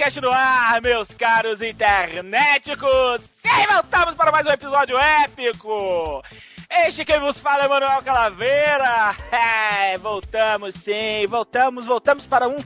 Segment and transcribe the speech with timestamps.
[0.00, 3.22] Jurassic Cast no ar, meus caros internéticos!
[3.44, 6.22] E voltamos para mais um episódio épico!
[6.70, 9.14] Este quem vos fala é Manuel Calaveira!
[9.30, 12.56] É, voltamos sim, voltamos, voltamos para um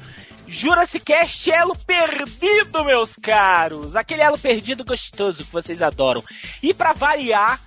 [0.47, 3.97] Jurassic Cast elo perdido, meus caros!
[3.97, 6.23] Aquele elo perdido gostoso que vocês adoram.
[6.63, 7.59] E para variar,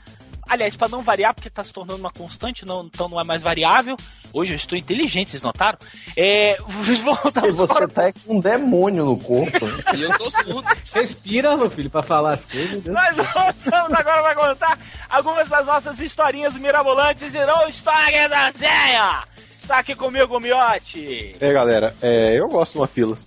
[0.47, 3.41] aliás, para não variar, porque tá se tornando uma constante, não, então não é mais
[3.41, 3.95] variável.
[4.33, 5.77] Hoje eu estou inteligente, vocês notaram?
[6.15, 6.57] É,
[7.03, 7.87] voltamos Você para...
[7.87, 9.57] tá com um demônio no corpo.
[9.97, 10.63] E eu tô surdo.
[10.93, 12.83] Respira, meu filho, pra falar as coisas.
[12.83, 12.93] né?
[12.93, 19.23] Nós voltamos agora para contar algumas das nossas historinhas mirabolantes e não história da Zenha!
[19.51, 21.35] Está aqui comigo o Miote.
[21.39, 23.17] É, galera, é, eu gosto de uma fila.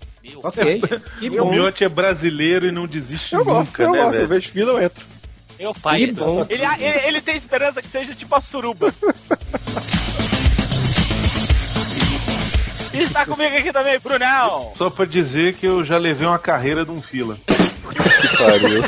[0.45, 0.81] Ok,
[1.19, 1.51] que O.
[1.51, 4.15] Miotti é brasileiro e não desiste Eu gosto, nunca, eu né, gosto.
[4.15, 4.29] Eu velho?
[4.29, 5.05] vejo fila, eu entro.
[5.61, 6.06] Meu pai.
[6.06, 6.41] Que bom.
[6.48, 8.92] Ele, ele, ele tem esperança que seja tipo a suruba.
[12.94, 14.72] E está comigo aqui também, Brunão.
[14.75, 17.36] Só pra dizer que eu já levei uma carreira de um fila.
[17.91, 18.83] Que pariu.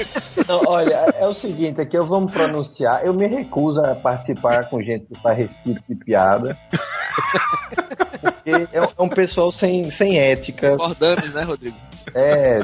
[0.47, 3.05] Não, olha, é o seguinte, aqui eu vou me pronunciar.
[3.05, 6.57] Eu me recuso a participar com gente que faz esse tipo de piada.
[8.21, 10.71] Porque é um- é um pessoal sem, sem ética.
[10.71, 11.77] Concordamos, né, Rodrigo?
[12.15, 12.61] É,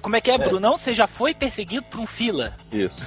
[0.00, 0.78] como é que é, Brunão?
[0.78, 2.52] Você já foi perseguido por um fila.
[2.72, 3.00] Isso.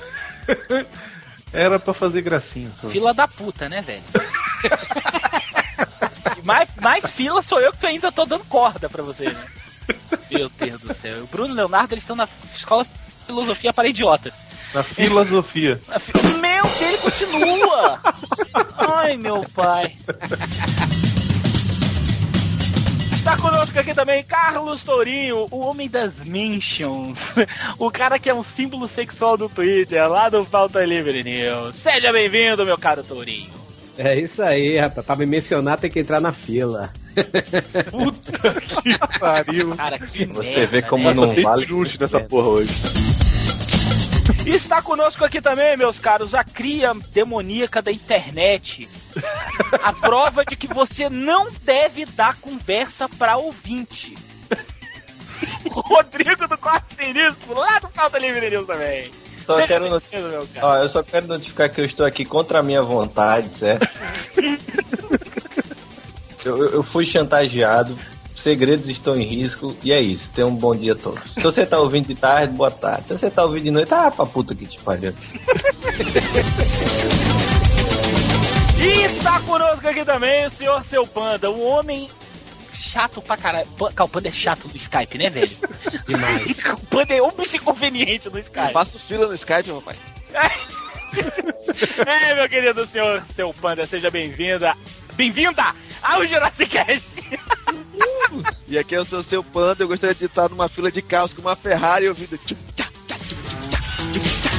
[1.54, 2.90] Era pra fazer gracinha só.
[2.90, 4.02] Fila da puta, né, velho?
[6.44, 9.44] Mais, mais fila sou eu que ainda tô dando corda pra você, né?
[10.30, 11.24] Meu Deus do céu.
[11.24, 12.86] O Bruno e o Leonardo, eles estão na escola
[13.26, 14.34] filosofia para idiotas.
[14.74, 15.80] Na filosofia.
[16.00, 18.00] Fi- Meu, ele continua!
[18.78, 19.96] Ai, meu pai.
[23.34, 27.18] Está conosco aqui também Carlos Tourinho, o homem das mentions.
[27.80, 31.76] O cara que é um símbolo sexual do Twitter, lá do Falta Livre News.
[31.78, 33.50] Seja bem-vindo, meu caro Tourinho.
[33.98, 35.04] É isso aí, rapaz.
[35.04, 36.92] Pra me mencionar tem que entrar na fila.
[37.90, 39.76] Puta que pariu.
[39.76, 41.14] Cara, que Você merda, vê como né?
[41.16, 42.72] não vale luxo nessa porra hoje.
[44.46, 48.88] Está conosco aqui também, meus caros, a cria demoníaca da internet.
[49.84, 54.16] A prova de que você não deve dar conversa pra ouvinte.
[55.66, 59.12] O Rodrigo do Quarto Sinistro, lá do Falta Livre News também.
[59.46, 60.68] só quero not- bem-vindo, meu cara.
[60.68, 63.88] ó, eu só quero notificar que eu estou aqui contra a minha vontade, certo?
[66.46, 67.98] eu, eu- eu fui chantageado,
[68.42, 70.30] segredos estão em risco, e é isso.
[70.34, 71.22] Tenha um bom dia a todos.
[71.34, 73.08] Se você tá ouvindo de tarde, boa tarde.
[73.08, 75.14] Se você tá ouvindo de noite, ah, pra puta que te pariu.
[78.84, 82.10] E está conosco aqui também o senhor Seu Panda, um homem
[82.74, 83.66] chato pra caralho.
[83.80, 85.58] O Panda é chato no Skype, né, velho?
[86.06, 86.58] Demais.
[86.84, 88.74] o Panda é um bicho inconveniente no Skype.
[88.74, 89.96] Faço fila no Skype, meu pai.
[92.06, 94.76] É, meu querido senhor, seu panda, seja bem-vinda.
[95.14, 96.76] Bem-vinda ao Jurassic.
[98.68, 101.32] E aqui eu sou o seu panda, eu gostaria de estar numa fila de carros
[101.32, 102.36] com uma Ferrari ouvindo.
[102.40, 103.80] tchum, tchá, tchá, tchum, tchá,
[104.12, 104.53] tchum, tchá,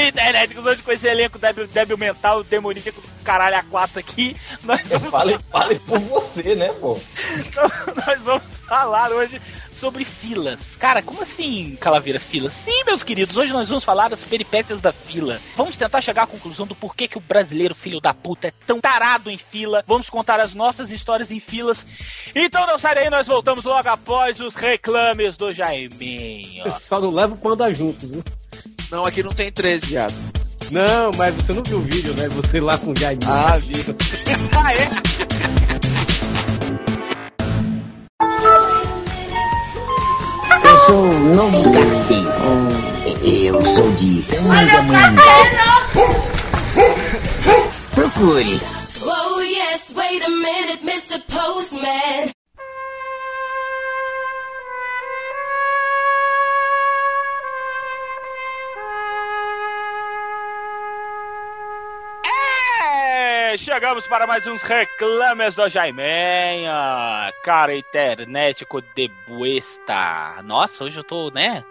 [0.00, 4.34] Sim, internet, que hoje com esse elenco débil, débil mental, demoníaco, caralho, a quatro aqui,
[4.64, 6.98] nós vamos, Fale, fale por você, né, pô?
[8.06, 9.40] nós vamos falar hoje
[9.72, 10.76] sobre filas.
[10.76, 12.50] Cara, como assim, Calaveira, fila?
[12.50, 15.40] Sim, meus queridos, hoje nós vamos falar das peripécias da fila.
[15.56, 18.80] Vamos tentar chegar à conclusão do porquê que o brasileiro, filho da puta, é tão
[18.80, 19.82] tarado em fila.
[19.86, 21.86] Vamos contar as nossas histórias em filas.
[22.34, 26.70] Então não sai daí, nós voltamos logo após os reclames do Jaiminho.
[26.80, 28.22] Só não leva o panda junto, viu?
[28.90, 30.14] Não, aqui não tem 13, viado.
[30.70, 32.28] Não, mas você não viu o vídeo, né?
[32.28, 33.22] Você lá com o Jaime.
[33.26, 33.72] Ah, vi.
[34.52, 34.76] Ah, é?
[40.68, 42.30] Eu sou o novo carteiro.
[43.22, 45.22] Eu sou de Tangamanga.
[47.94, 48.60] Procure.
[49.02, 51.20] Oh yes, wait a minute, Mr.
[51.26, 52.30] Postman.
[63.72, 67.32] Chegamos para mais uns reclames do Jaimenha.
[67.44, 70.42] Cara, internetico de buesta.
[70.42, 71.64] Nossa, hoje eu tô, né?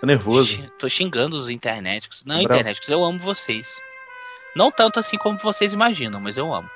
[0.00, 0.56] Tô nervoso.
[0.78, 2.22] Tô xingando os internéticos.
[2.24, 2.54] Não, Bravo.
[2.54, 3.68] internéticos, eu amo vocês.
[4.54, 6.70] Não tanto assim como vocês imaginam, mas eu amo.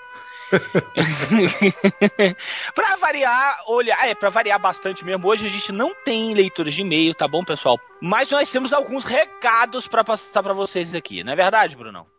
[2.75, 6.81] pra variar, olha, é, pra variar bastante mesmo, hoje a gente não tem leituras de
[6.81, 7.79] e-mail, tá bom, pessoal?
[8.01, 12.13] Mas nós temos alguns recados pra passar pra vocês aqui, não é verdade, Brunão?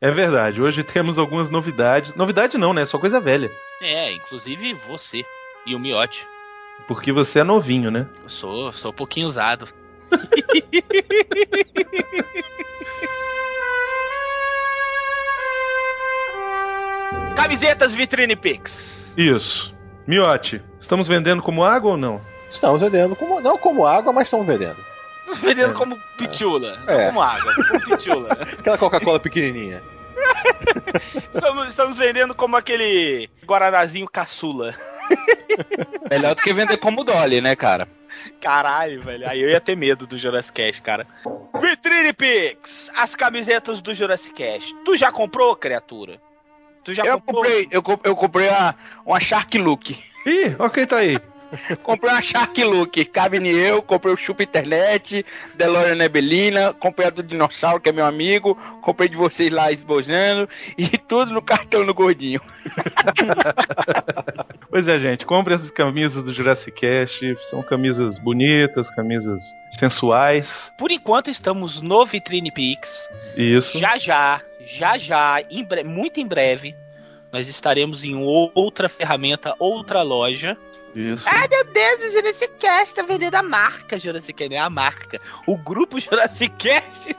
[0.00, 2.14] É verdade, hoje temos algumas novidades.
[2.14, 2.86] Novidade não, né?
[2.86, 3.50] Só coisa velha.
[3.82, 5.24] É, inclusive você
[5.66, 6.24] e o Miote.
[6.86, 8.06] Porque você é novinho, né?
[8.22, 9.66] Eu sou, sou um pouquinho usado.
[17.34, 19.12] Camisetas Vitrine Pix.
[19.16, 19.74] Isso.
[20.06, 22.20] Miote, estamos vendendo como água ou não?
[22.48, 23.40] Estamos vendendo como.
[23.40, 24.76] Não como água, mas estamos vendendo.
[25.36, 27.06] Vendendo como pitula, É.
[27.06, 28.28] como água, como pitula.
[28.58, 29.82] Aquela Coca-Cola pequenininha.
[31.34, 34.74] estamos, estamos vendendo como aquele Guaranazinho caçula.
[36.10, 37.88] Melhor do que vender como Dolly, né, cara?
[38.40, 39.28] Caralho, velho.
[39.28, 41.06] Aí eu ia ter medo do Jurassic Cast, cara.
[41.60, 44.74] Vitrine Pix, as camisetas do Jurassic Cast.
[44.84, 46.20] Tu já comprou, criatura?
[46.84, 47.42] Tu já Eu comprou?
[47.42, 48.74] comprei, eu, comp- eu comprei uma,
[49.06, 49.90] uma Shark Look.
[50.26, 51.18] Ih, ó quem tá aí.
[51.82, 55.24] Comprei uma Shark Look, cabe em eu, comprei o Chupa Internet,
[55.54, 60.48] DeLorean Nebelina, comprei a do Dinossauro, que é meu amigo, comprei de vocês lá esbozando,
[60.76, 62.40] e tudo no cartão no gordinho.
[64.70, 67.36] Pois é, gente, compre essas camisas do Jurassic Cast.
[67.50, 69.40] São camisas bonitas, camisas
[69.78, 70.46] sensuais.
[70.78, 73.08] Por enquanto estamos no Vitrine Pix.
[73.36, 73.78] Isso.
[73.78, 76.74] Já já, já já, em bre- muito em breve,
[77.32, 80.56] nós estaremos em outra ferramenta, outra loja.
[80.94, 81.22] Isso.
[81.26, 84.70] Ai meu Deus, o Jurassic Cast tá vendendo a marca Jurassic Cast, não é a
[84.70, 85.20] marca.
[85.46, 87.16] O grupo Jurassic Cast.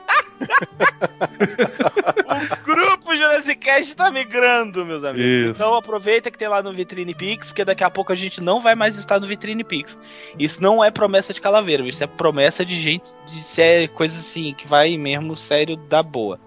[2.30, 5.50] o grupo Jurassic Cast tá migrando, meus amigos.
[5.50, 5.50] Isso.
[5.50, 8.60] Então aproveita que tem lá no Vitrine Pix, porque daqui a pouco a gente não
[8.60, 9.98] vai mais estar no Vitrine Pix.
[10.38, 14.54] Isso não é promessa de calaveira, isso é promessa de gente, de ser coisa assim,
[14.54, 16.38] que vai mesmo sério da boa.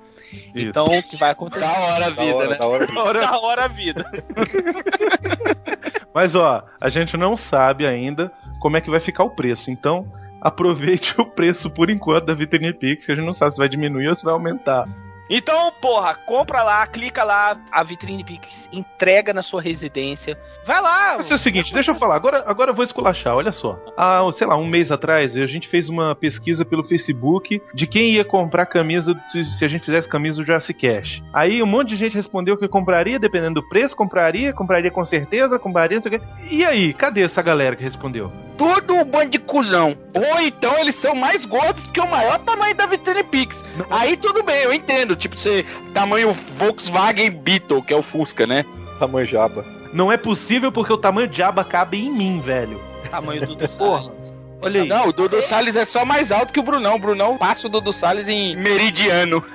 [0.56, 1.62] Então, o que vai acontecer?
[1.62, 2.56] Da hora a vida, hora, né?
[2.58, 2.88] da hora.
[3.20, 4.06] Da hora a vida.
[6.14, 9.72] Mas ó, a gente não sabe ainda como é que vai ficar o preço.
[9.72, 10.06] Então,
[10.42, 13.70] aproveite o preço por enquanto da Vitrine Pix, que a gente não sabe se vai
[13.70, 14.88] diminuir ou se vai aumentar.
[15.36, 20.38] Então, porra, compra lá, clica lá, a Vitrine Pix entrega na sua residência.
[20.64, 21.16] Vai lá.
[21.18, 23.78] Mas é o seguinte, deixa eu falar, agora, agora eu vou esculachar, olha só.
[23.98, 28.12] Há, sei lá, um mês atrás, a gente fez uma pesquisa pelo Facebook de quem
[28.12, 31.22] ia comprar camisa se, se a gente fizesse camisa do Jurassic Cash.
[31.34, 35.58] Aí um monte de gente respondeu que compraria, dependendo do preço, compraria, compraria com certeza,
[35.58, 36.26] compraria, não sei o quê.
[36.50, 38.32] E aí, cadê essa galera que respondeu?
[38.58, 39.98] Tudo um bando de cuzão.
[40.14, 43.66] Ou então eles são mais gordos que o maior tamanho da Vitrine Pix.
[43.90, 45.16] Aí tudo bem, eu entendo.
[45.24, 48.66] Tipo, ser tamanho Volkswagen Beetle, que é o Fusca, né?
[49.00, 49.64] Tamanho jaba.
[49.94, 52.78] Não é possível porque o tamanho de aba cabe em mim, velho.
[53.10, 54.12] Tamanho do Salles.
[54.62, 54.90] Olha aí.
[54.90, 56.96] Não, o Dudu Salles é só mais alto que o Brunão.
[56.96, 59.42] O Brunão passa o Dudu Salles em meridiano.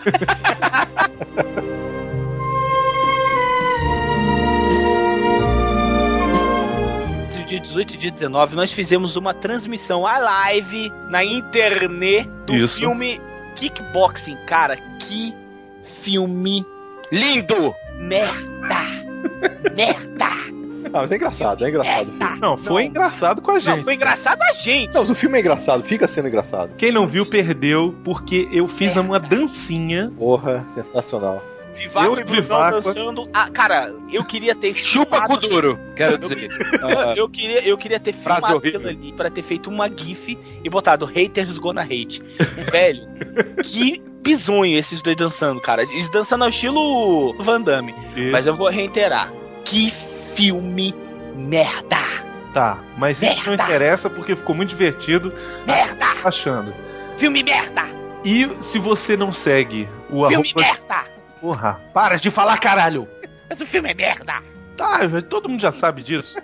[7.26, 12.26] Entre o dia 18 e dia 19, nós fizemos uma transmissão a live na internet
[12.47, 12.79] do Isso.
[12.79, 13.20] filme
[13.56, 14.37] Kickboxing.
[14.47, 15.35] Cara, que
[16.08, 16.64] filme
[17.12, 17.75] Lindo!
[17.99, 18.81] merda!
[19.76, 20.26] merda!
[20.87, 22.10] Ah, mas é engraçado, é engraçado.
[22.41, 23.84] Não, foi engraçado com a Não, gente.
[23.84, 24.94] foi engraçado a gente.
[24.94, 26.74] Não, mas o filme é engraçado, fica sendo engraçado.
[26.79, 30.10] Quem não viu, perdeu, porque eu fiz uma dancinha.
[30.17, 31.43] Porra, sensacional.
[31.77, 32.81] Vivaco Eu e Brunão Vivaco.
[32.81, 33.29] dançando.
[33.34, 36.48] Ah, cara, eu queria ter Chupa filmado- cu duro, quero dizer.
[36.82, 38.88] Eu, eu queria, eu queria ter Frase filmado horrível.
[38.88, 42.20] ali pra ter feito uma GIF e botado haters gonna hate.
[42.72, 43.03] Velho,
[43.62, 45.82] que bizonho esses dois dançando, cara.
[45.82, 47.94] Eles dançando ao estilo Van Damme.
[48.17, 48.32] Isso.
[48.32, 49.31] Mas eu vou reiterar.
[49.65, 49.91] Que
[50.34, 50.94] filme
[51.37, 51.98] merda!
[52.55, 53.65] Tá, mas isso não Merda!
[53.65, 55.32] interessa porque ficou muito divertido
[55.67, 56.06] Merda!
[56.25, 56.75] achando.
[57.19, 57.82] Filme merda!
[58.25, 60.60] E se você não segue o Filme arroba...
[60.63, 61.05] merda!
[61.41, 63.06] Porra, para de falar, caralho!
[63.48, 64.43] Mas o filme é merda!
[64.77, 66.34] Tá, todo mundo já sabe disso.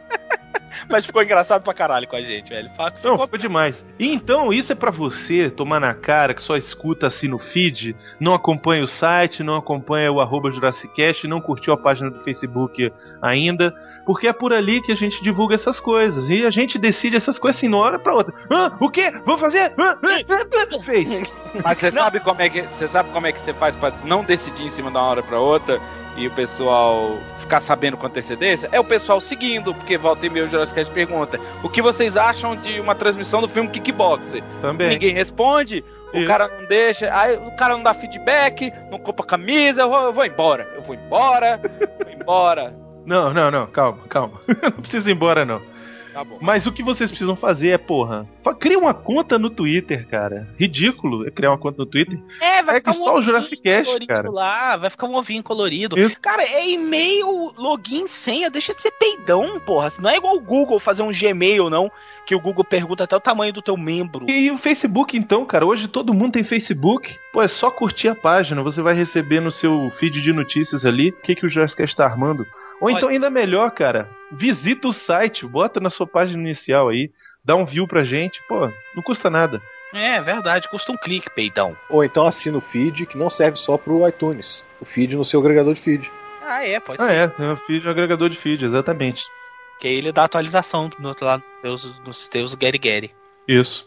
[0.89, 2.71] Mas ficou engraçado pra caralho com a gente, velho.
[2.77, 3.85] Fala que Não, ficou- ficou demais.
[3.99, 7.97] E então, isso é pra você tomar na cara que só escuta assim no feed,
[8.21, 12.91] não acompanha o site, não acompanha o arroba Jurassicast, não curtiu a página do Facebook
[13.23, 13.73] ainda,
[14.05, 16.29] porque é por ali que a gente divulga essas coisas.
[16.29, 18.35] E a gente decide essas coisas assim, de uma hora pra outra.
[18.51, 18.77] Hã?
[18.81, 19.13] O quê?
[19.25, 19.73] Vamos fazer?
[19.79, 19.97] Hã?
[20.03, 20.17] Hã?
[20.29, 20.85] Hã?
[20.85, 21.33] Fez.
[21.63, 24.23] Mas você sabe como é que você sabe como é que você faz pra não
[24.23, 25.81] decidir em cima de uma hora pra outra
[26.17, 28.69] e o pessoal ficar sabendo com antecedência?
[28.71, 32.17] É o pessoal seguindo, porque volta e meia o Jurassic Cast pergunta: "O que vocês
[32.17, 34.91] acham de uma transmissão do filme Kickboxer?" Também.
[34.91, 35.85] Ninguém responde.
[36.13, 36.29] O Isso.
[36.29, 40.13] cara não deixa, aí o cara não dá feedback, não compra camisa, eu vou, eu
[40.13, 41.61] vou embora, eu vou embora,
[42.05, 42.84] vou embora.
[43.07, 44.41] Não, não, não, calma, calma.
[44.63, 45.61] não precisa ir embora, não.
[46.15, 46.39] Tá bom.
[46.41, 48.25] Mas o que vocês precisam fazer é, porra,
[48.61, 50.47] cria uma conta no Twitter, cara.
[50.57, 52.17] Ridículo é criar uma conta no Twitter.
[52.41, 54.31] É, vai É ficar que um só o ovinho Jurassic Cast, colorido cara.
[54.31, 55.99] lá, vai ficar um ovinho colorido.
[55.99, 56.17] Isso.
[56.21, 59.93] Cara, é e-mail, login, senha, deixa de ser peidão, porra.
[59.99, 61.91] Não é igual o Google fazer um Gmail, não,
[62.25, 64.31] que o Google pergunta até o tamanho do teu membro.
[64.31, 67.13] E o Facebook, então, cara, hoje todo mundo tem Facebook.
[67.33, 71.11] Pô, é só curtir a página, você vai receber no seu feed de notícias ali
[71.11, 72.47] o que, que o Jurassic está armando.
[72.81, 77.11] Ou então, ainda melhor, cara, visita o site, bota na sua página inicial aí,
[77.45, 79.61] dá um view pra gente, pô, não custa nada.
[79.93, 81.77] É, verdade, custa um clique, peidão.
[81.89, 84.65] Ou então assina o feed que não serve só pro iTunes.
[84.81, 86.11] O feed no seu agregador de feed.
[86.47, 87.17] Ah, é, pode Ah, ser.
[87.17, 89.23] é, tem um feed, um agregador de feed, exatamente.
[89.81, 93.11] Que aí ele dá atualização no outro lado dos teus, dos teus Gary Gary.
[93.49, 93.87] Isso.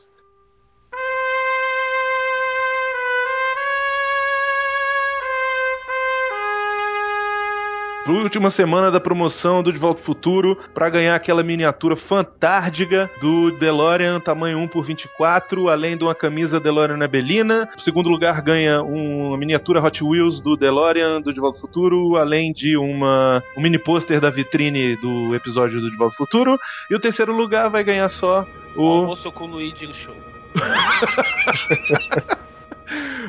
[8.07, 13.51] Última semana da promoção do De Volta ao Futuro para ganhar aquela miniatura fantástica do
[13.51, 17.67] DeLorean tamanho 1 por 24, além de uma camisa DeLorean Nebelina.
[17.77, 22.15] O segundo lugar ganha uma miniatura Hot Wheels do DeLorean do De Volta ao Futuro,
[22.15, 26.57] além de uma um mini pôster da vitrine do episódio do De Volta ao Futuro.
[26.89, 28.45] E o terceiro lugar vai ganhar só
[28.75, 30.15] o Almoço com o Luigi Show.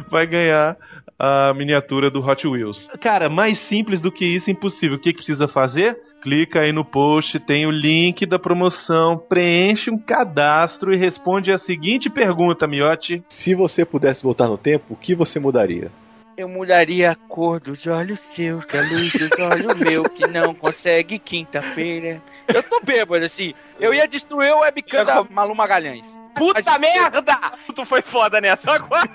[0.09, 0.77] vai ganhar
[1.19, 2.89] a miniatura do Hot Wheels.
[3.01, 4.97] Cara, mais simples do que isso, impossível.
[4.97, 5.99] O que, que precisa fazer?
[6.23, 11.59] Clica aí no post, tem o link da promoção, preenche um cadastro e responde a
[11.59, 13.23] seguinte pergunta, Miotti.
[13.29, 15.91] Se você pudesse voltar no tempo, o que você mudaria?
[16.37, 20.55] Eu mudaria a cor dos olhos seus, que a luz dos olhos meu, que não
[20.55, 22.23] consegue quinta-feira.
[22.53, 23.55] Eu tô bêbado, assim.
[23.79, 26.07] Eu ia destruir o webcam da Malu Magalhães.
[26.35, 27.37] Puta merda!
[27.75, 29.09] Tu foi foda nessa agora.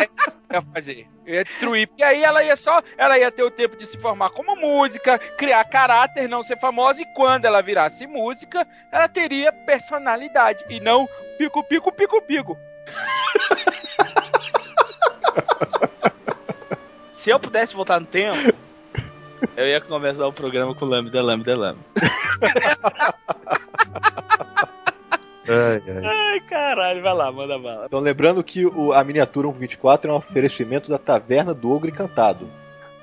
[0.00, 1.08] É isso que eu ia fazer.
[1.26, 2.82] Eu ia destruir, porque aí ela ia só.
[2.96, 7.02] Ela ia ter o tempo de se formar como música, criar caráter, não ser famosa,
[7.02, 10.64] e quando ela virasse música, ela teria personalidade.
[10.68, 12.56] E não pico, pico, pico, pico.
[17.14, 18.56] Se eu pudesse voltar no tempo,
[19.56, 21.80] eu ia começar o programa com Lambda, Lambda, Lambda.
[25.48, 26.04] Ai, ai.
[26.04, 27.84] Ai, caralho, vai lá, manda bala.
[27.86, 32.48] Então lembrando que o- a miniatura 124 é um oferecimento da Taverna do Ogro Encantado.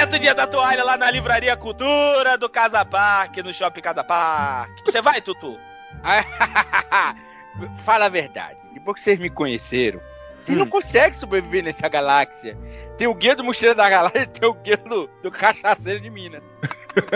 [0.10, 4.84] Evento Dia da Toalha lá na Livraria Cultura do Casa Parque, no Shopping Casa Parque.
[4.84, 5.56] Você vai, Tutu?
[7.86, 8.58] Fala a verdade.
[8.74, 10.02] Depois que vocês me conheceram,
[10.40, 12.58] vocês não conseguem sobreviver nessa galáxia.
[12.98, 16.10] Tem o guia do Mochileiro da Galáxia e tem o guia do, do Cachaceiro de
[16.10, 16.42] Minas.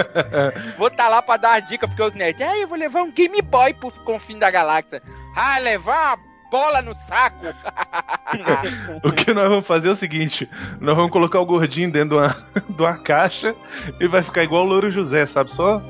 [0.78, 2.48] Vou estar lá pra dar a dica, porque os nerds.
[2.48, 5.02] Ah, eu vou levar um Game Boy pro confim da galáxia.
[5.36, 7.48] Ah, levar uma bola no saco.
[9.04, 12.16] O que nós vamos fazer é o seguinte: nós vamos colocar o gordinho dentro de
[12.16, 13.54] uma, de uma caixa
[14.00, 15.52] e vai ficar igual o Louro José, sabe?
[15.52, 15.82] Só,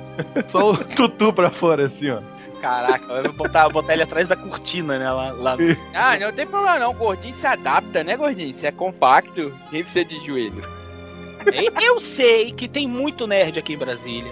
[0.49, 2.21] só o tutu pra fora, assim, ó.
[2.59, 5.09] Caraca, vai botar, botar ele atrás da cortina, né?
[5.09, 5.57] Lá, lá.
[5.93, 6.91] ah, não tem problema não.
[6.91, 8.53] O gordinho se adapta, né, gordinho?
[8.53, 10.63] Você é compacto, nem precisa de joelho.
[11.81, 14.31] Eu sei que tem muito nerd aqui em Brasília.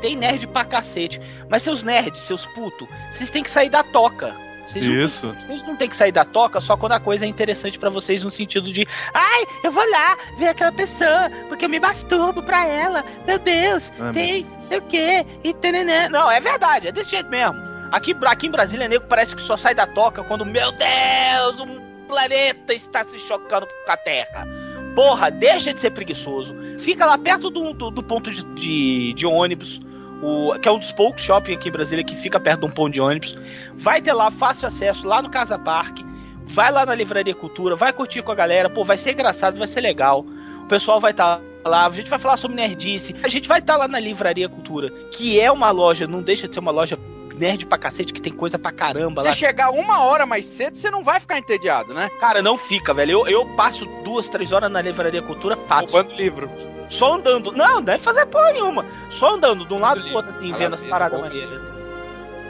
[0.00, 1.20] Tem nerd pra cacete.
[1.48, 4.34] Mas seus nerds, seus putos, vocês têm que sair da toca.
[4.72, 5.32] Vocês não- Isso.
[5.40, 8.22] Vocês não tem que sair da toca só quando a coisa é interessante pra vocês
[8.24, 12.66] no sentido de ai, eu vou lá ver aquela pessoa, porque eu me masturbo pra
[12.66, 13.04] ela.
[13.26, 16.08] Meu Deus, Ah, tem sei o quê, e tananã.
[16.08, 17.58] Não, é verdade, é desse jeito mesmo.
[17.90, 21.80] Aqui, aqui em Brasília, nego parece que só sai da toca quando, meu Deus, um
[22.06, 24.46] planeta está se chocando com a Terra.
[24.94, 26.54] Porra, deixa de ser preguiçoso.
[26.80, 29.80] Fica lá perto do, do, do ponto de, de, de ônibus,
[30.22, 32.70] o, que é um dos poucos shopping aqui em Brasília que fica perto de um
[32.70, 33.36] ponto de ônibus.
[33.74, 36.04] Vai ter lá fácil acesso, lá no Casa Parque.
[36.48, 38.68] Vai lá na Livraria Cultura, vai curtir com a galera.
[38.68, 40.24] Pô, vai ser engraçado, vai ser legal.
[40.64, 43.14] O pessoal vai estar lá, a gente vai falar sobre nerdice.
[43.22, 46.54] A gente vai estar lá na Livraria Cultura, que é uma loja, não deixa de
[46.54, 46.98] ser uma loja
[47.36, 49.32] nerd pra cacete, que tem coisa pra caramba Se lá.
[49.32, 52.10] você chegar uma hora mais cedo, você não vai ficar entediado, né?
[52.20, 53.12] Cara, não fica, velho.
[53.12, 55.92] Eu, eu passo duas, três horas na Livraria Cultura, passo.
[55.92, 56.50] Roubando livro.
[56.90, 57.52] Só andando.
[57.52, 58.84] Não, não é fazer porra nenhuma.
[59.10, 61.62] Só andando de um lado pro outro, assim, vendo as paradas maneiras.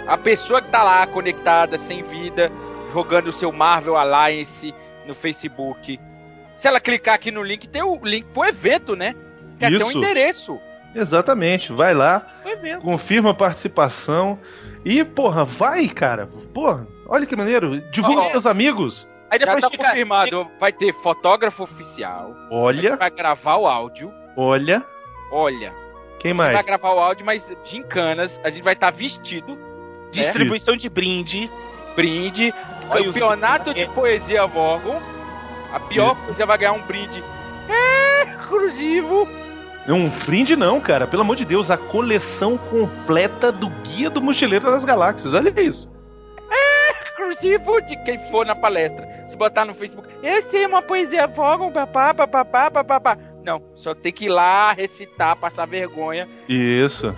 [0.07, 2.51] A pessoa que tá lá conectada, sem vida,
[2.93, 4.75] jogando o seu Marvel Alliance
[5.07, 6.01] no Facebook.
[6.57, 9.15] Se ela clicar aqui no link, tem o link pro evento, né?
[9.59, 9.99] Tem até um Isso.
[9.99, 10.61] endereço.
[10.95, 12.27] Exatamente, vai lá,
[12.83, 14.39] confirma a participação
[14.85, 16.27] e, porra, vai, cara.
[16.53, 17.81] Porra, olha que maneiro.
[17.93, 19.07] Divulga Ó, pros seus amigos.
[19.31, 19.85] Aí Já depois tá fica.
[19.85, 20.51] confirmado.
[20.59, 22.35] Vai ter fotógrafo oficial.
[22.51, 24.13] Olha, Vai gravar o áudio.
[24.37, 24.85] Olha.
[25.33, 25.73] Olha.
[26.19, 26.67] Quem gente vai mais?
[26.67, 29.59] gravar o áudio, mas gincanas, a gente vai estar vestido.
[30.11, 31.51] Distribuição de brinde.
[31.95, 32.53] Brinde.
[32.89, 35.01] Olha Campeonato de Poesia Vorgon.
[35.73, 36.27] A pior Isso.
[36.27, 37.23] você vai ganhar um brinde
[38.51, 39.29] exclusivo.
[39.87, 41.07] É um brinde não, cara.
[41.07, 45.33] Pelo amor de Deus, a coleção completa do Guia do Mochileiro das Galáxias.
[45.33, 45.91] Olha isso.
[47.07, 49.09] exclusivo de quem for na palestra.
[49.29, 53.17] Se botar no Facebook, esse é uma poesia Vorgon, papá, papá, papá.
[53.45, 56.29] Não, só tem que ir lá recitar, passar vergonha.
[56.49, 57.15] Isso.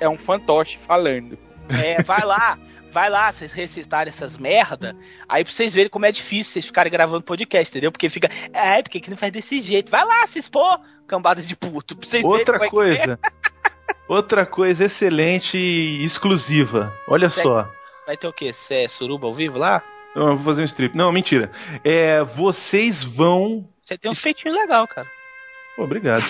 [0.00, 1.38] É um fantoche falando.
[1.68, 2.58] É, vai lá.
[2.92, 4.94] Vai lá, vocês recitarem essas merda,
[5.26, 7.90] aí pra vocês verem como é difícil vocês ficarem gravando podcast, entendeu?
[7.90, 9.90] Porque fica, é, porque que não faz desse jeito?
[9.90, 13.06] Vai lá, se expor, cambada de puto, pra vocês verem Outra como é que é.
[13.06, 13.18] coisa.
[14.06, 16.92] Outra coisa excelente e exclusiva.
[17.08, 17.46] Olha Certo.
[17.46, 17.66] só.
[18.06, 18.52] Vai ter o quê?
[18.52, 19.82] Cê é suruba ao vivo lá?
[20.14, 20.94] Não, eu vou fazer um strip.
[20.94, 21.50] Não, mentira.
[21.82, 23.66] É, vocês vão.
[23.82, 25.08] Você tem uns peitinhos legal, cara.
[25.78, 26.24] Obrigado.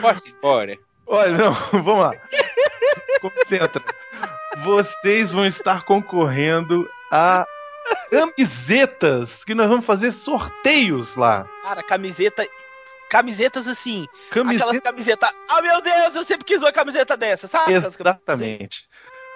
[0.00, 0.78] Poxa, história.
[1.06, 2.10] Olha, não, vamos lá.
[3.20, 3.82] Concentra.
[4.64, 7.46] Vocês vão estar concorrendo a
[8.10, 11.46] camisetas que nós vamos fazer sorteios lá.
[11.62, 12.46] Cara, camiseta.
[13.10, 14.06] Camisetas assim.
[14.30, 15.30] Camiseta- Aquelas camisetas.
[15.48, 17.74] Ah, meu Deus, eu sempre quis uma camiseta dessa, sabe?
[17.74, 18.76] Exatamente.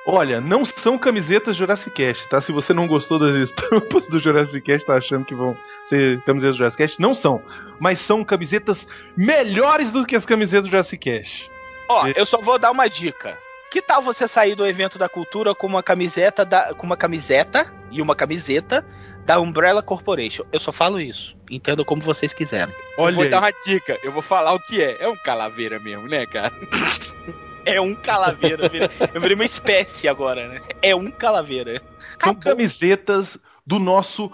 [0.06, 2.40] Olha, não são camisetas Jurassic Cast, tá?
[2.42, 5.56] Se você não gostou das estampas do Jurassic Cast, tá achando que vão
[5.88, 7.40] ser camisetas do Jurassic Cast, não são.
[7.80, 11.50] Mas são camisetas melhores do que as camisetas do Jurassic Cast.
[11.88, 13.38] Ó, eu só vou dar uma dica.
[13.70, 17.72] Que tal você sair do evento da cultura com uma camiseta da, com uma camiseta
[17.90, 18.86] e uma camiseta
[19.24, 20.44] da Umbrella Corporation?
[20.52, 21.34] Eu só falo isso.
[21.50, 22.72] Entenda como vocês quiserem.
[22.96, 23.98] eu vou dar uma dica.
[24.04, 25.02] Eu vou falar o que é.
[25.02, 26.52] É um calaveira mesmo, né, cara?
[27.66, 28.66] É um calaveira.
[29.14, 30.60] eu virei- uma espécie agora, né?
[30.82, 31.80] É um calaveira.
[32.22, 33.26] São camisetas
[33.66, 34.30] do nosso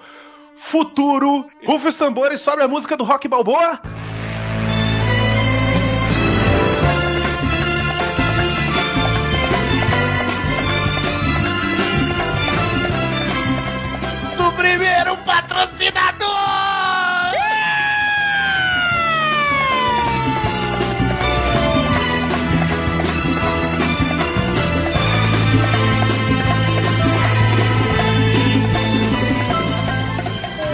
[0.70, 1.46] futuro.
[1.66, 3.80] Rufa os tambores sobre a música do Rock Balboa.
[14.36, 15.16] Do primeiro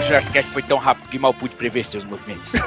[0.07, 2.51] Jurassic Cast foi tão rápido que mal pude prever seus movimentos.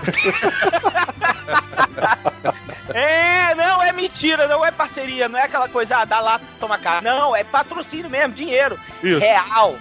[2.93, 6.77] É, não é mentira, não é parceria, não é aquela coisa, ah, dá lá, toma
[6.77, 7.01] cá.
[7.01, 8.79] Não, é patrocínio mesmo, dinheiro.
[9.03, 9.21] Isso.
[9.21, 9.77] Real,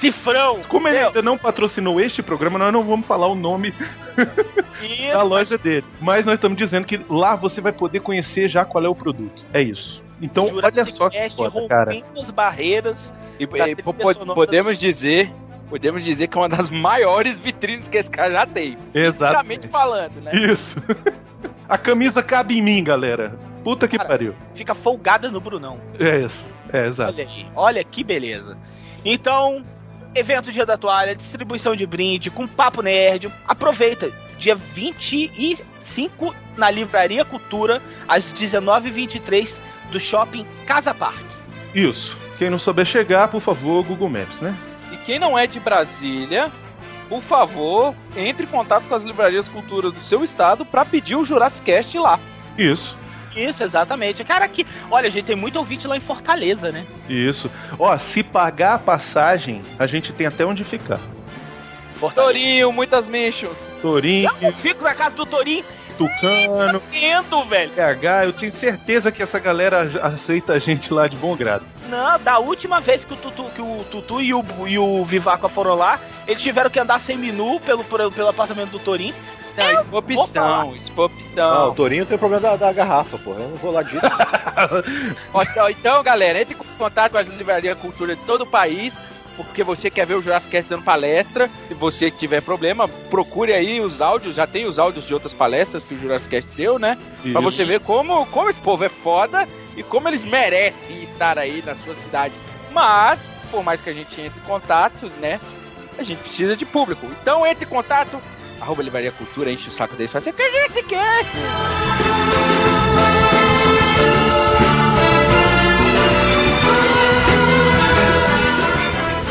[0.00, 0.62] cifrão.
[0.68, 3.74] Como ele ainda não patrocinou este programa, nós não vamos falar o nome
[5.12, 5.84] da loja dele.
[6.00, 9.42] Mas nós estamos dizendo que lá você vai poder conhecer já qual é o produto.
[9.52, 10.02] É isso.
[10.20, 11.92] Então, olha só que foda, cara.
[12.34, 13.12] barreiras.
[13.38, 13.82] E, e,
[14.34, 15.32] podemos dizer.
[15.74, 18.78] Podemos dizer que é uma das maiores vitrines que esse cara já tem.
[18.94, 19.66] Exatamente.
[19.66, 20.30] Falando, né?
[20.32, 20.76] Isso.
[21.68, 23.36] A camisa cabe em mim, galera.
[23.64, 24.36] Puta que pariu.
[24.54, 25.80] Fica folgada no Brunão.
[25.98, 26.46] É isso.
[26.72, 27.12] É, exato.
[27.12, 28.56] Olha aí, olha que beleza.
[29.04, 29.62] Então,
[30.14, 33.28] evento Dia da Toalha, distribuição de brinde, com papo nerd.
[33.44, 39.58] Aproveita, dia 25 na Livraria Cultura, às 19h23,
[39.90, 41.34] do shopping Casa Parque.
[41.74, 42.14] Isso.
[42.38, 44.56] Quem não souber chegar, por favor, Google Maps, né?
[45.04, 46.50] Quem não é de Brasília,
[47.08, 51.24] por favor, entre em contato com as livrarias cultura do seu estado para pedir o
[51.24, 52.18] Jurassic Cast lá.
[52.58, 52.96] Isso.
[53.36, 54.22] Isso, exatamente.
[54.24, 56.86] Cara, aqui, olha, a gente tem muito ouvinte lá em Fortaleza, né?
[57.08, 57.50] Isso.
[57.78, 61.00] Ó, se pagar a passagem, a gente tem até onde ficar.
[62.14, 63.66] Torinho, muitas mentions.
[63.80, 65.64] Torinho, Eu fico na casa do Torinho
[65.96, 67.70] Tucano, entendo, velho.
[67.70, 71.64] PH, eu tenho certeza que essa galera aceita a gente lá de bom grado.
[71.88, 75.48] Não, da última vez que o Tutu, que o Tutu e, o, e o Vivaco
[75.48, 79.14] foram lá, eles tiveram que andar sem menu pelo, pelo, pelo apartamento do Torinho.
[79.56, 81.74] Não, isso foi opção, isso foi Não, o opção.
[81.74, 83.40] Torinho tem problema da, da garrafa, porra.
[83.40, 84.00] Eu não vou lá disso.
[85.50, 88.94] Então, então, galera, entre em contato com as livrarias cultura de todo o país.
[89.36, 91.50] Porque você quer ver o Jurassic Cast dando palestra.
[91.68, 94.36] Se você tiver problema, procure aí os áudios.
[94.36, 96.96] Já tem os áudios de outras palestras que o Jurassic Cast deu, né?
[97.20, 97.40] Pra Isso.
[97.40, 101.74] você ver como, como esse povo é foda e como eles merecem estar aí na
[101.76, 102.34] sua cidade.
[102.72, 103.20] Mas,
[103.50, 105.40] por mais que a gente entre em contato, né?
[105.98, 107.06] A gente precisa de público.
[107.22, 108.20] Então entre em contato,
[108.60, 112.83] arroba Livraria Cultura, enche o saco deles e fala assim, que a gente quer.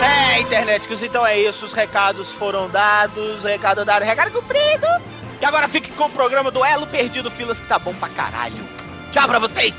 [0.04, 1.66] É, internet, então é isso.
[1.66, 4.88] Os recados foram dados, recado dado, recado cumprido.
[5.42, 8.56] E agora fique com o programa do Elo Perdido Filas, que tá bom pra caralho.
[9.12, 9.74] Tchau pra vocês.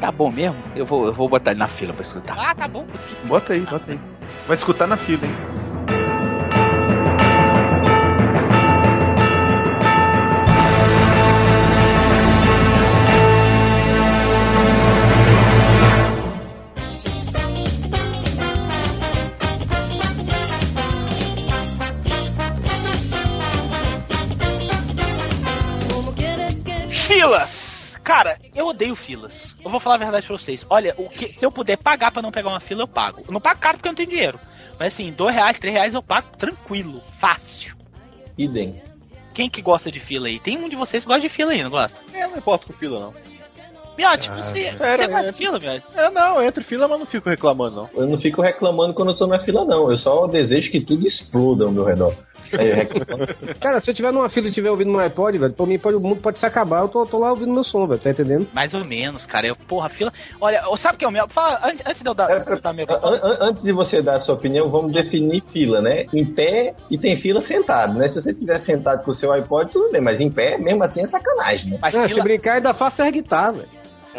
[0.00, 0.56] Tá bom mesmo?
[0.76, 2.36] Eu vou, eu vou botar ele na fila pra escutar.
[2.38, 2.86] Ah, tá bom.
[3.24, 4.00] Bota aí, bota aí.
[4.46, 5.57] Vai escutar na fila, hein?
[28.08, 29.54] Cara, eu odeio filas.
[29.62, 30.64] Eu vou falar a verdade pra vocês.
[30.70, 33.20] Olha, o que, se eu puder pagar pra não pegar uma fila, eu pago.
[33.26, 34.40] Eu não pago caro porque eu não tenho dinheiro.
[34.78, 37.76] Mas assim, dois reais, três reais eu pago tranquilo, fácil.
[38.38, 38.80] Idem.
[39.34, 40.40] Quem que gosta de fila aí?
[40.40, 42.00] Tem um de vocês que gosta de fila aí, não gosta?
[42.14, 43.14] Eu não importo com fila, não.
[43.98, 45.30] Miote, Ah, você, pera, você gosta é.
[45.30, 45.84] de fila, Miote?
[45.94, 47.90] É, não, entre fila, mas não fico reclamando, não.
[47.92, 49.90] Eu não fico reclamando quando eu tô na fila, não.
[49.90, 52.14] Eu só desejo que tudo exploda ao meu redor.
[52.56, 53.26] Reclamo.
[53.60, 55.96] Cara, se eu tiver numa fila e estiver ouvindo no iPod, velho, pra mim pode,
[55.96, 58.48] o mundo pode se acabar, eu tô, tô lá ouvindo meu som, velho, tá entendendo?
[58.52, 59.46] Mais ou menos, cara.
[59.46, 60.12] Eu, porra, fila.
[60.40, 61.28] Olha, sabe o que é o meu?
[61.28, 62.86] Fala, antes, antes de eu dar, antes de eu dar meu.
[62.88, 66.06] An- an- Antes de você dar a sua opinião, vamos definir fila, né?
[66.12, 68.08] Em pé e tem fila sentado, né?
[68.08, 71.02] Se você estiver sentado com o seu iPod, tudo bem, mas em pé, mesmo assim,
[71.02, 71.78] é sacanagem, né?
[71.80, 73.68] Mas Ah, fila- se brincar, ainda faço é guitarra, velho.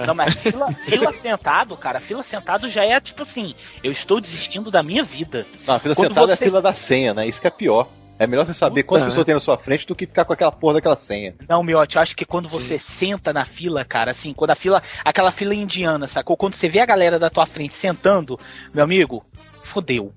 [0.08, 4.72] Não, mas fila, fila sentado, cara, fila sentado já é tipo assim, eu estou desistindo
[4.72, 5.46] da minha vida.
[5.68, 7.28] Não, a fila Quando sentada você- é a fila da senha, né?
[7.28, 7.88] Isso que é pior.
[8.20, 9.10] É melhor você saber Puta, quantas né?
[9.12, 11.34] pessoas tem na sua frente do que ficar com aquela porra daquela senha.
[11.48, 14.84] Não, Miote, eu acho que quando você senta na fila, cara, assim, quando a fila,
[15.06, 16.36] aquela fila indiana, sacou?
[16.36, 18.38] Quando você vê a galera da tua frente sentando,
[18.74, 19.26] meu amigo,
[19.64, 20.14] fodeu.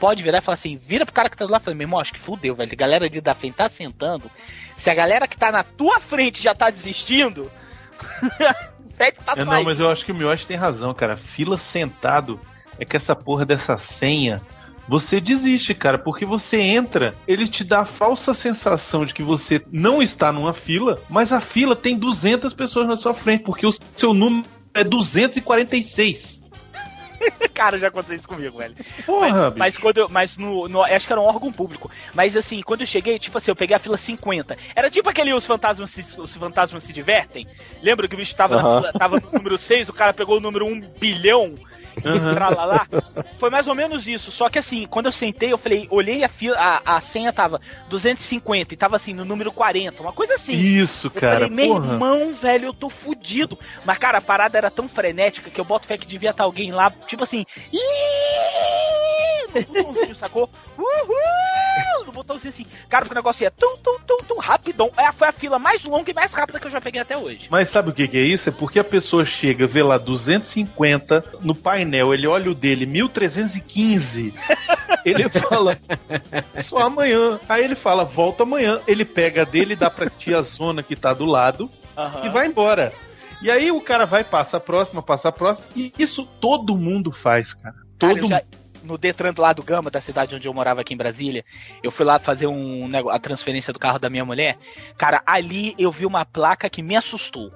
[0.00, 1.84] Pode virar e falar assim, vira pro cara que tá do lado e fala, meu
[1.84, 2.72] irmão, acho que fodeu, velho.
[2.72, 4.30] A galera de da frente tá sentando.
[4.78, 7.50] Se a galera que tá na tua frente já tá desistindo,
[8.96, 11.18] pede pra É, não, mas eu acho que o Miotti tem razão, cara.
[11.36, 12.40] Fila sentado
[12.80, 14.40] é que essa porra dessa senha.
[14.88, 19.60] Você desiste, cara, porque você entra, ele te dá a falsa sensação de que você
[19.72, 23.72] não está numa fila, mas a fila tem 200 pessoas na sua frente, porque o
[23.96, 26.34] seu número é 246.
[27.54, 28.74] Cara, já aconteceu isso comigo, velho.
[29.06, 31.90] Porra, mas, mas quando eu, mas no, no- acho que era um órgão público.
[32.12, 34.56] Mas assim, quando eu cheguei, tipo assim, eu peguei a fila 50.
[34.76, 37.46] Era tipo aquele os fantasmas se, os fantasmas se divertem.
[37.82, 40.66] Lembra que o bicho tava, fila, tava no número 6, o cara pegou o número
[40.66, 41.54] 1 bilhão.
[42.02, 42.86] Pra lá, lá.
[43.38, 44.30] Foi mais ou menos isso.
[44.32, 47.60] Só que assim, quando eu sentei, eu falei, olhei a fila, a, a senha tava
[47.88, 50.54] 250 e tava assim, no número 40, uma coisa assim.
[50.56, 51.92] Isso, Eu cara, falei, meu porra.
[51.92, 53.58] irmão, velho, eu tô fudido.
[53.84, 56.72] Mas, cara, a parada era tão frenética que eu boto fé que devia estar alguém
[56.72, 57.44] lá, tipo assim.
[57.72, 57.78] "Ih!"
[59.54, 60.50] No botãozinho, sacou?
[60.76, 62.03] Uhul!
[62.14, 62.66] Botãozinho assim.
[62.88, 64.90] Cara, o negócio ia tum, tum, tum, tum, rapidão.
[64.96, 67.48] É, foi a fila mais longa e mais rápida que eu já peguei até hoje.
[67.50, 68.48] Mas sabe o que, que é isso?
[68.48, 74.34] É porque a pessoa chega, vê lá 250 no painel, ele olha o dele 1315.
[75.04, 75.76] ele fala,
[76.68, 77.38] só amanhã.
[77.48, 78.80] Aí ele fala, volta amanhã.
[78.86, 82.26] Ele pega dele, dá pra tia zona que tá do lado Aham.
[82.26, 82.92] e vai embora.
[83.42, 85.66] E aí o cara vai, passa a próxima, passa a próxima.
[85.76, 87.74] E isso todo mundo faz, cara.
[87.74, 88.63] Cara, Todo eu já- mundo.
[88.84, 91.44] No Detran do lado Gama, da cidade onde eu morava aqui em Brasília,
[91.82, 94.58] eu fui lá fazer um a transferência do carro da minha mulher.
[94.98, 97.50] Cara, ali eu vi uma placa que me assustou.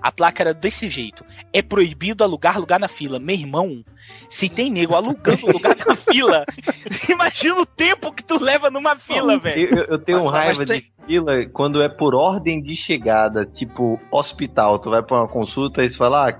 [0.00, 3.18] A placa era desse jeito: é proibido alugar lugar na fila.
[3.18, 3.82] Meu irmão,
[4.28, 6.44] se tem nego alugando lugar na fila,
[7.10, 9.76] imagina o tempo que tu leva numa fila, velho.
[9.76, 13.44] Eu, eu tenho Mas- mas raiva tem- de fila quando é por ordem de chegada,
[13.44, 14.78] tipo hospital.
[14.78, 16.32] Tu vai pra uma consulta e você fala, ah,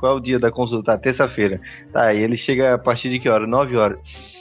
[0.00, 0.94] qual é o dia da consulta?
[0.94, 1.60] Ah, Terça-feira.
[1.92, 3.46] Tá, e ele chega a partir de que hora?
[3.46, 3.98] 9 horas.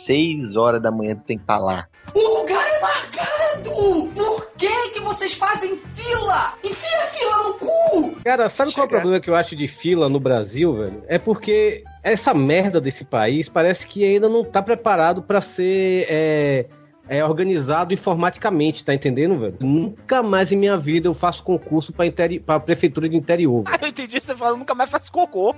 [0.07, 1.85] 6 horas da manhã tu tem que estar lá.
[2.15, 4.09] O lugar é marcado!
[4.15, 6.53] Por que que vocês fazem fila?
[6.63, 8.15] Enfia a fila no cu!
[8.23, 11.03] Cara, sabe qual é o problema que eu acho de fila no Brasil, velho?
[11.07, 16.65] É porque essa merda desse país parece que ainda não tá preparado pra ser é,
[17.09, 19.57] é, organizado informaticamente, tá entendendo, velho?
[19.59, 23.63] Nunca mais em minha vida eu faço concurso pra, interi pra prefeitura de interior.
[23.65, 25.55] Ah, eu entendi, você falando nunca mais faz cocô.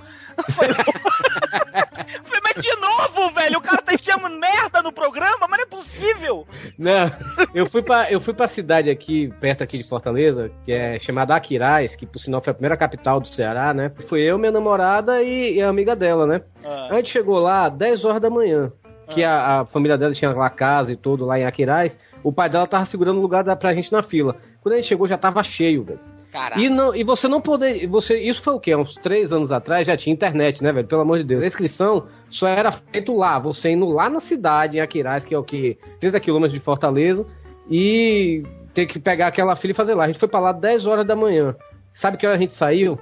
[0.50, 5.64] Falei, Falei, mas de novo, velho, o cara tá enfiando merda no programa, mas não
[5.64, 6.46] é possível.
[6.78, 7.10] Não,
[7.54, 11.34] eu fui pra, eu fui pra cidade aqui, perto aqui de Fortaleza, que é chamada
[11.34, 13.92] Aquiraz, que por sinal foi a primeira capital do Ceará, né?
[14.08, 16.40] Foi eu, minha namorada e, e a amiga dela, né?
[16.64, 18.72] A gente chegou lá 10 horas da manhã,
[19.12, 21.92] que a, a família dela tinha lá casa e tudo lá em Aquiraz.
[22.22, 24.36] O pai dela tava segurando o lugar da, pra gente na fila.
[24.60, 26.00] Quando a gente chegou já tava cheio, velho.
[26.32, 26.58] Caraca.
[26.58, 27.86] E, não, e você não poder.
[27.88, 28.74] Você, isso foi o quê?
[28.74, 30.86] Uns três anos atrás já tinha internet, né, velho?
[30.86, 31.42] Pelo amor de Deus.
[31.42, 33.38] A inscrição só era feito lá.
[33.38, 35.78] Você indo lá na cidade, em Aquiraz, que é o que?
[36.00, 37.26] 30 quilômetros de Fortaleza.
[37.70, 40.04] E ter que pegar aquela fila e fazer lá.
[40.04, 41.54] A gente foi pra lá 10 horas da manhã.
[41.92, 42.98] Sabe que hora a gente saiu?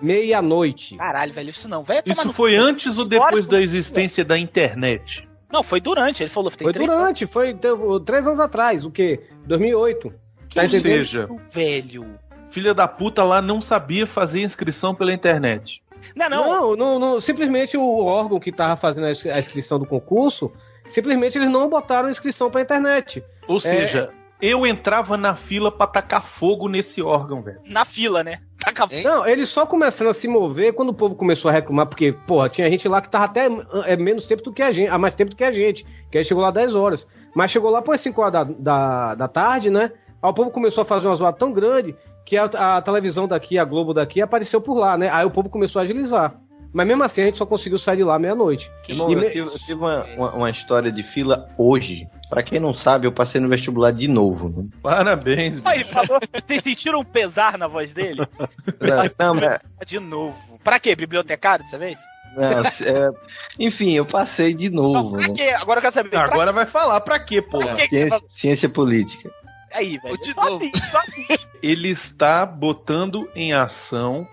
[0.00, 0.96] Meia-noite.
[0.96, 1.82] Caralho, velho, isso não.
[1.82, 2.62] Vai tomar Isso no foi cu.
[2.62, 5.28] antes ou depois da existência da internet?
[5.52, 6.22] Não, foi durante.
[6.22, 9.20] Ele falou que tem Foi três durante, foi deu- três anos atrás, o quê?
[9.46, 10.12] 2008.
[10.54, 10.82] Tá Ou entendendo?
[11.04, 12.06] seja, velho.
[12.50, 15.80] filha da puta lá não sabia fazer inscrição pela internet.
[16.16, 16.44] Não, não.
[16.48, 20.50] Não, não, não, simplesmente o órgão que tava fazendo a ins- a inscrição do concurso,
[20.90, 23.22] simplesmente eles não botaram a inscrição pra internet.
[23.46, 23.60] Ou É.
[23.60, 24.08] seja,
[24.40, 27.60] eu entrava na fila pra tacar fogo nesse órgão, velho.
[27.66, 28.38] Na fila, né?
[28.60, 32.12] Taca Não, eles só começando a se mover quando o povo começou a reclamar, porque,
[32.26, 33.48] porra, tinha gente lá que tava até
[33.86, 36.18] é, menos tempo do que a gente, há mais tempo do que a gente, que
[36.18, 37.06] aí chegou lá 10 horas.
[37.34, 39.92] Mas chegou lá por 5 horas da, da, da tarde, né?
[40.22, 41.96] Aí o povo começou a fazer uma zoada tão grande
[42.26, 45.08] que a, a televisão daqui, a Globo daqui, apareceu por lá, né?
[45.10, 46.34] Aí o povo começou a agilizar.
[46.72, 48.70] Mas mesmo assim a gente só conseguiu sair de lá meia-noite.
[48.88, 52.06] Irmão, eu me- tive, eu tive uma, uma, uma história de fila hoje.
[52.28, 54.48] Pra quem não sabe, eu passei no vestibular de novo.
[54.48, 54.68] Né?
[54.80, 55.60] Parabéns.
[55.74, 58.20] Ele falou, vocês sentiram um pesar na voz dele?
[59.18, 60.36] Não, mas- De novo.
[60.62, 60.94] Pra quê?
[60.94, 61.98] Bibliotecário dessa vez?
[62.36, 63.10] não, é,
[63.58, 65.16] enfim, eu passei de novo.
[65.18, 65.34] Pra né?
[65.34, 65.52] quê?
[65.56, 66.10] Agora eu quero saber.
[66.10, 67.58] pra Agora vai falar pra quê, pô?
[67.58, 69.30] Pra quê Ciência, ciência política.
[69.72, 70.16] Aí, velho.
[70.32, 71.26] Só assim, só assim.
[71.62, 74.26] Ele está botando em ação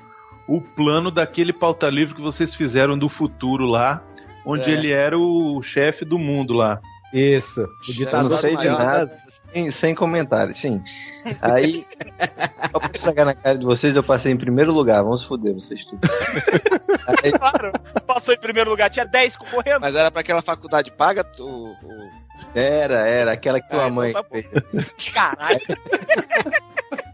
[0.48, 4.02] o plano daquele pauta livre que vocês fizeram do futuro lá,
[4.46, 4.70] onde É.
[4.72, 6.80] ele era o chefe do mundo lá.
[7.14, 7.62] Isso.
[7.62, 9.18] O ditador não sei de maior, nada,
[9.52, 10.82] sem, sem comentários, sim.
[11.42, 11.86] Aí,
[12.72, 15.04] só pra estragar na cara de vocês, eu passei em primeiro lugar.
[15.04, 16.02] Vamos foder vocês tudo.
[17.24, 17.72] Aí, Claro.
[18.06, 19.82] Passou em primeiro lugar, tinha 10 concorrendo.
[19.82, 21.26] Mas era pra aquela faculdade paga?
[21.40, 24.30] O, o- era, era, aquela que tua Ah, então mãe tá bom.
[24.30, 24.46] fez.
[25.14, 25.60] Caralho.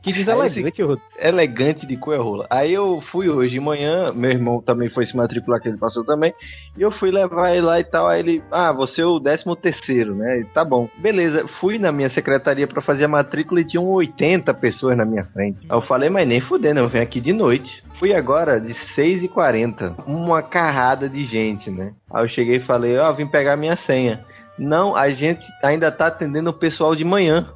[0.03, 1.01] Que deselegante, Rodrigo.
[1.17, 2.45] elegante de cor rola.
[2.49, 6.03] Aí eu fui hoje de manhã, meu irmão também foi se matricular, que ele passou
[6.03, 6.33] também,
[6.77, 8.07] e eu fui levar ele lá e tal.
[8.07, 10.41] Aí ele, ah, você é o décimo terceiro, né?
[10.41, 10.89] E tá bom.
[10.97, 15.25] Beleza, fui na minha secretaria pra fazer a matrícula e tinham 80 pessoas na minha
[15.25, 15.59] frente.
[15.69, 17.83] Aí eu falei, mas nem fudendo, eu venho aqui de noite.
[17.99, 21.93] Fui agora de 6h40, uma carrada de gente, né?
[22.13, 24.25] Aí eu cheguei e falei, ó, vim pegar minha senha.
[24.57, 27.47] Não, a gente ainda tá atendendo o pessoal de manhã.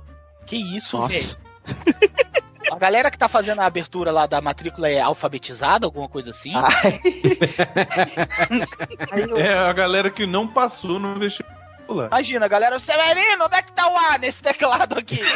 [0.45, 1.37] Que isso, velho?
[2.71, 6.51] A galera que tá fazendo a abertura lá da matrícula é alfabetizada, alguma coisa assim?
[6.53, 6.99] Ai,
[9.37, 11.56] É a galera que não passou no vestibular.
[11.89, 15.19] Imagina, galera, Severino, onde é que tá o A nesse teclado aqui?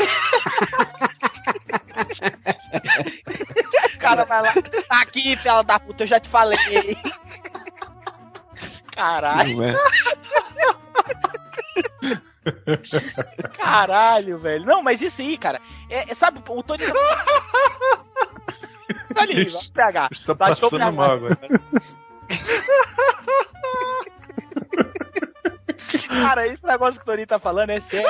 [3.96, 6.98] o cara vai lá, tá aqui, fela da puta, eu já te falei.
[8.92, 9.76] Caralho, é?
[13.58, 14.66] caralho, velho.
[14.66, 16.84] Não, mas isso aí, cara, é, é- sabe, o Tony...
[19.16, 20.10] Tony, vamos pegar.
[20.12, 21.38] Está passando mal agora.
[26.08, 28.10] Cara, esse negócio que o Tony tá falando é sério.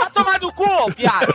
[0.00, 1.34] Vai tomar no cu, viado!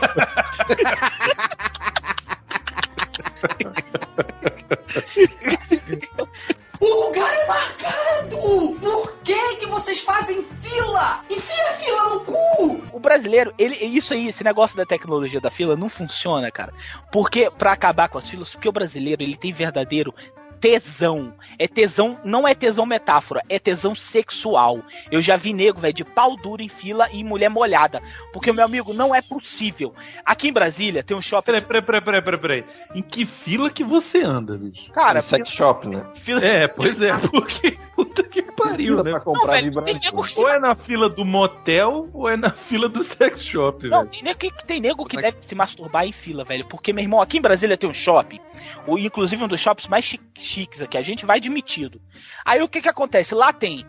[6.80, 8.76] O lugar é marcado!
[8.80, 11.24] Por que que vocês fazem fila?
[11.30, 12.82] Enfia a fila no cu!
[12.92, 16.72] O brasileiro, ele, isso aí, esse negócio da tecnologia da fila não funciona, cara.
[17.12, 20.14] Porque, pra acabar com as filas, porque o brasileiro, ele tem verdadeiro
[20.62, 21.34] tesão.
[21.58, 24.80] É tesão, não é tesão metáfora, é tesão sexual.
[25.10, 28.00] Eu já vi nego, velho, de pau duro em fila e mulher molhada.
[28.32, 29.92] Porque, meu amigo, não é possível.
[30.24, 31.46] Aqui em Brasília tem um shopping.
[31.46, 32.64] Peraí, peraí, peraí, peraí, peraí.
[32.94, 34.90] Em que fila que você anda, bicho?
[34.92, 36.06] Cara, sex shop, né?
[36.24, 36.44] fila.
[36.44, 39.10] É, pois é, porque puta que pariu, né?
[39.10, 40.00] pra comprar velho, tem vibrador.
[40.04, 43.42] nego que se Ou é na fila do motel, ou é na fila do sex
[43.46, 44.10] shop, Não, velho.
[44.10, 46.66] tem nego que, tem nego que deve se masturbar em fila, velho.
[46.68, 48.40] Porque, meu irmão, aqui em Brasília tem um shopping,
[48.86, 52.00] o, inclusive um dos shoppings mais chi- chiques aqui, a gente vai admitido.
[52.44, 53.34] Aí o que que acontece?
[53.34, 53.84] Lá tem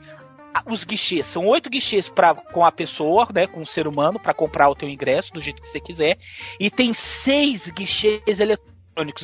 [0.68, 4.36] os guichês, são oito guichês pra, com a pessoa, né, com o ser humano, pra
[4.36, 6.20] comprar o teu ingresso do jeito que você quiser.
[6.60, 8.73] E tem seis guichês eletrônicos,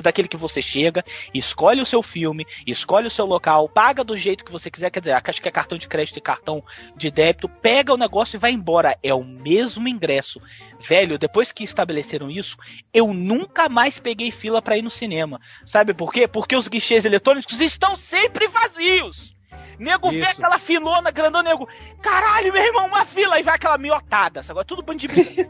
[0.01, 1.03] daquele que você chega,
[1.33, 4.99] escolhe o seu filme, escolhe o seu local, paga do jeito que você quiser, quer
[4.99, 6.63] dizer, acho que é cartão de crédito e cartão
[6.95, 8.97] de débito, pega o negócio e vai embora.
[9.03, 10.41] É o mesmo ingresso.
[10.79, 12.57] Velho, depois que estabeleceram isso,
[12.93, 15.39] eu nunca mais peguei fila pra ir no cinema.
[15.65, 16.27] Sabe por quê?
[16.27, 19.33] Porque os guichês eletrônicos estão sempre vazios.
[19.79, 20.31] Nego vê Isso.
[20.31, 21.67] aquela filona, grandona, nego.
[22.01, 23.35] Caralho, meu irmão, uma fila.
[23.35, 24.41] Aí vai aquela miotada.
[24.47, 25.07] Agora tudo bando de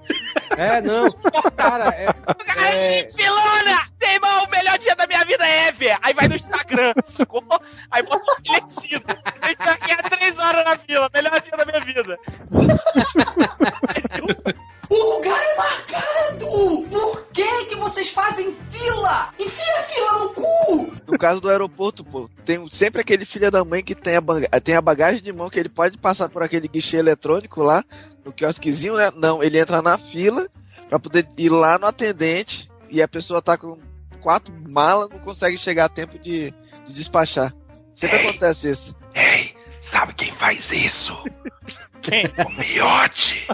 [0.56, 1.10] É, não.
[1.56, 2.06] Cara, é,
[2.58, 3.90] Aí, filona!
[4.00, 5.98] Meu irmão, o melhor dia da minha vida é ver.
[6.02, 7.44] Aí vai no Instagram, sacou?
[7.92, 9.04] Aí bota um falecido.
[9.08, 11.10] Eu tô aqui há três horas na fila.
[11.14, 12.18] Melhor dia da minha vida.
[14.90, 16.48] O lugar é marcado!
[16.90, 19.32] Por que que vocês fazem fila?
[19.38, 20.92] Enfia a fila no cu!
[21.08, 24.16] No caso do aeroporto, pô, tem sempre aquele filho da mãe que tem
[24.52, 27.84] a, tem a bagagem de mão que ele pode passar por aquele guichê eletrônico lá,
[28.24, 29.12] no quiosquezinho, né?
[29.16, 30.48] Não, ele entra na fila
[30.88, 33.78] pra poder ir lá no atendente e a pessoa tá com
[34.22, 36.52] quatro malas, não consegue chegar a tempo de,
[36.86, 37.54] de despachar.
[37.94, 38.96] Sempre acontece isso.
[39.16, 39.54] Ei,
[39.92, 41.24] sabe quem faz isso?
[42.02, 42.26] Quem?
[42.28, 43.46] O Miote.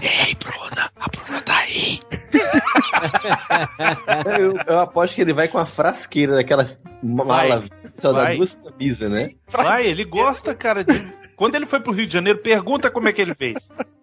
[0.00, 1.98] Ei, Bruna, a Bruna tá aí.
[4.38, 7.64] Eu, eu aposto que ele vai com a frasqueira daquelas mala
[8.00, 8.36] só Vai.
[8.36, 9.30] duas camisas, né?
[9.48, 10.92] Vai, ele gosta, cara, de...
[11.36, 13.54] Quando ele foi pro Rio de Janeiro, pergunta como é que ele fez.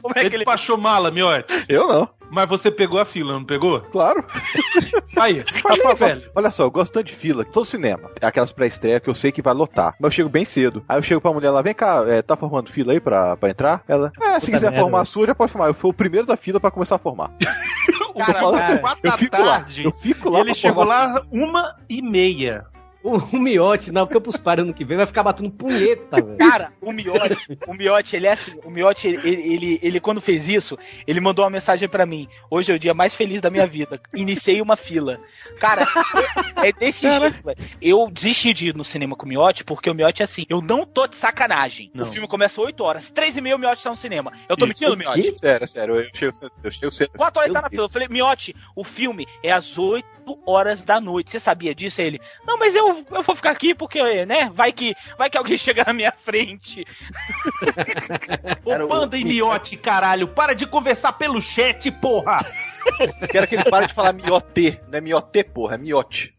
[0.00, 0.44] Como é ele que ele.
[0.46, 1.44] despachou mala, miote.
[1.68, 2.08] Eu não.
[2.30, 3.82] Mas você pegou a fila, não pegou?
[3.92, 4.24] Claro.
[5.20, 6.30] Aí, falei, velho.
[6.34, 8.10] Olha só, eu gosto tanto de fila, todo cinema.
[8.22, 9.94] É aquelas pré-estreia que eu sei que vai lotar.
[10.00, 10.82] Mas eu chego bem cedo.
[10.88, 13.50] Aí eu chego pra mulher lá, vem cá, é, tá formando fila aí pra, pra
[13.50, 13.82] entrar?
[13.86, 15.12] Ela, é, se Puta quiser merda, formar a velho.
[15.12, 15.66] sua, já pode formar.
[15.68, 17.30] Eu fui o primeiro da fila pra começar a formar.
[18.12, 18.80] O Cara, tô falando.
[18.80, 19.60] quatro eu da fico lá.
[19.60, 20.40] tarde, Eu fico lá.
[20.40, 21.12] Ele pra chegou provar.
[21.14, 22.64] lá uma e meia.
[23.02, 26.36] O, o Miote na Campus Party ano que vem vai ficar batendo punheta, velho.
[26.36, 30.20] Cara, o Miotti, o Miotti, ele é assim, o Miotti, ele, ele, ele, ele, quando
[30.20, 32.28] fez isso, ele mandou uma mensagem pra mim.
[32.50, 34.00] Hoje é o dia mais feliz da minha vida.
[34.14, 35.18] Iniciei uma fila.
[35.58, 35.86] Cara,
[36.62, 37.58] é desse jeito, velho.
[37.80, 40.60] Eu desisti de ir no cinema com o Miotti, porque o Miotti é assim, eu
[40.60, 41.90] não tô de sacanagem.
[41.94, 42.04] Não.
[42.04, 44.32] O filme começa 8 horas, 3 e meia o Miotti tá no cinema.
[44.48, 45.38] Eu tô mentindo, Miotti?
[45.38, 46.52] Sério, sério, eu chego cedo.
[46.62, 47.10] Eu chego cedo.
[47.16, 47.84] 4 horas ele tá na fila.
[47.84, 50.06] Eu falei, Miotti, o filme é às 8
[50.46, 51.30] horas da noite.
[51.30, 52.00] Você sabia disso?
[52.00, 55.38] Aí ele, não, mas eu, eu vou ficar aqui porque, né, vai que, vai que
[55.38, 56.84] alguém chega na minha frente.
[58.64, 62.44] Ô, Panda Miote, caralho, para de conversar pelo chat, porra!
[63.30, 64.80] Quero que ele pare de falar miote.
[64.88, 66.34] Não é miote, porra, é miote.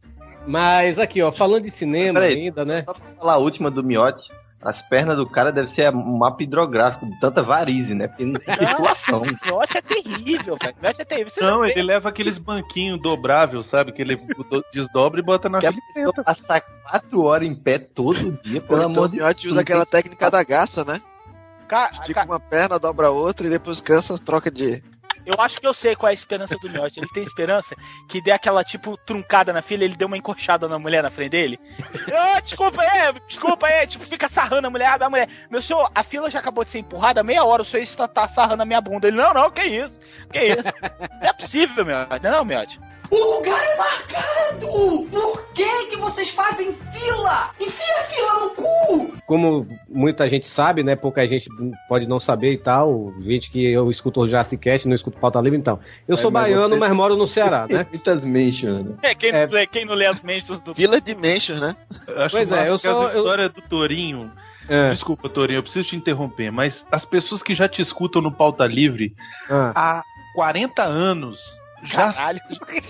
[0.45, 2.83] Mas aqui, ó, falando de cinema Peraí, ainda, né?
[2.83, 4.27] Só pra falar a última do miote,
[4.61, 8.07] as pernas do cara devem ser um mapa hidrográfico de tanta varize, né?
[8.07, 9.21] Porque não tem circulação.
[9.41, 10.75] O Miotti é terrível, velho.
[10.81, 11.29] O é terrível.
[11.29, 13.91] Você Não, ele leva aqueles banquinhos dobráveis, sabe?
[13.91, 15.73] Que ele do- desdobra e bota na fila.
[15.93, 19.61] pessoa passar quatro horas em pé todo dia, pelo Então, amor o de Miotti usa
[19.61, 20.99] aquela técnica da gaça, né?
[21.67, 24.83] Ca- Estica uma perna, dobra a outra e depois cansa, troca de.
[25.25, 26.99] Eu acho que eu sei qual é a esperança do Miotti.
[26.99, 27.75] Ele tem esperança
[28.07, 31.31] que dê aquela, tipo, truncada na fila, ele deu uma encoxada na mulher na frente
[31.31, 31.59] dele.
[32.37, 33.87] Ô, desculpa aí, desculpa aí.
[33.87, 35.29] Tipo, fica sarrando a mulher, a mulher.
[35.49, 38.27] Meu senhor, a fila já acabou de ser empurrada meia hora, o senhor está tá
[38.27, 39.07] sarrando a minha bunda.
[39.07, 39.99] Ele, não, não, que isso,
[40.31, 40.63] que isso.
[41.21, 42.23] Não é possível, Miotti.
[42.23, 42.79] Não, é não, Miotti.
[43.11, 44.67] O lugar é marcado!
[45.11, 47.51] Por que que vocês fazem fila?
[47.59, 49.11] Enfia a fila no cu!
[49.25, 50.95] Como muita gente sabe, né?
[50.95, 51.47] Pouca gente
[51.87, 53.13] pode não saber e tal.
[53.21, 55.79] Gente que eu escuto o Jurassic Cast, não escuto Pauta Livre, então.
[56.07, 57.85] Eu sou É, mas baiano, você- mas moro no Ceará, né?
[57.89, 58.95] Muitas mentions, né?
[59.03, 59.45] É, quem, É.
[59.45, 60.73] Não, lê, quem não lê as mentions do.
[60.73, 61.75] Vila de Mentions, né?
[62.07, 64.31] Eu Acho Pois é, eu que as sou- eu- do Torinho.
[64.69, 64.91] É.
[64.91, 68.65] Desculpa, Torinho, eu preciso te interromper, mas as pessoas que já te escutam no Pauta
[68.65, 69.13] Livre
[69.49, 69.71] Ah.
[69.75, 70.03] há
[70.35, 71.37] 40 anos.
[71.83, 72.39] Já Caralho.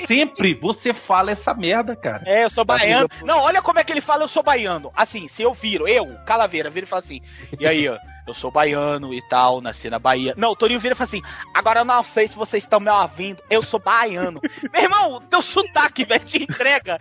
[0.07, 2.23] sempre você fala essa merda, cara.
[2.25, 3.09] É, eu sou baiano.
[3.23, 4.91] Não, olha como é que ele fala, eu sou baiano.
[4.95, 7.21] Assim, se eu viro, eu, Calaveira, viro e falo assim,
[7.59, 10.33] e aí, ó, eu sou baiano e tal, nasci na Bahia.
[10.37, 11.21] Não, o Torinho vira e fala assim,
[11.53, 14.39] agora eu não sei se vocês estão me ouvindo, eu sou baiano.
[14.71, 16.99] Meu irmão, teu sotaque, velho, te entrega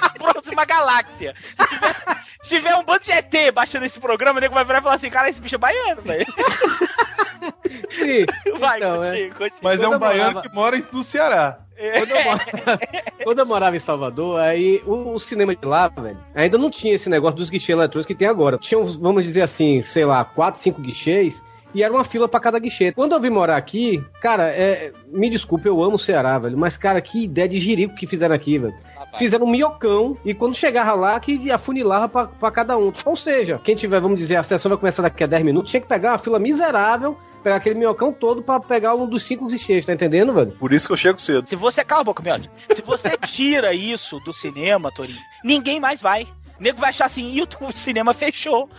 [0.00, 1.34] na próxima galáxia.
[1.56, 1.94] Se tiver,
[2.42, 4.94] se tiver um bando de ET baixando esse programa, o nego vai virar e falar
[4.94, 6.26] assim, cara, esse bicho é baiano, velho.
[7.90, 8.24] Sim,
[8.58, 9.08] Vai, então, é.
[9.08, 9.60] continue, continue.
[9.62, 11.58] Mas é Quando um eu baiano morava- que mora no Ceará.
[11.76, 12.78] Quando eu, morava,
[13.24, 16.94] quando eu morava em Salvador, aí o, o cinema de lá, velho, ainda não tinha
[16.94, 18.58] esse negócio dos guichês eletrônicos que tem agora.
[18.58, 21.42] Tinha, uns, vamos dizer assim, sei lá, quatro, cinco guichês.
[21.74, 22.92] E era uma fila pra cada guichê.
[22.92, 26.56] Quando eu vim morar aqui, cara, é, me desculpe, eu amo o Ceará, velho.
[26.56, 28.74] Mas, cara, que ideia de jirico que fizeram aqui, velho.
[29.18, 32.92] Fizeram um miocão e quando chegava lá, que afunilava pra, pra cada um.
[33.04, 35.80] Ou seja, quem tiver, vamos dizer, a sessão vai começar daqui a 10 minutos, tinha
[35.80, 39.84] que pegar uma fila miserável, pegar aquele miocão todo pra pegar um dos cinco guichês,
[39.84, 40.52] tá entendendo, velho?
[40.52, 41.46] Por isso que eu chego cedo.
[41.46, 41.84] Se você.
[41.84, 42.50] Cala a boca, Miotti.
[42.74, 46.26] Se você tira isso do cinema, Torinho, ninguém mais vai.
[46.58, 48.70] O nego vai achar assim, e o cinema fechou.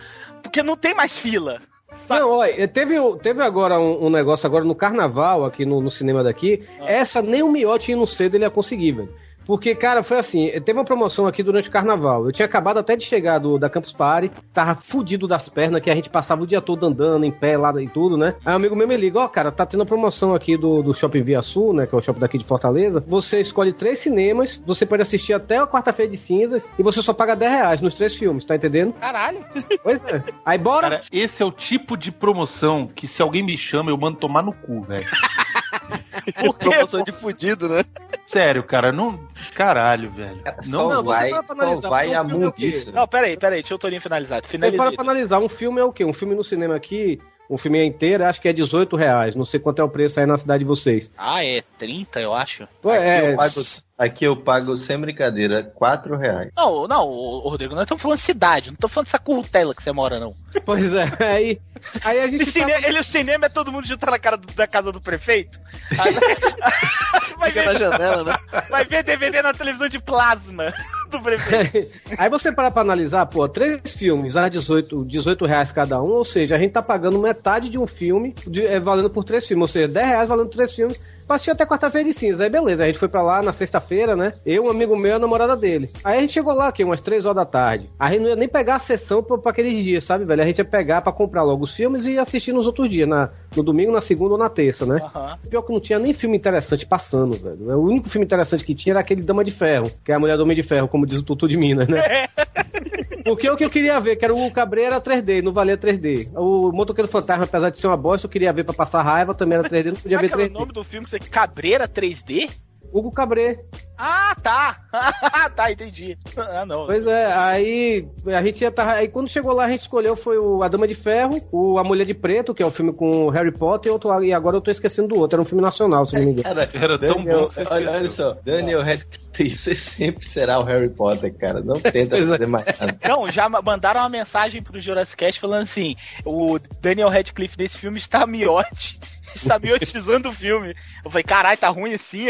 [0.42, 1.60] Porque não tem mais fila.
[2.08, 6.24] Não, olha, teve, teve agora um, um negócio agora no carnaval, aqui no, no cinema
[6.24, 6.66] daqui.
[6.80, 9.14] Essa nem o Miotti indo cedo ele ia conseguir, velho.
[9.46, 12.26] Porque, cara, foi assim, teve uma promoção aqui durante o carnaval.
[12.26, 15.90] Eu tinha acabado até de chegar do, da Campus Party, tava fudido das pernas, que
[15.90, 18.34] a gente passava o dia todo andando em pé lá e tudo, né?
[18.44, 20.94] Aí um amigo meu me liga, ó, cara, tá tendo a promoção aqui do, do
[20.94, 21.86] Shopping Via Sul, né?
[21.86, 23.04] Que é o shopping daqui de Fortaleza.
[23.06, 27.12] Você escolhe três cinemas, você pode assistir até a quarta-feira de cinzas e você só
[27.12, 28.92] paga 10 reais nos três filmes, tá entendendo?
[28.94, 29.38] Caralho.
[29.82, 30.22] Pois é.
[30.44, 30.90] Aí bora.
[30.90, 34.42] Cara, esse é o tipo de promoção que se alguém me chama, eu mando tomar
[34.42, 35.06] no cu, velho.
[36.44, 36.54] Por?
[36.58, 37.84] Promoção de fudido, né?
[38.32, 39.18] Sério, cara, não.
[39.54, 40.42] Caralho, velho.
[40.64, 42.92] Não, Não, você vai, para pra analisar, vai a um filme é.
[42.92, 44.42] Não, peraí, peraí, deixa o Torinho finalizar.
[44.42, 44.96] Você Finaliza para aí.
[44.96, 46.04] pra analisar, um filme é o quê?
[46.04, 49.34] Um filme no cinema aqui, um filme inteiro, acho que é 18 reais.
[49.34, 51.12] Não sei quanto é o preço aí na cidade de vocês.
[51.16, 52.66] Ah, é 30, eu acho.
[52.82, 53.60] Pô, é, eu pago,
[53.98, 56.50] aqui eu pago, sem brincadeira, 4 reais.
[56.56, 57.04] Não, não,
[57.40, 60.34] Rodrigo, nós estamos falando cidade, não tô falando dessa curtela que você mora, não.
[60.64, 61.04] pois é.
[61.20, 61.60] Aí,
[62.04, 62.44] aí a gente.
[62.46, 65.00] Cine- tava- Ele, o cinema é todo mundo junto na cara do- da casa do
[65.00, 65.58] prefeito.
[65.98, 66.14] Aí-
[67.38, 68.38] vai, Fica na ver, janela, né?
[68.70, 70.72] vai ver DVD na televisão de plasma
[71.10, 71.90] do prefeito.
[72.18, 76.24] Aí você para pra analisar, pô, três filmes a 18, 18 reais cada um, ou
[76.24, 79.68] seja, a gente tá pagando metade de um filme de- é, valendo por três filmes,
[79.68, 81.00] ou seja, 10 reais valendo três filmes.
[81.26, 82.44] Passei até quarta-feira de cinza.
[82.44, 84.34] Aí beleza, a gente foi pra lá na sexta-feira, né?
[84.44, 85.90] Eu, um amigo meu e a namorada dele.
[86.04, 87.90] Aí a gente chegou lá, aqui, umas três horas da tarde.
[87.98, 90.42] A gente não ia nem pegar a sessão pra, pra aqueles dias, sabe, velho?
[90.42, 93.30] A gente ia pegar pra comprar logo os filmes e assistir nos outros dias, na,
[93.56, 95.00] no domingo, na segunda ou na terça, né?
[95.02, 95.38] Aham.
[95.50, 97.78] Pior que não tinha nem filme interessante passando, velho.
[97.78, 100.36] O único filme interessante que tinha era aquele Dama de Ferro, que é a mulher
[100.36, 102.02] do Homem de Ferro, como diz o Tutu de Minas, né?
[103.26, 106.28] Porque o que eu queria ver, que era o Cabreira 3D, não valia 3D.
[106.34, 109.58] O Motoqueiro Fantasma, apesar de ser uma bosta, eu queria ver pra passar raiva, também
[109.58, 110.52] era 3D, não podia ver que é o 3D.
[110.52, 112.50] nome do filme que você Cabreira 3D?
[112.98, 113.58] Hugo Cabré.
[113.98, 114.76] Ah, tá.
[115.54, 116.16] tá, entendi.
[116.36, 116.86] Ah, não.
[116.86, 120.38] Pois é, aí a gente ia tá, aí quando chegou lá a gente escolheu foi
[120.38, 123.26] o A Dama de Ferro, o A Mulher de Preto, que é o filme com
[123.26, 125.62] o Harry Potter, e, outro, e agora eu tô esquecendo do outro, era um filme
[125.62, 126.42] nacional, se não me engano.
[126.56, 130.58] Cara, Era tão Daniel, bom que você olha, olha só, Daniel Radcliffe você sempre será
[130.58, 131.60] o Harry Potter, cara.
[131.60, 132.98] Não tenta fazer mais nada.
[133.06, 135.94] Não, já ma- mandaram uma mensagem pro Jurassic Cast falando assim:
[136.24, 138.98] o Daniel Radcliffe nesse filme está miote.
[139.34, 140.74] Está miotizando o filme.
[141.04, 142.26] Eu falei, caralho, tá ruim assim?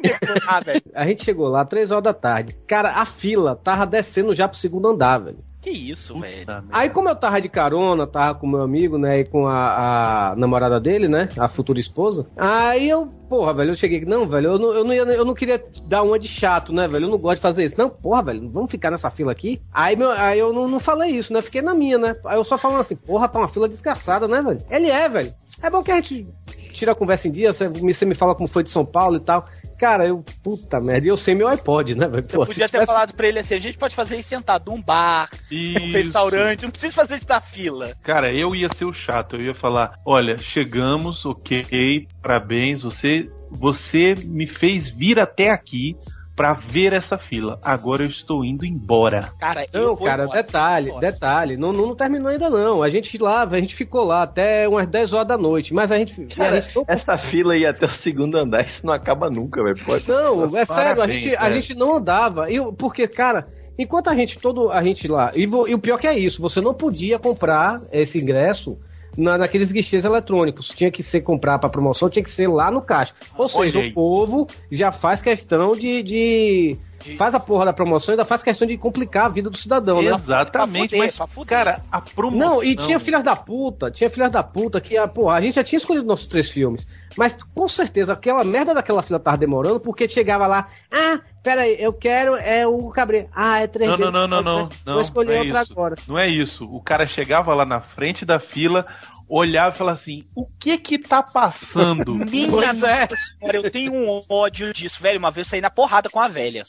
[0.00, 0.60] Depois, ah.
[0.94, 2.54] A gente chegou lá, três horas da tarde.
[2.66, 5.51] Cara, a fila tava descendo já pro segundo andar, velho.
[5.62, 6.44] Que isso, velho.
[6.72, 10.36] Aí, como eu tava de carona, tava com meu amigo, né, e com a, a
[10.36, 14.58] namorada dele, né, a futura esposa, aí eu, porra, velho, eu cheguei, não, velho, eu
[14.58, 17.16] não, eu, não ia, eu não queria dar uma de chato, né, velho, eu não
[17.16, 17.76] gosto de fazer isso.
[17.78, 19.62] Não, porra, velho, vamos ficar nessa fila aqui?
[19.72, 22.44] Aí, meu, aí eu não, não falei isso, né, fiquei na minha, né, aí eu
[22.44, 24.64] só falando assim, porra, tá uma fila desgraçada, né, velho?
[24.68, 25.32] Ele é, velho.
[25.62, 26.26] É bom que a gente
[26.72, 29.16] tira a conversa em dia, você me, você me fala como foi de São Paulo
[29.16, 29.46] e tal.
[29.82, 32.22] Cara, eu, puta merda, e eu sei meu iPod, né, velho?
[32.22, 34.70] Eu Pô, podia ter tivesse- falado pra ele assim: a gente pode fazer isso sentado
[34.70, 35.92] num bar, num Isso.
[35.92, 37.92] restaurante, não precisa fazer isso na fila.
[38.04, 44.14] Cara, eu ia ser o chato, eu ia falar, olha, chegamos, ok, parabéns, você, você
[44.24, 45.96] me fez vir até aqui
[46.42, 47.60] pra ver essa fila.
[47.64, 49.30] Agora eu estou indo embora.
[49.38, 50.42] Cara, Não, cara, embora.
[50.42, 52.82] detalhe, detalhe, não, não, não terminou ainda não.
[52.82, 55.98] A gente lá, a gente ficou lá até umas 10 horas da noite, mas a
[55.98, 56.20] gente.
[56.34, 59.62] Cara, a gente não, essa fila ia até o segundo andar, isso não acaba nunca,
[59.62, 59.76] velho.
[59.84, 62.50] Pode- não, é sério, a gente, a gente não andava.
[62.50, 63.46] E, eu- porque, cara,
[63.78, 65.30] enquanto a gente, todo a gente lá.
[65.36, 68.76] E, e o pior que é isso, você não podia comprar esse ingresso.
[69.16, 72.80] Na, naqueles guichês eletrônicos, tinha que ser comprar para promoção, tinha que ser lá no
[72.80, 73.12] caixa.
[73.36, 76.76] Ou seja, o povo já faz questão de, de-
[77.18, 80.00] faz a porra da promoção e ainda faz questão de complicar a vida do cidadão,
[80.00, 80.12] né?
[80.14, 82.38] Exatamente, Pra fuder, mas, cara, a promoção...
[82.48, 85.56] Não, e tinha filhas da puta, tinha filhas da puta que, ah, porra, a gente
[85.56, 86.86] já tinha escolhido nossos três filmes.
[87.18, 91.76] Mas com certeza aquela merda daquela fila tava demorando porque chegava lá, ah, pera aí,
[91.78, 93.28] eu quero é o Cabreiro.
[93.34, 93.98] Ah, é 3D.
[93.98, 94.68] Não, não, não, não, não.
[94.68, 95.72] Vou não, escolher não é outra isso.
[95.72, 95.94] agora.
[96.06, 96.64] Não é isso.
[96.64, 98.86] O cara chegava lá na frente da fila,
[99.28, 102.14] olhava e falava assim: o que que tá passando?
[102.26, 102.72] Minha é.
[102.72, 105.18] nossa senhora, eu tenho um ódio disso, velho.
[105.18, 106.64] Uma vez eu saí na porrada com a velha.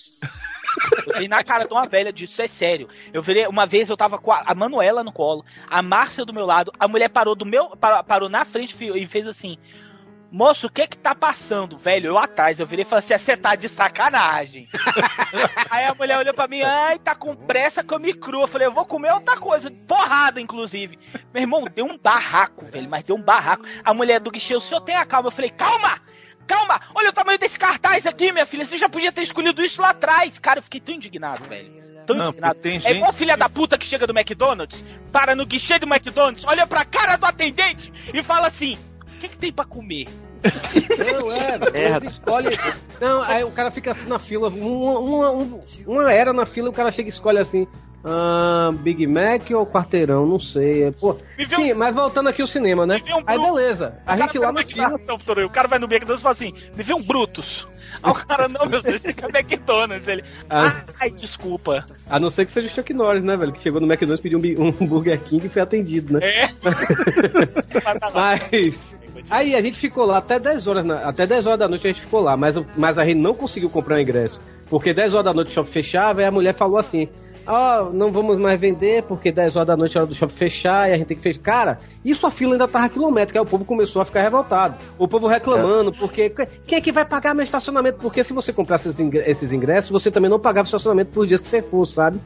[1.05, 2.87] Eu dei na cara de uma velha disso, é sério.
[3.13, 6.33] Eu virei, uma vez eu tava com a, a Manuela no colo, a Márcia do
[6.33, 7.69] meu lado, a mulher parou do meu.
[7.77, 9.57] Parou, parou na frente e fez assim.
[10.35, 12.07] Moço, o que que tá passando, velho?
[12.07, 14.67] Eu atrás, eu virei e falei assim, você tá de sacanagem.
[15.69, 18.41] Aí a mulher olhou pra mim, ai, tá com pressa, come cru.
[18.41, 20.97] Eu falei, eu vou comer outra coisa, porrada, inclusive.
[21.31, 23.63] Meu irmão, deu um barraco, velho, mas deu um barraco.
[23.85, 25.27] A mulher do guichê, o senhor tem a calma.
[25.27, 26.01] Eu falei, calma!
[26.47, 26.81] Calma!
[26.95, 28.65] Olha o tamanho desse cartaz aqui, minha filha.
[28.65, 30.39] Você já podia ter escolhido isso lá atrás.
[30.39, 31.71] Cara, eu fiquei tão indignado, velho.
[32.07, 32.59] Tão Não, indignado.
[32.59, 35.85] tem É gente- igual filha da puta que chega do McDonald's, para no guichê do
[35.87, 38.77] McDonald's, olha pra cara do atendente e fala assim:
[39.23, 40.07] que, que tem pra comer?
[40.97, 41.57] Não, é,
[41.99, 42.49] você escolhe.
[42.99, 46.69] Não, aí o cara fica assim na fila, uma, uma, um- uma era na fila,
[46.69, 47.65] o cara chega e escolhe assim.
[48.03, 50.83] ah, Big Mac ou quarteirão, não sei.
[50.85, 51.17] é, Pô,
[51.55, 52.99] sim, mas voltando aqui ao cinema, né?
[53.07, 53.55] Um Aí Brutus.
[53.55, 53.97] beleza.
[54.05, 54.97] A gente lá no fila.
[55.07, 57.67] Doutor, O cara vai no McDonald's e fala assim: me vê um Brutus.
[58.01, 60.07] Aí o cara, não, meu Deus, esse aqui é McDonald's.
[60.07, 60.83] Ele, Ah.
[60.99, 61.85] ai, desculpa.
[62.09, 63.53] A não ser que seja o Chuck Norris, né, velho?
[63.53, 66.19] Que chegou no McDonald's, pediu um, um Burger King e foi atendido, né?
[66.27, 66.49] É.
[68.13, 68.95] Mas.
[69.29, 71.91] Aí a gente ficou lá até 10 horas, na- até 10 horas da noite a
[71.91, 74.39] gente ficou lá, mas, mas a gente não conseguiu comprar o ingresso.
[74.69, 77.07] Porque 10 horas da noite o shopping fechava e a mulher falou assim:
[77.45, 80.89] Ó, não vamos mais vender porque 10 horas da noite é hora do shopping fechar
[80.89, 81.41] e a gente tem que fechar.
[81.41, 84.75] Cara, isso a fila ainda tava quilométrica, aí o povo começou a ficar revoltado.
[84.97, 86.29] O povo reclamando, porque
[86.65, 87.99] quem é que vai pagar meu estacionamento?
[87.99, 88.89] Porque se você comprasse
[89.25, 92.19] esses ingressos, você também não pagava estacionamento por dias que você for, sabe?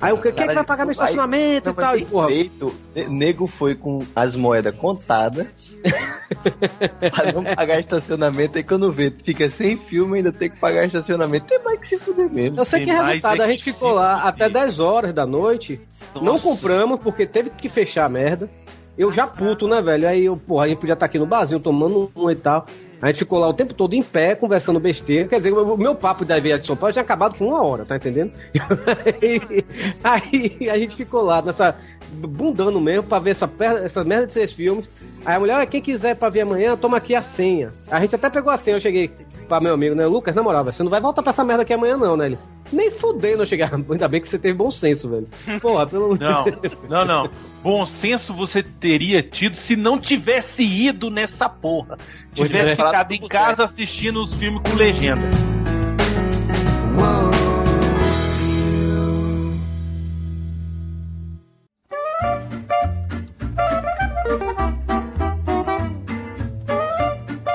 [0.00, 1.98] Aí o que, quem é que vai pagar meu estacionamento Não, e tal?
[1.98, 2.74] E, porra, feito.
[2.94, 5.46] Ne- Nego foi com as moedas contadas
[7.10, 8.56] pra não pagar estacionamento.
[8.58, 11.46] Aí quando vê, fica sem filme ainda tem que pagar estacionamento.
[11.46, 12.58] Tem mais que se fuder mesmo.
[12.60, 14.28] Eu sei que Tem resultado, é a que gente ficou lá fuder.
[14.28, 15.80] até 10 horas da noite,
[16.14, 16.44] não Nossa.
[16.44, 18.50] compramos porque teve que fechar a merda.
[18.96, 20.08] Eu já puto, né, velho?
[20.08, 22.64] Aí eu, porra, a gente podia estar aqui no barzinho tomando um e tal.
[23.00, 25.28] A gente ficou lá o tempo todo em pé, conversando besteira.
[25.28, 27.84] Quer dizer, o meu papo da Via de São Paulo tinha acabado com uma hora,
[27.84, 28.32] tá entendendo?
[30.02, 31.76] aí, a gente ficou lá nessa.
[32.12, 33.50] bundando mesmo pra ver essa,
[33.82, 34.88] essa merda de seis filmes.
[35.24, 37.70] Aí a mulher, "Olha, quem quiser pra ver amanhã, toma aqui a senha.
[37.90, 39.10] A gente até pegou a senha, eu cheguei
[39.48, 40.06] pra meu amigo, né?
[40.06, 42.26] Lucas, na moral, você não vai voltar pra essa merda aqui amanhã, não, né?
[42.26, 42.38] Ele,
[42.72, 43.72] nem fudendo eu chegar.
[43.90, 45.28] Ainda bem que você teve bom senso, velho.
[45.60, 46.44] Porra, pelo Não,
[46.88, 47.30] não, não.
[47.62, 51.96] Bom senso você teria tido se não tivesse ido nessa porra.
[52.36, 52.76] Pois Tivesse é.
[52.76, 55.22] ficado em casa assistindo os filmes com legenda.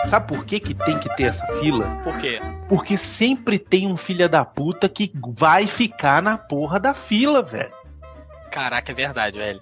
[0.10, 1.86] Sabe por que, que tem que ter essa fila?
[2.04, 2.40] Por quê?
[2.68, 7.72] Porque sempre tem um filho da puta que vai ficar na porra da fila, velho.
[8.52, 9.62] Caraca, é verdade, velho.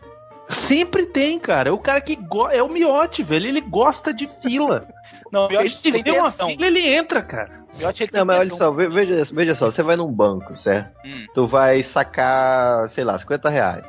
[0.70, 1.70] Sempre tem, cara.
[1.70, 3.46] É o cara que go- é o miote, velho.
[3.48, 4.88] Ele gosta de fila.
[5.32, 7.50] Não, o miote ele tem uma fila, ele entra, cara.
[7.74, 10.10] O miote ele Não, tem mas olha só, ve- veja, veja só, você vai num
[10.12, 10.90] banco, certo?
[11.06, 11.26] Hum.
[11.34, 13.84] Tu vai sacar, sei lá, 50 reais.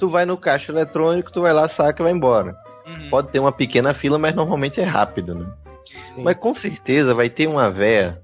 [0.00, 2.56] Tu vai no caixa eletrônico, tu vai lá, saca e vai embora.
[2.84, 3.08] Uhum.
[3.10, 5.46] Pode ter uma pequena fila, mas normalmente é rápido, né?
[6.20, 8.18] Mas com certeza vai ter uma véia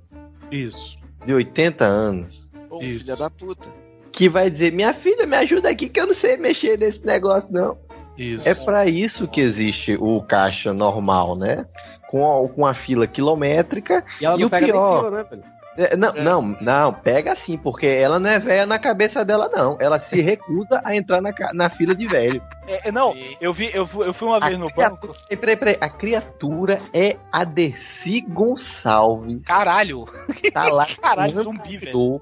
[0.50, 0.98] Isso.
[1.24, 3.00] de 80 anos Ô, Isso.
[3.00, 3.68] filha da puta.
[4.12, 7.50] que vai dizer: Minha filha, me ajuda aqui que eu não sei mexer nesse negócio,
[7.52, 7.76] não.
[8.16, 8.46] Isso.
[8.48, 11.64] É pra isso que existe o caixa normal, né?
[12.10, 14.04] Com a, com a fila quilométrica.
[14.20, 15.44] E ela e não o pega nem pior, fila, né, velho?
[15.78, 19.76] É, não, não, não, pega sim, porque ela não é velha na cabeça dela, não.
[19.80, 22.42] Ela se recusa a entrar na, na fila de velho.
[22.66, 25.14] É, é, não, eu vi, eu fui, eu fui uma vez no banco.
[25.28, 25.78] Peraí, peraí, peraí.
[25.80, 29.40] A criatura é a Desi Gonçalves.
[29.44, 30.04] Caralho!
[30.52, 30.84] Tá lá.
[31.00, 32.20] Caralho, zumbi, velho.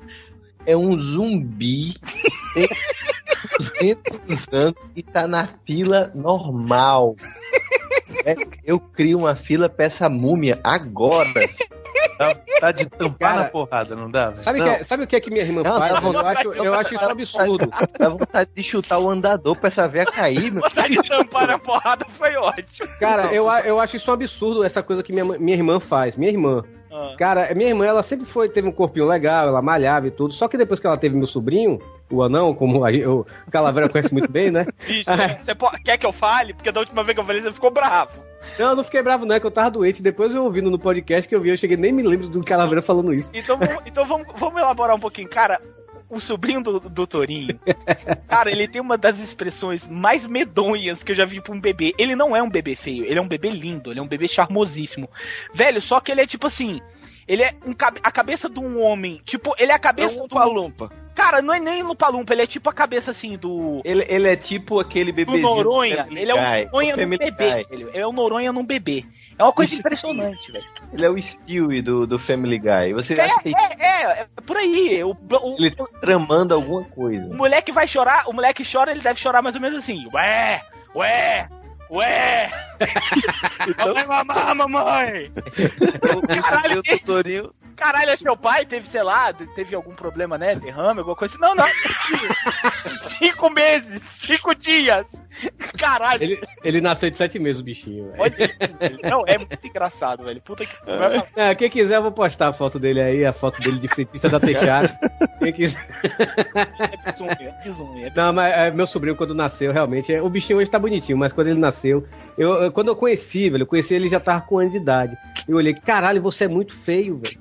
[0.67, 1.95] É um zumbi.
[2.55, 2.69] Tem
[3.59, 7.17] 200 anos e tá na fila normal.
[8.25, 11.33] É, eu crio uma fila pra essa múmia agora.
[12.19, 14.35] Dá, dá de tampar Cara, na porrada, não dá?
[14.37, 14.65] Sabe, Não.
[14.67, 16.01] que é- sabe o que é que minha irmã Não, faz?
[16.01, 16.13] velho?
[16.15, 17.71] Eu acho, eu acho isso um absurdo.
[17.99, 20.63] Dá vontade de chutar o andador pra essa véia cair, meu.
[20.63, 22.89] De tampar a porrada foi ótimo.
[22.99, 26.17] Cara, eu, eu acho isso um absurdo, essa coisa que minha, minha irmã faz.
[26.17, 26.63] Minha irmã.
[26.91, 27.15] Ah.
[27.19, 30.33] Cara, minha irmã, ela sempre foi, teve um corpinho legal, ela malhava e tudo.
[30.33, 31.79] Só que depois que ela teve meu sobrinho,
[32.11, 34.67] o anão, como a, o Calavera conhece muito bem, né?
[34.87, 35.11] Bicho,
[35.41, 36.55] você po- quer que eu fale?
[36.55, 38.13] Porque da última vez que eu falei, você ficou bravo.
[38.59, 40.01] Não, eu não fiquei bravo, não, é que eu tava doente.
[40.03, 42.81] Depois eu ouvindo no podcast que eu vi, eu cheguei nem me lembro do Calavera
[42.81, 43.29] falando isso.
[43.35, 45.29] Então, então vamos, vamos elaborar um pouquinho.
[45.29, 45.61] Cara,
[46.09, 47.59] o sobrinho do, do Torinho,
[48.29, 51.95] cara, ele tem uma das expressões mais medonhas que eu já vi pra um bebê.
[51.99, 54.29] Ele não é um bebê feio, ele é um bebê lindo, ele é um bebê
[54.29, 55.09] charmosíssimo.
[55.55, 56.81] Velho, só que ele é tipo assim.
[57.29, 59.21] Ele é um cabe- a cabeça de um homem.
[59.25, 60.35] Tipo, ele é a cabeça É um do.
[60.37, 60.93] palumpa.
[61.13, 63.81] Cara, não é nem no palumpa, ele é tipo a cabeça assim do.
[63.85, 65.43] Ele, ele é tipo aquele Do bebezinho.
[65.43, 66.05] Noronha.
[66.05, 67.67] do Ele é um Noronha num bebê.
[67.71, 69.05] Ele é um Noronha num bebê.
[69.39, 70.65] É uma coisa impressionante, velho.
[70.93, 72.95] Ele é o Stewie do, do Family Guy.
[72.95, 75.03] Você É, acha que é, é, é por aí.
[75.05, 77.27] O, o, ele tá tramando alguma coisa?
[77.27, 80.07] O moleque vai chorar, o moleque chora, ele deve chorar mais ou menos assim.
[80.15, 80.63] Ué,
[80.95, 81.49] ué,
[81.91, 82.51] ué.
[83.69, 85.31] Então, Vai mamar, mamãe.
[86.17, 87.53] o Caralho, do Torinho.
[87.77, 88.65] Caralho, é seu pai?
[88.65, 90.55] Teve, sei lá, teve algum problema, né?
[90.57, 91.43] Derrame, alguma coisa assim.
[91.43, 91.67] Não, não.
[93.19, 95.07] cinco meses, cinco dias.
[95.79, 96.23] Caralho.
[96.23, 98.11] Ele, ele nasceu de sete meses, o bichinho.
[98.13, 98.99] velho.
[99.03, 100.41] Não, é muito engraçado, velho.
[100.41, 100.73] Puta que.
[100.87, 103.87] Vai- É, quem quiser, eu vou postar a foto dele aí, a foto dele de
[103.89, 104.99] frentista da Teixeira.
[105.39, 105.87] Quem quiser.
[106.55, 110.31] É bizonho, é bizonho, é Não, mas é, meu sobrinho, quando nasceu, realmente, é, o
[110.31, 112.07] bichinho hoje tá bonitinho, mas quando ele nasceu,
[112.39, 114.79] eu, eu- quando eu conheci, velho, eu conheci ele já tava com um ano de
[114.79, 115.17] idade.
[115.47, 117.37] Eu olhei, caralho, você é muito feio, velho.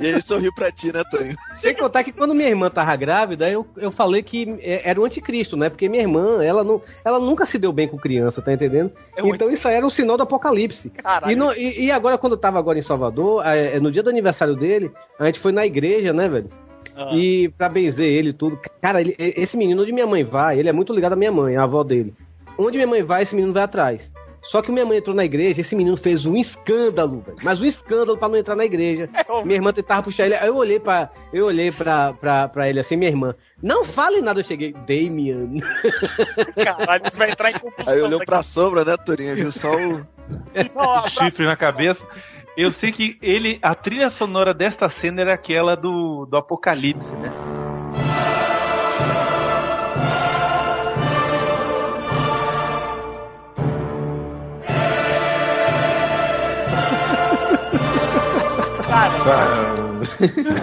[0.00, 1.36] E ele sorriu pra ti, né, Torinho?
[1.60, 5.04] Sem contar que quando minha irmã tava grávida, eu, eu falei que é, era o
[5.04, 5.68] anticristo, né?
[5.68, 8.92] Porque minha irmã, ela, não, ela nunca se deu bem com criança, tá entendendo?
[9.16, 10.90] É então isso aí era um sinal do apocalipse.
[10.90, 11.32] Caralho.
[11.32, 14.10] E, no- e- e agora, quando eu tava agora em Salvador, é, no dia do
[14.10, 16.48] aniversário dele, a gente foi na igreja, né, velho?
[16.96, 17.10] Ah.
[17.14, 18.58] E pra benzer ele e tudo.
[18.80, 21.56] Cara, ele- esse menino onde minha mãe vai, ele é muito ligado à minha mãe,
[21.56, 22.12] à avó dele.
[22.58, 24.02] Onde minha mãe vai, esse menino vai atrás.
[24.42, 27.38] Só que minha mãe entrou na igreja, esse menino fez um escândalo, velho.
[27.42, 29.08] Mas um escândalo pra não entrar na igreja.
[29.44, 30.34] Minha irmã tentava puxar ele.
[30.34, 33.34] Aí eu olhei pra, eu olhei pra, pra, pra ele assim, minha irmã.
[33.62, 34.72] Não fale nada, eu cheguei.
[34.72, 35.60] Damian.
[36.62, 37.94] Caralho, isso vai entrar em compulsão.
[37.94, 39.34] Aí olhou daqui pra sombra, né, Torinho?
[39.36, 40.06] Viu só o.
[40.74, 42.04] Não, chifre na cabeça.
[42.56, 47.32] Eu sei que ele, a trilha sonora desta cena era aquela do, do Apocalipse, né?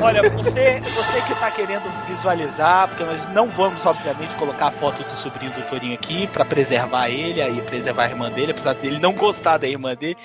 [0.01, 5.03] Olha, você, você que tá querendo visualizar, porque nós não vamos, obviamente, colocar a foto
[5.03, 8.99] do sobrinho do Torinho aqui pra preservar ele, aí preservar a irmã dele, apesar dele
[8.99, 10.17] não gostar da irmã dele.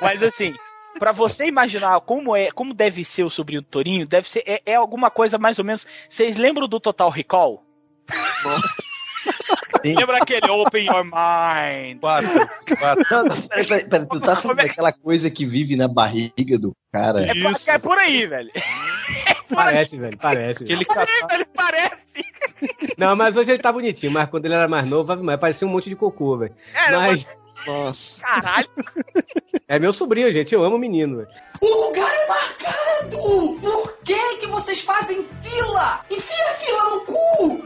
[0.00, 0.54] Mas assim,
[0.98, 4.60] pra você imaginar como é, como deve ser o sobrinho do Torinho, deve ser é,
[4.66, 5.86] é alguma coisa mais ou menos.
[6.08, 7.62] Vocês lembram do Total Recall?
[9.84, 12.00] Lembra aquele Open Your Mind?
[12.00, 16.58] Quatro, Não, não, peraí, peraí, peraí, tu tá falando daquela coisa que vive na barriga
[16.58, 17.24] do cara.
[17.24, 18.50] É por, é por aí, velho.
[19.48, 20.64] Parece, velho, parece.
[20.64, 20.84] Ele
[21.32, 21.96] Ele parece.
[22.96, 25.70] Não, mas hoje ele tá bonitinho, mas quando ele era mais novo, Maria, parecia um
[25.70, 26.54] monte de cocô, velho.
[26.74, 27.26] É, mas
[27.66, 28.20] Nossa.
[28.20, 28.68] Caralho.
[29.68, 31.28] é meu sobrinho, gente, eu amo o menino, velho.
[31.60, 32.87] O lugar é marcado!
[33.10, 36.00] Por que que vocês fazem fila?
[36.10, 37.62] Enfia a fila no cu!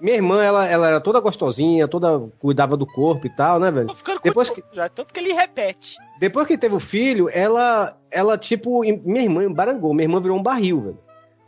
[0.00, 3.88] Minha irmã, ela, ela era toda gostosinha, toda cuidava do corpo e tal, né, velho?
[4.22, 5.96] Depois que, Já, tanto que ele repete.
[6.18, 9.92] depois que teve o filho, ela, ela tipo, em- minha irmã embarangou.
[9.94, 10.98] Minha irmã virou um barril, velho.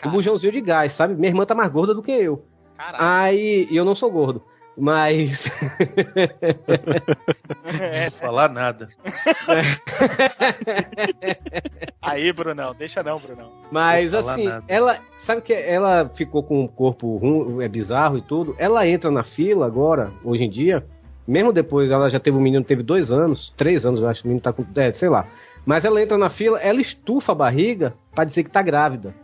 [0.04, 1.14] Um bujãozinho de gás, sabe?
[1.14, 2.44] Minha irmã tá mais gorda do que eu.
[2.78, 4.42] Aí, e eu não sou gordo.
[4.76, 5.44] Mas.
[7.64, 8.88] Não vou falar nada.
[12.02, 13.52] Aí, Brunão, deixa não, Brunão.
[13.70, 14.64] Mas assim, nada.
[14.68, 14.98] ela.
[15.24, 18.54] Sabe que ela ficou com um corpo rum, é bizarro e tudo.
[18.58, 20.84] Ela entra na fila agora, hoje em dia.
[21.26, 24.22] Mesmo depois, ela já teve um menino, teve dois anos, três anos, eu acho.
[24.24, 24.64] O menino tá com.
[24.76, 25.26] É, sei lá.
[25.64, 29.14] Mas ela entra na fila, ela estufa a barriga pra dizer que tá grávida.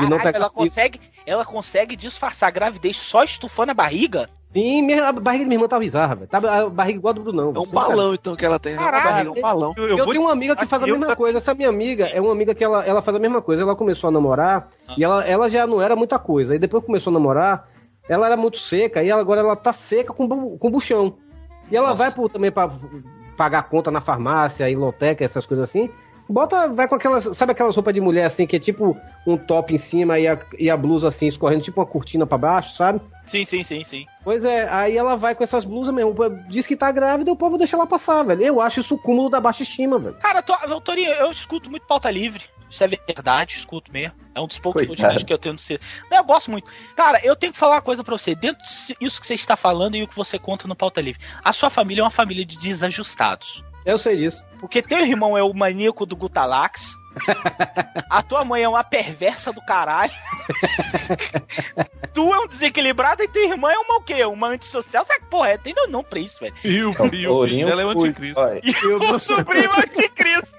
[0.00, 4.30] e não pega ela consegue, ela consegue disfarçar a gravidez só estufando a barriga?
[4.50, 6.26] Sim, minha- a barriga da minha irmã tá bizarra, velho.
[6.28, 7.52] Tá a barriga igual a do Brunão.
[7.54, 8.74] É um balão, então, que ela tem.
[8.74, 9.74] Não é uma barriga, é um balão.
[9.76, 11.38] Eu, tenho uma amiga que faz a eu- mesma coisa.
[11.38, 13.62] Essa minha amiga é uma amiga que ela, ela faz a mesma coisa.
[13.62, 16.54] Ela começou a namorar e ela, ela já não era muita coisa.
[16.54, 17.68] Aí depois que começou a namorar,
[18.08, 21.16] ela era muito seca e ela- agora ela tá seca com, com buchão.
[21.70, 22.70] E ela vai pro, também pra
[23.36, 25.90] pagar conta na farmácia, em loteca, essas coisas assim.
[26.28, 29.74] Bota, vai com aquelas, sabe aquelas roupas de mulher assim, que é tipo um top
[29.74, 33.00] em cima e a, e a blusa assim, escorrendo, tipo uma cortina pra baixo, sabe?
[33.24, 34.06] Sim, sim, sim, sim.
[34.22, 36.14] Pois é, aí ela vai com essas blusas mesmo.
[36.48, 38.42] Diz que tá grávida e o povo deixa ela passar, velho.
[38.42, 40.16] Eu acho isso o cúmulo da baixa estima, velho.
[40.16, 42.44] Cara, tô, eu, Torinho, eu escuto muito pauta livre.
[42.70, 44.14] Isso é verdade, escuto mesmo.
[44.34, 45.80] É um dos poucos podcasts que eu tenho no ser.
[46.10, 46.70] Eu gosto muito.
[46.94, 48.34] Cara, eu tenho que falar uma coisa pra você.
[48.34, 48.62] Dentro
[49.00, 51.20] disso que você está falando e o que você conta no pauta livre.
[51.42, 53.64] A sua família é uma família de desajustados.
[53.86, 54.42] Eu sei disso.
[54.60, 56.98] Porque teu irmão é o maníaco do Gutalax.
[58.10, 60.12] A tua mãe é uma perversa do caralho.
[62.14, 64.24] tu é um desequilibrado e tua irmã é uma o quê?
[64.24, 65.04] Uma antissocial?
[65.06, 65.58] Sabe que porra é?
[65.58, 66.54] Tem não, não pra isso, velho.
[66.64, 68.40] E o, e o filho dela é o anticristo.
[68.62, 70.58] E o meu sobrinho é anticristo.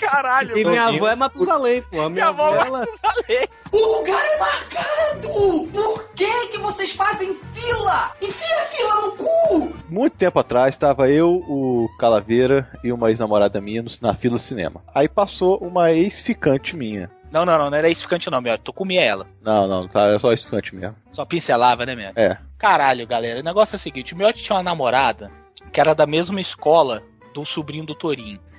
[0.00, 2.00] Caralho, E minha avó é Matusalém, pô.
[2.00, 2.70] A minha Minha avó é.
[2.70, 3.48] Matusalém.
[3.72, 5.28] O lugar é marcado!
[5.72, 8.12] Por que que vocês fazem fila?
[8.20, 9.72] Enfia a fila no cu!
[9.88, 14.82] Muito tempo atrás, estava eu, o Calaveira e uma ex-namorada minha na fila do cinema.
[14.94, 17.10] Aí passou uma ex-ficante minha.
[17.30, 18.58] Não, não, não, não era isso ficante não, meu.
[18.58, 19.26] Tu comia ela.
[19.42, 20.94] Não, não, tá, é só ex-ficante mesmo.
[21.10, 22.12] Só pincelava, né, meu?
[22.14, 22.36] É.
[22.58, 23.40] Caralho, galera.
[23.40, 25.30] O negócio é o seguinte: o Miotti tinha uma namorada
[25.72, 28.38] que era da mesma escola do sobrinho do Torinho.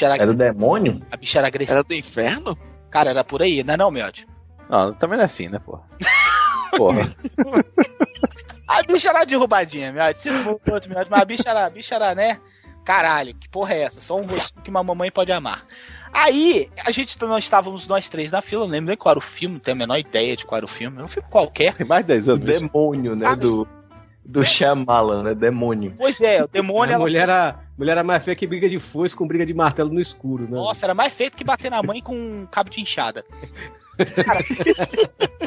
[0.00, 1.02] Era, Era o demônio?
[1.10, 1.78] a bicha era agressiva.
[1.78, 2.56] Era do inferno?
[2.90, 4.26] Cara, era por aí, não é não, Miotti?
[4.70, 5.82] Não, também não é assim, né, porra?
[6.76, 7.12] Porra.
[8.68, 10.20] A bicha era derrubadinha, Miotti.
[10.20, 12.38] Se for outro, Miotti, mas a bicha era, a bicha era, né?
[12.84, 14.00] Caralho, que porra é essa?
[14.00, 15.64] Só um rostinho que uma mamãe pode amar.
[16.12, 19.22] Aí, a gente nós estávamos nós três na fila, não lembro nem qual era o
[19.22, 21.74] filme, não tenho a menor ideia de qual era o filme, era um filme qualquer.
[21.74, 22.48] Tem mais de 10 O anos.
[22.48, 22.60] isso.
[22.60, 23.26] demônio, né?
[23.26, 23.66] Ah, Do,
[24.24, 25.34] do Shyamalan, né?
[25.34, 25.94] Demônio.
[25.96, 28.78] Pois é, o demônio A ela mulher era, mulher era mais feia que briga de
[28.78, 30.50] foice com briga de martelo no escuro, né?
[30.50, 33.24] Nossa, era mais feito que bater na mãe com um cabo de enxada.
[34.24, 34.44] Cara,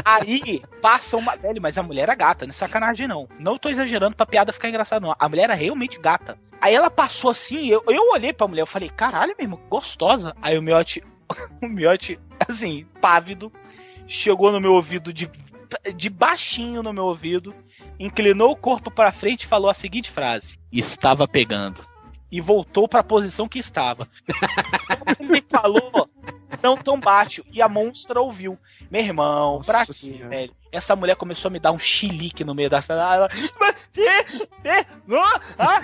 [0.04, 1.36] aí passa uma.
[1.36, 3.28] Velho, mas a mulher era gata, não é sacanagem não.
[3.40, 5.16] Não tô exagerando pra piada ficar engraçada, não.
[5.18, 6.38] A mulher era realmente gata.
[6.60, 10.36] Aí ela passou assim, eu, eu olhei pra mulher, eu falei, caralho, meu irmão, gostosa.
[10.42, 11.04] Aí o miote,
[11.62, 13.52] o miote, assim, pávido,
[14.08, 15.30] chegou no meu ouvido de,
[15.96, 17.56] de baixinho no meu ouvido,
[18.00, 21.90] inclinou o corpo pra frente e falou a seguinte frase: Estava pegando.
[22.32, 24.08] E voltou pra posição que estava.
[25.20, 26.10] Ele me falou
[26.62, 27.44] não tão baixo.
[27.52, 28.58] E a monstra ouviu.
[28.90, 30.30] Meu irmão, pra Nossa quê, Senhora.
[30.30, 30.54] velho?
[30.72, 33.30] Essa mulher começou a me dar um chilique no meio da sala.
[34.64, 35.42] Ela?
[35.58, 35.82] Ah,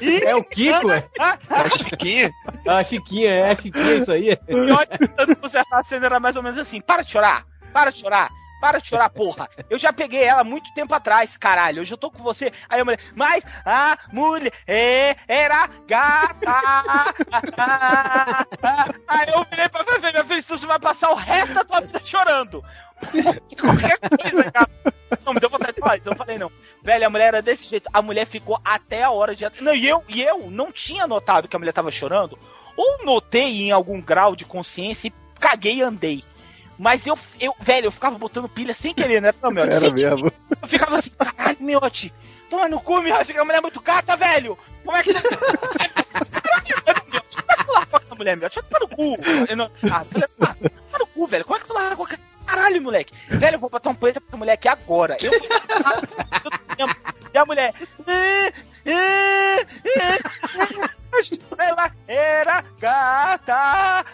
[0.00, 1.08] É o Kiko, é?
[1.18, 2.30] Ah, ah, A Chiquinha?
[2.66, 4.28] A Chiquinha, é a Chiquinha, isso aí.
[4.48, 7.90] E olha, tentando consertar a cena era mais ou menos assim: para de chorar, para
[7.90, 8.30] de chorar.
[8.60, 9.48] Para de chorar, porra.
[9.68, 11.80] Eu já peguei ela muito tempo atrás, caralho.
[11.80, 12.52] Eu já tô com você.
[12.68, 14.52] Aí a mulher, mas a mulher
[15.28, 16.56] era gata.
[19.06, 22.00] Aí eu virei pra ver, minha filha, você vai passar o resto da tua vida
[22.02, 22.64] chorando.
[23.60, 24.70] Qualquer coisa, cara.
[25.24, 26.08] Não, me deu vontade de falar isso.
[26.08, 26.50] Eu falei, não.
[26.82, 27.88] Velho, a mulher era desse jeito.
[27.92, 29.46] A mulher ficou até a hora de.
[29.60, 32.38] Não, e eu, e eu não tinha notado que a mulher tava chorando.
[32.76, 36.24] Ou notei em algum grau de consciência e caguei e andei.
[36.78, 39.32] Mas eu, eu, velho, eu ficava botando pilha sem querer, né?
[39.50, 40.10] Meu, Era sem querer.
[40.10, 40.32] mesmo.
[40.62, 42.12] Eu ficava assim, caralho, miote.
[42.50, 44.58] Toma no cu, miote, que a mulher é muito gata, velho.
[44.84, 45.10] Como é que.
[45.10, 45.14] É
[47.72, 48.36] largou essa mulher?
[48.38, 49.16] Vai tomar no cu.
[49.48, 50.54] Eu não- Ah, mulher, ah,
[50.98, 51.44] no cu, velho.
[51.44, 53.12] Como é que tu largou aquela- Caralho, moleque.
[53.28, 55.16] Velho, eu vou botar um punheta pra mulher aqui agora.
[55.20, 55.48] Eu fui.
[57.34, 57.74] E a mulher.
[58.86, 59.64] "Eh, eh,
[59.96, 60.88] eh,
[61.58, 64.04] Ela era gata.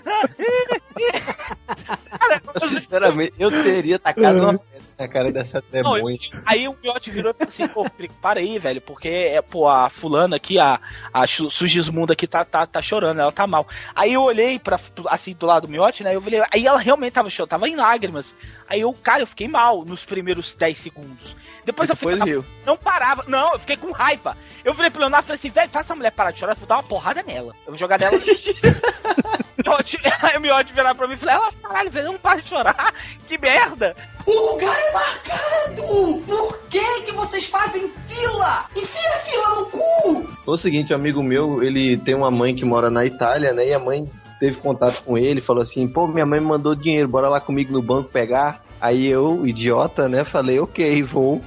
[2.69, 4.61] Sinceramente, eu teria tacado uma.
[4.99, 6.19] A cara dessa Não, demônio.
[6.33, 7.87] eu- aí o Miotti virou e falou assim, pô,
[8.21, 10.79] para aí, velho, porque, é, pô, a fulana aqui, a,
[11.13, 13.67] a Su- Sugismunda aqui tá, tá, tá chorando, ela tá mal.
[13.95, 14.79] Aí eu olhei pra,
[15.09, 17.77] assim, do lado do Miotti, né, eu falei, aí ela realmente tava chorando, tava em
[17.77, 18.35] lágrimas.
[18.69, 21.37] Aí eu, cara, eu fiquei mal nos primeiros 10 segundos.
[21.65, 22.45] Depois eu Depois fiquei, riu.
[22.67, 24.37] não parava, não, eu fiquei com raiva.
[24.65, 26.67] Eu falei pro Leonardo, falei assim, velho, faz essa mulher parar de chorar, eu vou
[26.67, 27.55] dar uma porrada nela.
[27.65, 28.19] Eu vou jogar nela.
[29.71, 32.49] Miotti- Aí o Miotti virar pra mim e falou, ela, caralho, velho, não para de
[32.49, 32.95] chorar,
[33.29, 33.95] que merda.
[34.27, 36.23] O lugar é marcado!
[36.27, 38.67] Por que que vocês fazem fila?
[38.77, 40.29] Enfia a fila no cu!
[40.45, 43.67] Foi o seguinte, um amigo meu, ele tem uma mãe que mora na Itália, né?
[43.69, 44.09] E a mãe
[44.39, 47.73] teve contato com ele, falou assim, pô, minha mãe me mandou dinheiro, bora lá comigo
[47.73, 48.61] no banco pegar.
[48.81, 51.41] Aí eu, idiota, né, falei, ok, vou.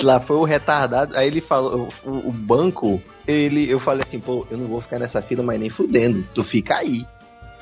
[0.00, 1.16] Lá foi o retardado.
[1.16, 4.98] Aí ele falou, o, o banco, ele, eu falei assim, pô, eu não vou ficar
[4.98, 6.24] nessa fila, mas nem fudendo.
[6.34, 7.04] Tu fica aí.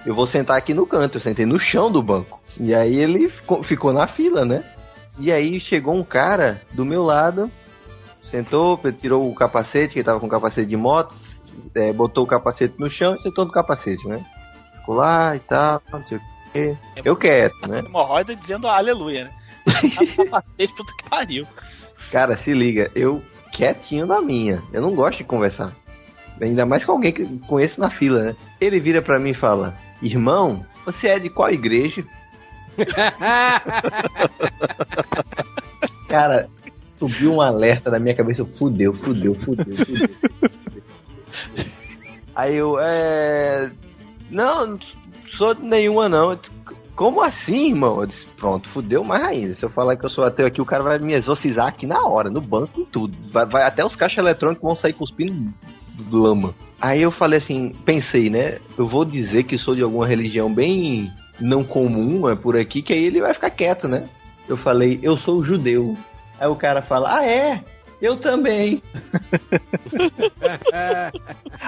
[0.04, 2.40] Eu vou sentar aqui no canto, eu sentei no chão do banco.
[2.58, 4.64] E aí ele ficou, ficou na fila, né?
[5.18, 7.50] E aí chegou um cara do meu lado,
[8.30, 11.14] sentou, tirou o capacete, que ele tava com capacete de moto,
[11.74, 14.24] é, botou o capacete no chão e sentou no capacete, né?
[14.78, 16.20] Ficou lá e tal, não sei o
[16.52, 16.76] quê.
[17.04, 17.80] Eu quieto, né?
[17.80, 19.32] Hemorroida dizendo aleluia, né?
[20.16, 21.46] Capacete, puta que pariu.
[22.10, 23.22] Cara, se liga, eu
[23.52, 24.62] quietinho na minha.
[24.72, 25.72] Eu não gosto de conversar.
[26.40, 28.36] Ainda mais com alguém que conheço na fila, né?
[28.60, 32.04] Ele vira pra mim e fala: Irmão, você é de qual igreja?
[36.08, 36.48] Cara,
[36.98, 38.40] subiu um alerta na minha cabeça.
[38.40, 40.08] eu, Fudeu, fudeu, fudeu, fudeu.
[42.34, 43.70] Aí eu, é.
[44.30, 44.78] Não, não
[45.36, 46.38] sou de nenhuma não.
[47.00, 48.02] Como assim, irmão?
[48.02, 49.54] Eu disse, pronto, fudeu mais ainda.
[49.54, 52.04] Se eu falar que eu sou ateu aqui, o cara vai me exorcizar aqui na
[52.06, 53.16] hora, no banco e tudo.
[53.32, 55.50] Vai, vai- até os caixas eletrônicos vão sair cuspindo
[56.12, 56.54] lama.
[56.78, 58.58] Aí eu falei assim, pensei, né?
[58.76, 62.92] Eu vou dizer que sou de alguma religião bem não comum é por aqui, que
[62.92, 64.04] aí ele vai ficar quieto, né?
[64.46, 65.96] Eu falei, eu sou judeu.
[66.38, 67.64] Aí o cara fala, ah é?
[68.00, 68.82] Eu também.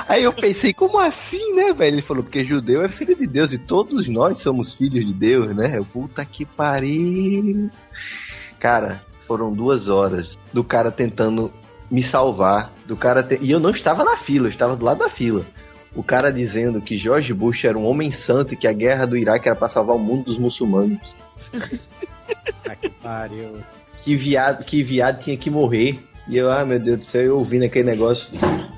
[0.08, 1.96] Aí eu pensei, como assim, né, velho?
[1.96, 5.54] Ele falou, porque judeu é filho de Deus e todos nós somos filhos de Deus,
[5.54, 5.76] né?
[5.76, 7.70] Eu, puta que pariu.
[8.58, 11.50] Cara, foram duas horas do cara tentando
[11.90, 14.98] me salvar, do cara te- e eu não estava na fila, eu estava do lado
[14.98, 15.44] da fila.
[15.94, 19.16] O cara dizendo que George Bush era um homem santo e que a guerra do
[19.16, 20.98] Iraque era para salvar o mundo dos muçulmanos.
[22.80, 23.58] que pariu.
[24.02, 25.98] Que viado, que viado tinha que morrer.
[26.28, 28.26] E eu, ah, meu Deus do céu, eu ouvindo aquele negócio.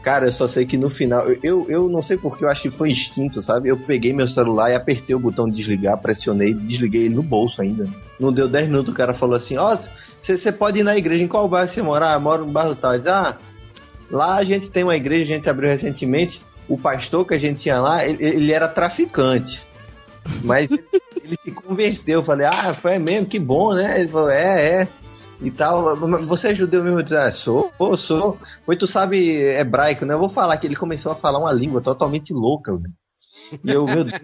[0.02, 2.70] Cara, eu só sei que no final, eu, eu, não sei porque eu acho que
[2.70, 3.68] foi instinto, sabe?
[3.68, 7.60] Eu peguei meu celular e apertei o botão de desligar, pressionei, desliguei ele no bolso
[7.60, 7.86] ainda.
[8.18, 9.76] Não deu 10 minutos, o cara falou assim: Ó,
[10.26, 12.14] você pode ir na igreja, em qual bairro você mora?
[12.14, 12.92] Ah, moro no bairro tal.
[13.06, 13.36] Ah,
[14.10, 16.40] lá a gente tem uma igreja, a gente abriu recentemente.
[16.66, 19.60] O pastor que a gente tinha lá, ele, ele era traficante.
[20.42, 20.84] Mas ele,
[21.22, 22.20] ele se converteu.
[22.20, 24.00] Eu falei, ah, foi mesmo, que bom, né?
[24.00, 24.88] Ele falou, é, é.
[25.44, 25.94] E tal.
[26.26, 27.00] Você é judeu mesmo?
[27.00, 28.38] Eu disse, ah, sou, pô, sou.
[28.64, 30.14] Pois tu sabe hebraico, né?
[30.14, 32.92] Eu vou falar que ele começou a falar uma língua totalmente louca, velho.
[33.62, 34.22] E eu, meu Deus,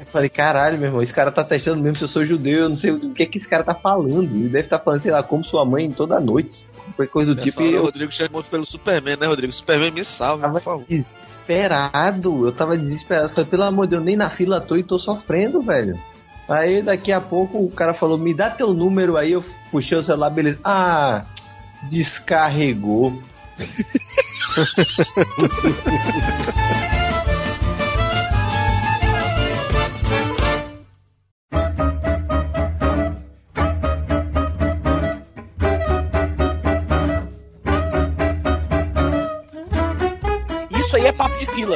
[0.00, 2.68] eu falei, caralho, meu irmão, esse cara tá testando mesmo se eu sou judeu, eu
[2.70, 4.22] não sei o que é que esse cara tá falando.
[4.22, 6.66] Ele deve estar falando, sei lá, como sua mãe toda noite.
[6.96, 7.62] Qualquer coisa do Nessa tipo.
[7.62, 9.52] hora E o eu Rodrigo chamou pelo Superman, né, Rodrigo?
[9.52, 10.84] Superman me salva, por favor.
[10.88, 13.28] desesperado, eu tava desesperado.
[13.28, 15.98] Falei, pelo amor de Deus, nem na fila tô e tô sofrendo, velho.
[16.48, 20.02] Aí daqui a pouco o cara falou, me dá teu número aí, eu puxei o
[20.02, 20.58] celular, beleza.
[20.64, 21.24] Ah,
[21.90, 23.22] descarregou.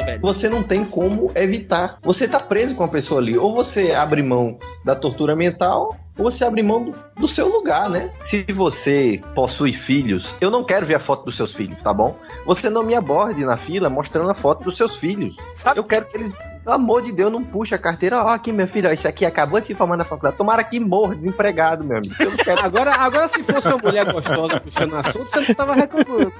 [0.09, 0.21] velho.
[0.21, 1.99] Você não tem como evitar.
[2.03, 3.37] Você tá preso com a pessoa ali.
[3.37, 7.89] Ou você abre mão da tortura mental, ou você abre mão do, do seu lugar,
[7.91, 8.11] né?
[8.31, 12.17] Se você possui filhos, eu não quero ver a foto dos seus filhos, tá bom?
[12.47, 15.37] Você não me aborde na fila mostrando a foto dos seus filhos.
[15.77, 16.33] Eu quero que eles,
[16.69, 18.23] pelo amor de Deus, não puxe a carteira.
[18.23, 20.37] Ó, aqui, minha filha, ó, esse aqui acabou de se formar na faculdade.
[20.37, 22.14] Tomara que morra desempregado, meu amigo.
[22.21, 22.62] Eu não quero...
[22.62, 26.33] Agora, agora, se fosse uma mulher gostosa puxando assunto, você não tava reclamando.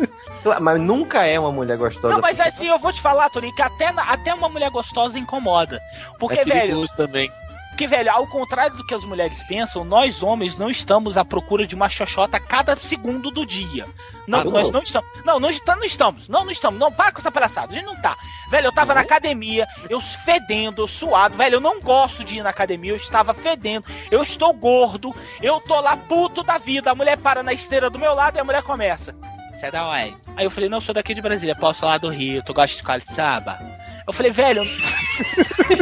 [0.61, 2.13] Mas nunca é uma mulher gostosa.
[2.13, 5.81] Não, mas assim, eu vou te falar, Toninho, que até, até uma mulher gostosa incomoda.
[6.19, 6.85] Porque, é velho.
[6.95, 7.31] também.
[7.79, 11.65] Porque, velho, ao contrário do que as mulheres pensam, nós homens não estamos à procura
[11.65, 13.87] de uma xoxota a cada segundo do dia.
[14.27, 14.73] Não, Ah, nós não?
[14.73, 15.09] não estamos.
[15.25, 16.29] Não, não, está- não estamos.
[16.29, 16.81] Não, não estamos.
[16.81, 17.71] Não, para com essa palhaçada.
[17.73, 18.17] A gente não tá.
[18.51, 21.37] Velho, eu tava na academia, eu fedendo, eu suado.
[21.37, 23.85] Velho, eu não gosto de ir na academia, eu estava fedendo.
[24.11, 26.91] Eu estou gordo, eu tô lá puto da vida.
[26.91, 29.15] A mulher para na esteira do meu lado e a mulher começa.
[29.55, 30.17] Você é da onde?
[30.37, 32.69] Aí eu falei, não, eu sou daqui de Brasília, posso falar do Rio, tu gosta
[32.71, 33.78] de escola de samba?
[34.09, 34.63] Eu falei, velho,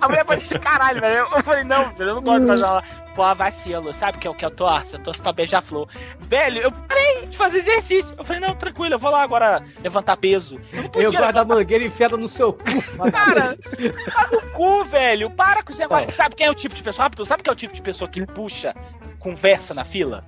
[0.00, 1.18] A mulher parecia caralho, velho.
[1.18, 2.82] Eu, eu falei, não, velho, eu não gosto de fazer ela.
[3.14, 4.96] Pô, vacilo, sabe que é o que eu torço?
[4.96, 5.86] Eu torço pra beija-flor.
[6.20, 8.14] Velho, eu parei de fazer exercício.
[8.18, 10.58] Eu falei, não, tranquilo, eu vou lá agora levantar peso.
[10.72, 12.62] Eu não podia Eu guardo a levantar mangueira enfiada no seu cu.
[13.12, 15.30] Cara, tá no cu, velho.
[15.30, 16.10] Para com esse negócio.
[16.12, 17.04] Sabe quem é o tipo de pessoa?
[17.04, 18.74] Rápido, sabe quem é o tipo de pessoa que puxa
[19.18, 20.24] conversa na fila?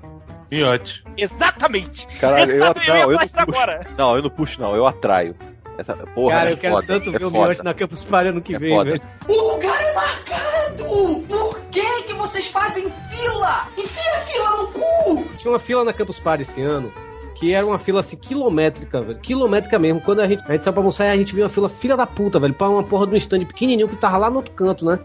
[0.50, 1.02] Miote.
[1.16, 2.06] Exatamente.
[2.18, 3.40] Caralho, eu, Exato, não, ia eu não puxo.
[3.40, 3.86] agora.
[3.96, 5.34] Não, eu não puxo, não, eu atraio.
[5.76, 7.30] Essa, porra, Cara, é eu quero foda, tanto é ver o.
[7.30, 8.90] Miote na Campus Party ano que É vem, foda.
[8.90, 9.02] velho.
[9.28, 10.84] O lugar é marcado!
[11.28, 13.68] Por que que vocês fazem fila?
[13.76, 15.28] Enfia a fila no cu!
[15.36, 16.92] Tinha uma fila na Campus Party esse ano.
[17.36, 19.18] Que era uma fila assim, quilométrica, velho.
[19.18, 20.00] Quilométrica mesmo.
[20.00, 22.06] Quando a gente, a gente saiu pra almoçar, a gente viu uma fila filha da
[22.06, 22.54] puta, velho.
[22.54, 25.00] Pra uma porra de um stand pequenininho que tava lá no outro canto, né?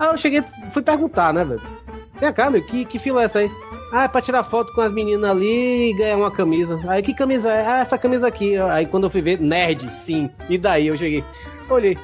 [0.00, 1.62] Aí eu cheguei, fui perguntar, né, velho?
[2.20, 3.50] Vem cá, meu, que, que fila é essa aí?
[3.92, 6.78] Ah, é pra tirar foto com as meninas ali e ganhar uma camisa.
[6.88, 7.66] Aí, que camisa é?
[7.66, 8.56] Ah, essa camisa aqui.
[8.56, 10.30] Aí quando eu fui ver, nerd, sim.
[10.48, 11.24] E daí eu cheguei,
[11.70, 11.96] olhei.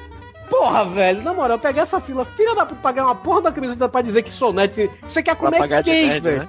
[0.49, 3.51] Porra, velho, na moral, eu peguei essa fila, filha da puta, pagar uma porra da
[3.51, 4.89] camisa pra dizer que sou nerd.
[5.03, 6.39] Você quer Pra comer quem, nerd, velho?
[6.39, 6.47] né?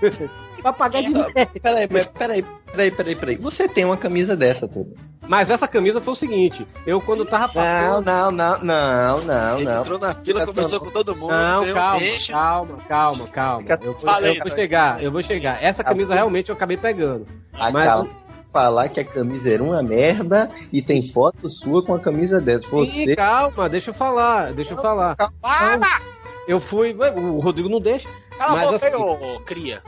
[0.62, 1.32] pra pagar de nerd.
[1.62, 3.36] Peraí, peraí, peraí, peraí, peraí, peraí.
[3.36, 4.94] Você tem uma camisa dessa, tudo.
[5.28, 8.06] Mas essa camisa foi o seguinte, eu quando tava Não, passando...
[8.06, 9.80] não, não, não, não, Ele não.
[9.82, 11.32] entrou na fila, conversou com todo mundo.
[11.32, 12.32] Não, calma, beijo.
[12.32, 13.64] calma, calma, calma.
[13.68, 15.62] Eu, vou- Falei, eu vou chegar, eu vou chegar.
[15.62, 17.26] Essa camisa realmente eu acabei pegando.
[17.52, 18.10] Mas Acaba de
[18.50, 22.66] falar que a camisa era uma merda e tem foto sua com a camisa dessa.
[22.66, 23.14] Ih, Você.
[23.14, 25.14] calma, deixa eu falar, deixa eu falar.
[25.42, 26.00] Para!
[26.48, 28.08] Eu fui, o Rodrigo não deixa.
[28.38, 29.02] Cala a mas boca aí, assim,
[29.36, 29.82] ô cria.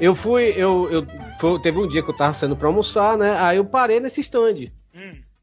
[0.00, 1.06] eu fui, eu, eu
[1.38, 3.36] foi- teve um dia que eu tava saindo pra almoçar, né?
[3.38, 4.66] Aí eu parei nesse stand.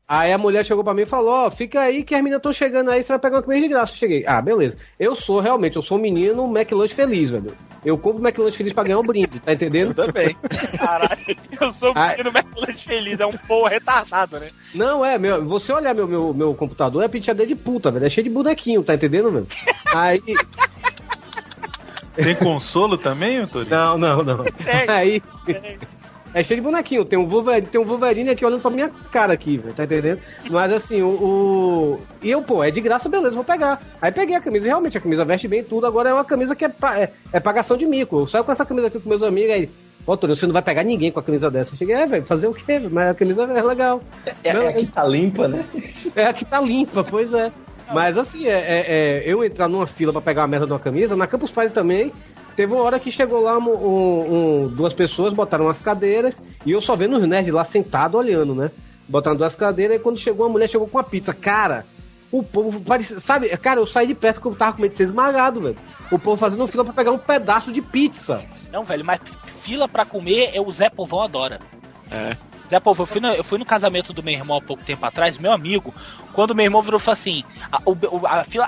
[0.07, 2.53] Aí a mulher chegou pra mim e falou: Ó, fica aí que as meninas estão
[2.53, 3.91] chegando aí, você vai pegar uma comida de graça.
[3.93, 4.77] Eu cheguei, ah, beleza.
[4.99, 7.55] Eu sou realmente, eu sou um menino McLanche feliz, velho.
[7.83, 9.89] Eu compro McLanche feliz pra ganhar um brinde, tá entendendo?
[9.99, 10.35] Eu também.
[10.77, 11.19] Caralho,
[11.59, 14.47] eu sou um menino McLanche feliz, é um porra retardado, né?
[14.75, 18.05] Não, é, meu, você olhar meu, meu, meu computador é penteadeira de puta, velho.
[18.05, 19.47] É cheio de bonequinho, tá entendendo, meu?
[19.93, 20.21] Aí.
[22.15, 23.69] Tem consolo também, Antônio?
[23.69, 24.43] Não, não, não.
[24.89, 25.21] Aí.
[26.33, 27.05] É cheio de bonequinho.
[27.05, 29.73] Tem um Wolverine, tem um Wolverine aqui olhando pra minha cara aqui, velho.
[29.73, 30.19] Tá entendendo?
[30.49, 33.81] Mas assim, o, o- E eu, pô, é de graça, beleza, vou pegar.
[34.01, 35.87] Aí peguei a camisa, e realmente, a camisa veste bem tudo.
[35.87, 38.19] Agora é uma camisa que é, pa- é, é pagação de mico.
[38.19, 39.69] Eu saio com essa camisa aqui com meus amigos aí.
[40.05, 41.73] Ô, Antônio, você não vai pegar ninguém com a camisa dessa.
[41.73, 42.79] Eu cheguei, é, velho, fazer o quê?
[42.91, 44.01] Mas a camisa é legal.
[44.43, 45.63] É, Não, é a que tá limpa, né?
[46.15, 47.49] É a que tá limpa, pois é.
[47.93, 48.85] Mas assim, é, é-
[49.19, 51.73] é, eu entrar numa fila pra pegar a merda de uma camisa, na Campus Party
[51.73, 52.11] também,
[52.55, 56.81] teve uma hora que chegou lá um- um- duas pessoas, botaram umas cadeiras, e eu
[56.81, 58.71] só vendo os nerds lá sentados olhando, né?
[59.07, 61.33] Botaram duas cadeiras, e quando chegou, a mulher chegou com uma pizza.
[61.33, 61.85] Cara,
[62.31, 63.19] o povo parecia.
[63.19, 65.75] Sabe, cara, eu saí de perto que eu tava com medo de ser esmagado, velho.
[66.11, 68.41] O povo fazendo fila pra pegar um pedaço de pizza.
[68.71, 69.21] Não, velho, mas
[69.61, 71.59] fila pra comer é o Zé Povão adora.
[72.09, 72.35] É.
[72.69, 75.05] Zé Povão, eu fui, no, eu fui no casamento do meu irmão há pouco tempo
[75.05, 75.93] atrás, meu amigo,
[76.33, 77.81] quando meu irmão virou e falou assim, a,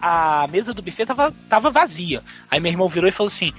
[0.02, 2.22] a, a mesa do buffet tava, tava vazia.
[2.50, 3.52] Aí meu irmão virou e falou assim,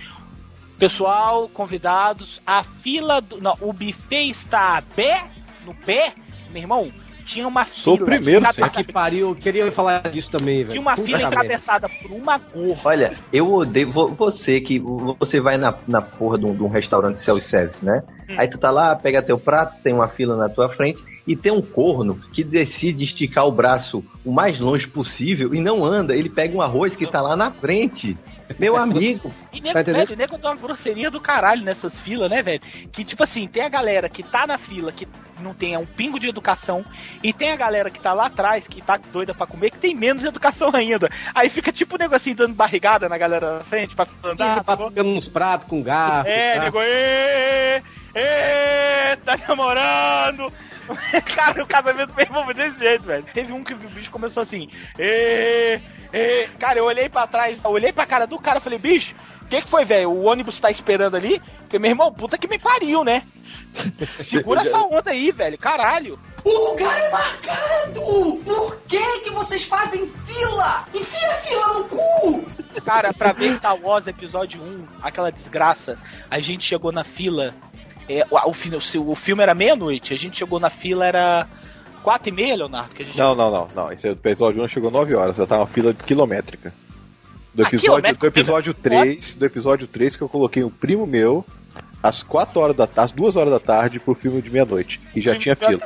[0.79, 3.41] pessoal, convidados, a fila do.
[3.41, 5.29] Não, o buffet está a pé,
[5.65, 6.15] no pé,
[6.51, 6.93] meu irmão,
[7.29, 7.83] tinha uma fila.
[7.85, 10.69] Sou o primeiro, encabeçada- Que pariu, eu queria falar disso também, velho.
[10.71, 11.35] Tinha uma Puta fila merda.
[11.37, 12.81] encabeçada por uma gorra.
[12.85, 14.79] Olha, eu odeio vo- você que
[15.21, 18.03] você vai na, na porra de um, de um restaurante self-service, né?
[18.37, 21.53] Aí tu tá lá, pega teu prato, tem uma fila na tua frente e tem
[21.53, 26.17] um corno que decide esticar o braço o mais longe possível e não anda.
[26.17, 28.17] Ele pega um arroz que tá lá na frente.
[28.59, 29.31] Meu amigo.
[29.53, 32.63] E nego, Tá velho, nego tem uma grosseria do caralho nessas filas, né, velho?
[32.91, 35.07] Que tipo assim, tem a galera que tá na fila, que
[35.43, 36.83] não tem um pingo de educação,
[37.23, 39.95] e tem a galera que tá lá atrás, que tá doida pra comer, que tem
[39.95, 41.11] menos educação ainda.
[41.35, 44.65] Aí fica tipo o nego assim, dando barrigada na galera na frente pra andar.
[44.65, 46.31] Tá pegando uns pratos com garfo.
[46.31, 46.65] É, tá?
[46.65, 47.83] nego, ê,
[48.15, 50.51] ê, tá namorando.
[51.35, 53.25] Cara, o casamento do meu irmão foi desse jeito, velho.
[53.33, 54.69] Teve um que o bicho começou assim,
[54.99, 55.81] ê,
[56.13, 56.49] ê.
[56.59, 59.47] Cara, eu olhei pra trás, eu olhei pra cara do cara e falei, bicho, o
[59.47, 60.11] que, que foi, velho?
[60.11, 61.41] O ônibus tá esperando ali?
[61.61, 63.23] Porque, meu irmão, puta que me pariu, né?
[64.21, 66.19] Segura essa onda aí, velho, caralho.
[66.45, 68.01] O lugar é marcado!
[68.45, 70.85] Por que que vocês fazem fila?
[70.95, 72.47] Enfia a fila no cu!
[72.85, 75.99] Cara, pra ver Star Wars Episódio 1, aquela desgraça,
[76.31, 77.55] a gente chegou na fila.
[78.09, 81.47] É, o, o, o, filme era meia-noite, a gente chegou na fila, era
[82.03, 82.95] quatro e meia, Leonardo?
[82.95, 83.93] Que a gente Não, não, não, não.
[83.93, 86.73] Esse episódio 1 chegou 9 horas, já tá uma fila quilométrica.
[87.55, 91.45] Do Ah, episódio, do episódio 3, do episódio 3 que eu coloquei um primo meu
[92.03, 95.01] às 4 horas da tarde, às 2 horas da tarde pro filme de meia-noite.
[95.15, 95.81] E já tinha fila.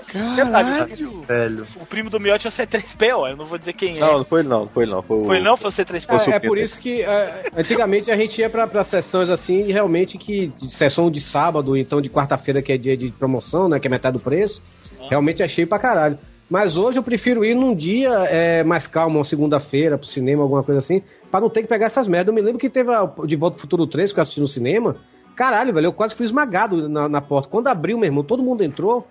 [0.46, 1.20] Caralho!
[1.26, 1.66] Velho.
[1.80, 4.00] O primo do Miotti é o C3PO, eu não vou dizer quem é.
[4.00, 5.02] Não, não foi ele não, não foi ele não.
[5.02, 5.56] Foi, o- Foi não?
[5.56, 6.06] Foi o C3PO?
[6.06, 9.30] Foi o É, é por isso que é, antigamente a gente ia pra, pra sessões
[9.30, 13.10] assim, e realmente que de sessão de sábado, então de quarta-feira, que é dia de
[13.10, 13.80] promoção, né?
[13.80, 14.60] Que é metade do preço,
[15.08, 16.18] realmente é cheio pra caralho.
[16.50, 20.62] Mas hoje eu prefiro ir num dia é, mais calmo, uma segunda-feira pro cinema, alguma
[20.62, 22.28] coisa assim, pra não ter que pegar essas merdas.
[22.28, 24.48] Eu me lembro que teve a De Volta pro Futuro 3 que eu assisti no
[24.48, 24.96] cinema.
[25.34, 27.48] Caralho, velho, eu quase fui esmagado na, na porta.
[27.48, 29.06] Quando abriu, meu irmão, todo mundo entrou.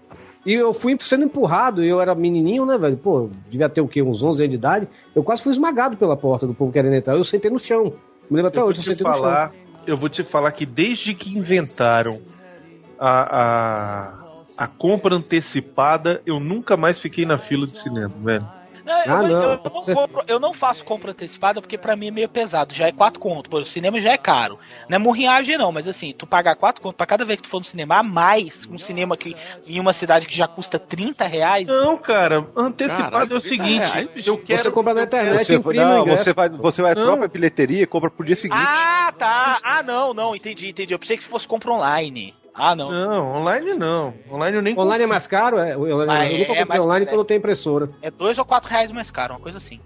[0.46, 2.98] E eu fui sendo empurrado, eu era menininho, né, velho?
[2.98, 4.02] Pô, devia ter o quê?
[4.02, 4.88] Uns 11 anos de idade.
[5.16, 7.16] Eu quase fui esmagado pela porta do povo querendo entrar.
[7.16, 7.94] Eu sentei no chão.
[8.30, 9.60] Me lembro até eu vou hoje, eu te sentei no falar, chão.
[9.86, 12.20] eu vou te falar que desde que inventaram
[13.00, 18.61] a, a, a compra antecipada, eu nunca mais fiquei na fila de cinema, velho.
[18.92, 19.44] Não, eu, Ah, eu- não.
[19.54, 22.74] eu não compro- eu não faço compra antecipada porque pra mim é meio pesado.
[22.74, 23.50] Já é 4 conto.
[23.50, 24.60] Pô, o cinema já é caro.
[24.90, 27.50] Não é murrinhagem, não, mas assim, tu pagar 4 conto pra cada vez que tu
[27.50, 29.36] for no cinema, a mais um cinema que
[29.68, 31.68] em uma cidade que já custa 30 reais.
[31.68, 34.62] Não, cara, antecipado Caralho, é o 30 seguinte, reais, eu quero...
[34.64, 37.86] Você compra na internet Você, imprime não, você vai, você vai à própria bilheteria e
[37.88, 38.62] compra pro dia seguinte.
[38.62, 39.60] Ah, tá.
[39.64, 40.94] Ah, não, não, entendi, entendi.
[40.94, 42.34] Eu pensei que fosse compra online.
[42.54, 42.92] Ah, não.
[42.92, 44.14] Não, online não.
[44.30, 45.58] Online eu nem Online é mais caro?
[45.58, 47.90] É, eu, Ah, eu é, nunca é comprei mais online não tenho impressora.
[48.02, 49.80] É 2 ou 4 reais mais caro, uma coisa assim.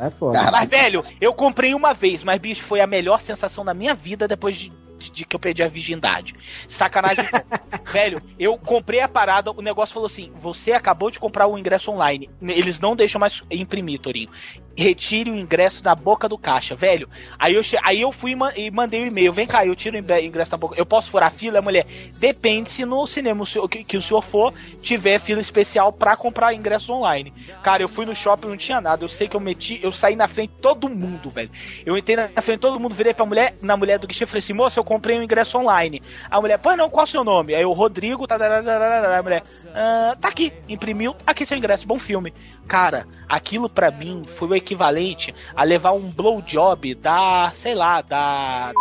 [0.00, 0.50] É foda.
[0.50, 4.26] Mas, velho, eu comprei uma vez, mas, bicho, foi a melhor sensação da minha vida
[4.26, 4.72] depois de,
[5.04, 6.34] de- de que eu perdi a virgindade.
[6.68, 7.24] Sacanagem.
[7.92, 11.90] velho, eu comprei a parada, o negócio falou assim: você acabou de comprar o ingresso
[11.90, 12.30] online.
[12.42, 14.30] Eles não deixam mais imprimir, Torinho.
[14.74, 17.06] Retire o ingresso da boca do caixa, velho.
[17.38, 19.30] Aí eu, aí eu fui e ma- mandei o e-mail.
[19.32, 20.74] Vem cá, eu tiro o ingre- ingresso da boca.
[20.78, 21.58] Eu posso furar a fila?
[21.58, 21.84] A mulher,
[22.18, 26.88] depende se no cinema que, que o senhor for tiver fila especial pra comprar ingressos
[26.88, 27.32] online.
[27.62, 29.04] Cara, eu fui no shopping não tinha nada.
[29.04, 31.50] Eu sei que eu meti, eu saí na frente de todo mundo, velho.
[31.84, 34.38] Eu entrei na frente de todo mundo, virei pra mulher, na mulher do guichê falei
[34.38, 36.02] assim: moça, eu comprei um ingresso online.
[36.30, 37.54] A mulher, pô, não, qual é o seu nome?
[37.54, 39.42] Aí o Rodrigo, tá, tá, tá, tá, a mulher,
[39.74, 42.34] "Ah, tá aqui, imprimiu, aqui seu ingresso, bom filme.
[42.68, 48.72] Cara, aquilo pra mim foi o equivalente a levar um blowjob da, sei lá, da.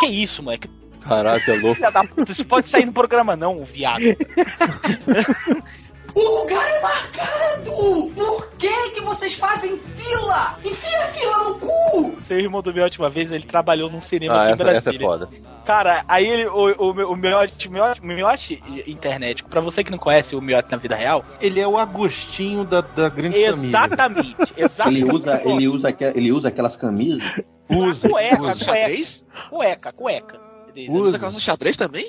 [0.00, 0.68] Que isso, moleque?
[1.06, 1.80] Caralho, é louco.
[2.28, 4.02] Isso pode sair no programa, não, viado.
[6.16, 8.10] O lugar é marcado!
[8.14, 10.58] Por que que vocês fazem fila?
[10.64, 12.20] Enfia a fila no cu!
[12.20, 14.78] Seu irmão do Miotti, uma vez, ele trabalhou num cinema Ah, aqui em essa, Brasília.
[14.78, 15.28] essa é foda.
[15.66, 20.34] Cara, aí ele, o, o, o Miotti, Miotti, Miotti internet, pra você que não conhece
[20.34, 23.48] o Miotti na vida real, Ele é o Agostinho da, da grande família.
[23.50, 25.02] exatamente, exatamente.
[25.02, 27.22] Ele usa, ele, usa, ele usa aquelas camisas.
[27.68, 28.64] Usa, Cueca, usa.
[28.64, 29.24] Xadrez?
[29.50, 30.40] cueca, cueca.
[30.88, 32.06] Usa calça xadrez também?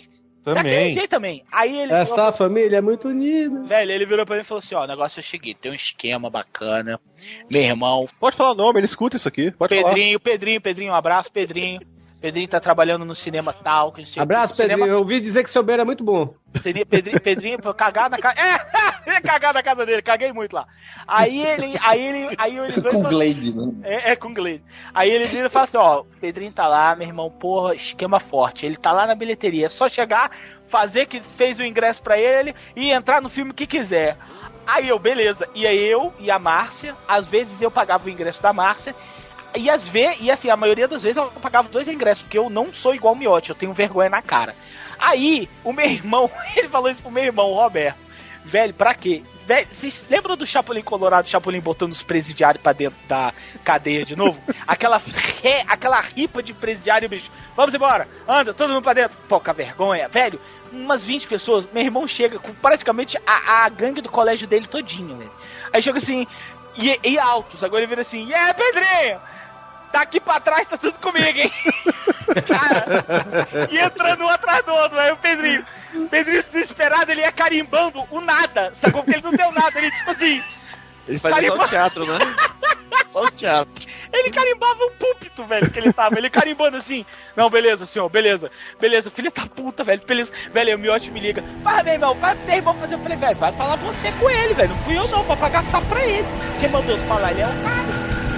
[0.53, 0.89] Daquele Também.
[0.91, 1.43] jeito também.
[1.51, 3.63] Aí ele Essa família é muito unida.
[3.63, 5.71] Velho, ele virou pra mim e falou assim: ó, o negócio é o seguinte, tem
[5.71, 6.99] um esquema bacana.
[7.49, 9.51] Meu irmão, Pode falar o nome, ele escuta isso aqui.
[9.51, 11.79] Pode Pedrinho, Pedrinho, Pedrinho, um abraço, Pedrinho.
[12.19, 13.91] Pedrinho tá trabalhando no cinema tal.
[13.91, 14.61] Que não sei o Abraço, que.
[14.61, 14.95] Cinema- Pedrinho.
[14.95, 16.33] Eu ouvi dizer que seu beiro é muito bom.
[16.63, 18.39] Seria Pedrinho, Pedrinho pra cagar na casa.
[18.39, 18.86] É!
[19.13, 20.67] ia cagar na casa dele, caguei muito lá.
[21.07, 21.75] Aí ele.
[21.81, 22.35] Aí ele.
[22.37, 23.71] Aí ele e Com falou- Glade, né?
[23.83, 24.63] É, é com Glade.
[24.93, 28.19] Aí ele vira e fala assim: ó, o Pedrinho tá lá, meu irmão, porra, esquema
[28.19, 28.65] forte.
[28.65, 29.67] Ele tá lá na bilheteria.
[29.67, 30.31] É só chegar,
[30.67, 34.17] fazer que fez o ingresso pra ele e entrar no filme que quiser.
[34.65, 35.47] Aí eu, beleza.
[35.55, 38.93] E aí eu e a Márcia, às vezes eu pagava o ingresso da Márcia.
[39.55, 42.49] E às vezes, e assim, a maioria das vezes eu pagava dois ingressos, porque eu
[42.49, 44.53] não sou igual o Miotti, eu tenho vergonha na cara.
[44.99, 48.06] Aí, o meu irmão, ele falou isso pro meu irmão, o Roberto.
[48.47, 49.23] Velho, pra quê?
[49.45, 54.15] Velho, vocês lembram do Chapolin Colorado, Chapolin botando os presidiários pra dentro da cadeia de
[54.15, 54.41] novo?
[54.65, 55.01] aquela,
[55.43, 57.29] ré, aquela ripa de presidiário, bicho.
[57.57, 59.17] Vamos embora, anda, todo mundo pra dentro.
[59.27, 60.39] Pouca vergonha, velho.
[60.71, 65.17] Umas 20 pessoas, meu irmão chega com praticamente a, a gangue do colégio dele todinho,
[65.17, 65.31] velho.
[65.73, 66.25] Aí chega assim,
[66.77, 69.19] e, e altos, agora ele vira assim, e yeah, Pedrinho!
[69.97, 71.51] Daqui pra trás tá tudo comigo, hein?
[72.45, 75.65] Cara, e entrando um atrás do outro, aí o Pedrinho.
[75.95, 79.01] O Pedrinho desesperado, ele ia carimbando o nada, sacou?
[79.01, 80.43] Porque ele não deu nada, ele tipo assim.
[81.07, 82.19] Ele fazia só Carimba- o teatro, né?
[83.11, 83.85] Só o teatro.
[84.13, 86.17] Ele carimbava o púlpito, velho, que ele tava.
[86.17, 87.05] Ele carimbando assim.
[87.35, 88.51] Não, beleza, senhor, beleza.
[88.79, 90.31] Beleza, filha da puta, velho, beleza.
[90.53, 91.43] Velho, o Miotti me liga.
[91.63, 92.95] Vai, meu irmão, vai, meu irmão fazer.
[92.95, 94.69] Eu falei, velho, vai falar você com ele, velho.
[94.69, 96.25] Não fui eu não, pra pagar sapo pra ele.
[96.59, 97.31] Quem mandou tu falar?
[97.31, 98.36] Ele é um cara.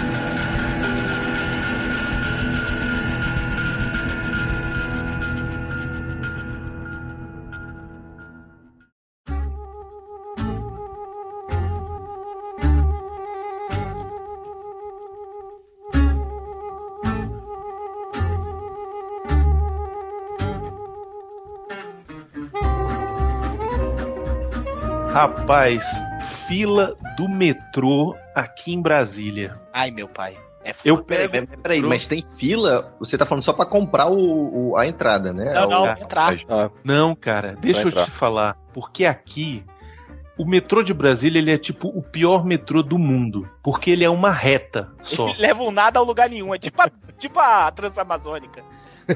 [25.19, 25.83] Rapaz,
[26.47, 29.59] fila do metrô aqui em Brasília.
[29.73, 30.37] Ai, meu pai.
[30.63, 31.07] É Eu foda.
[31.09, 31.31] pego.
[31.33, 32.93] Peraí, peraí, mas tem fila?
[33.01, 35.51] Você tá falando só pra comprar o, o- a entrada, né?
[35.53, 36.33] Não, não, O- entrar.
[36.47, 38.55] Ah, Não, cara, deixa eu te falar.
[38.73, 39.61] Porque aqui,
[40.37, 43.45] o metrô de Brasília ele é tipo o pior metrô do mundo.
[43.61, 45.27] Porque ele é uma reta só.
[45.31, 46.55] Ele leva um nada ao lugar nenhum.
[46.55, 48.63] É tipo a, tipo a Transamazônica.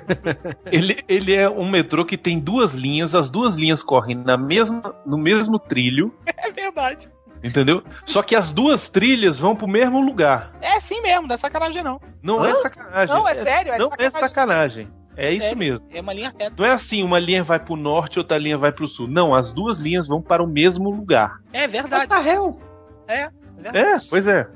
[0.66, 4.82] ele, ele é um metrô que tem duas linhas, as duas linhas correm na mesma,
[5.06, 7.10] no mesmo trilho, É verdade.
[7.44, 7.84] entendeu?
[8.08, 10.52] Só que as duas trilhas vão pro mesmo lugar.
[10.62, 12.00] É assim mesmo, não é sacanagem não.
[12.22, 12.50] Não Hã?
[12.50, 13.16] é sacanagem.
[13.16, 14.08] Não, é sério, é não sacanagem.
[14.18, 14.88] é sacanagem.
[15.16, 15.88] É isso Sério, mesmo.
[15.92, 16.56] É uma linha reta.
[16.58, 19.08] Não é assim, uma linha vai pro norte, outra linha vai pro sul.
[19.08, 21.36] Não, as duas linhas vão para o mesmo lugar.
[21.54, 22.10] É verdade.
[22.10, 22.60] The hell?
[23.08, 23.26] É.
[23.64, 24.48] É, pois é.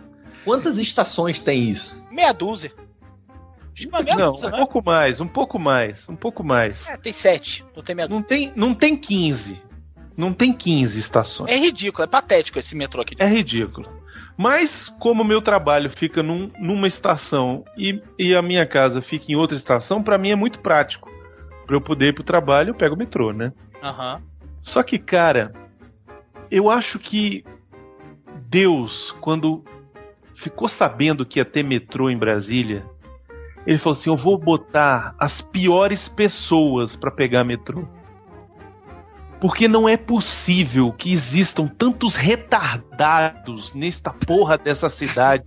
[0.44, 1.96] Quantas estações tem isso?
[2.10, 2.72] Meia dúzia.
[4.18, 6.76] Não, um pouco mais, um pouco mais, um pouco mais.
[6.88, 7.64] É, tem sete.
[7.76, 8.20] Não tem meia dúzia.
[8.20, 9.62] Não tem, não tem 15.
[10.16, 11.52] Não tem 15 estações.
[11.52, 13.16] É ridículo, é patético esse metrô aqui.
[13.20, 13.88] É ridículo.
[14.36, 14.70] Mas,
[15.00, 19.36] como o meu trabalho fica num- numa estação e, e a minha casa fica em
[19.36, 21.10] outra estação, pra mim é muito prático.
[21.66, 23.52] Pra eu poder ir pro trabalho, eu pego o metrô, né?
[23.84, 24.22] Aham.
[24.64, 25.52] Só que, cara,
[26.50, 27.44] eu acho que
[28.50, 29.64] Deus, quando
[30.44, 32.84] ficou sabendo que ia ter metrô em Brasília,
[33.68, 37.86] ele falou assim: Eu vou botar as piores pessoas pra pegar metrô.
[39.42, 45.46] Porque não é possível que existam tantos retardados nesta porra dessa cidade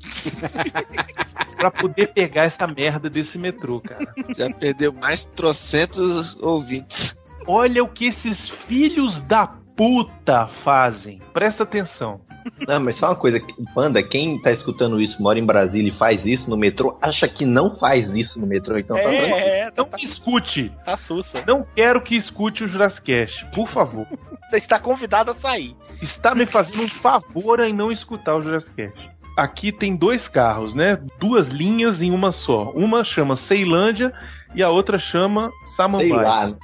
[1.56, 4.14] pra poder pegar essa merda desse metrô, cara.
[4.36, 7.16] Já perdeu mais trocentos ouvintes.
[7.48, 11.22] Olha o que esses filhos da puta fazem.
[11.32, 12.20] Presta atenção.
[12.68, 13.40] Não, mas só uma coisa,
[13.74, 17.46] Panda, quem tá escutando isso, mora em Brasília e faz isso no metrô, acha que
[17.46, 19.34] não faz isso no metrô, então tá tranquilo.
[19.36, 20.70] É, Não me escute.
[20.84, 21.42] tá sussa.
[21.46, 24.06] Não quero que escute o Jurassic Cast, por favor.
[24.50, 25.74] Você está convidado a sair.
[26.02, 29.10] Está me fazendo um favor em não escutar o Jurassic Cast.
[29.38, 30.98] Aqui tem dois carros, né?
[31.18, 32.70] Duas linhas em uma só.
[32.74, 34.12] Uma chama Ceilândia
[34.54, 36.56] e a outra chama Sei Samambaia.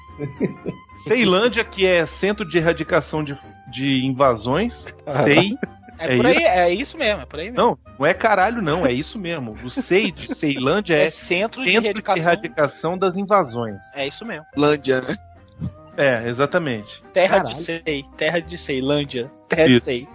[1.07, 3.37] Ceilândia, que é centro de erradicação de,
[3.71, 4.73] de invasões.
[5.25, 5.57] Sei.
[5.99, 6.47] É, É por aí, isso?
[6.47, 7.59] é isso mesmo, é por aí mesmo.
[7.59, 8.87] Não, não é caralho, não.
[8.87, 9.53] É isso mesmo.
[9.65, 12.99] O SEI de Ceilândia é, É centro de centro de erradicação.
[12.99, 13.79] das invasões.
[13.95, 14.45] É isso mesmo.
[14.57, 15.17] Lândia, né?
[15.97, 17.03] É, exatamente.
[17.15, 17.55] Terra Caralho.
[17.57, 19.85] de Sei, terra de Ceilândia, terra de Isso.
[19.87, 20.07] Sei.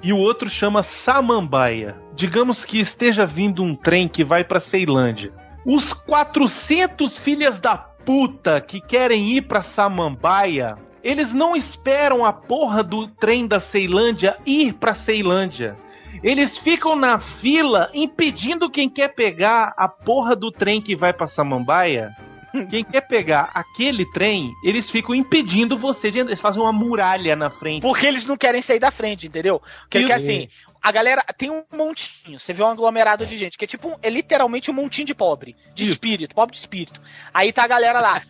[0.00, 1.96] E o outro chama Samambaia.
[2.14, 5.32] Digamos que esteja vindo um trem que vai pra Ceilândia.
[5.66, 7.76] Os 400 filhas da
[8.06, 14.38] puta que querem ir pra Samambaia, eles não esperam a porra do trem da Ceilândia
[14.46, 15.76] ir pra Ceilândia.
[16.22, 21.26] Eles ficam na fila impedindo quem quer pegar a porra do trem que vai pra
[21.28, 22.10] Samambaia.
[22.70, 26.20] Quem quer pegar aquele trem, eles ficam impedindo você de.
[26.20, 27.82] Eles fazem uma muralha na frente.
[27.82, 29.60] Porque eles não querem sair da frente, entendeu?
[29.82, 30.48] Porque que assim,
[30.86, 34.08] a galera tem um montinho, você vê um aglomerado de gente, que é tipo, é
[34.08, 35.94] literalmente um montinho de pobre, de Isso.
[35.94, 37.02] espírito, pobre de espírito.
[37.34, 38.22] Aí tá a galera lá,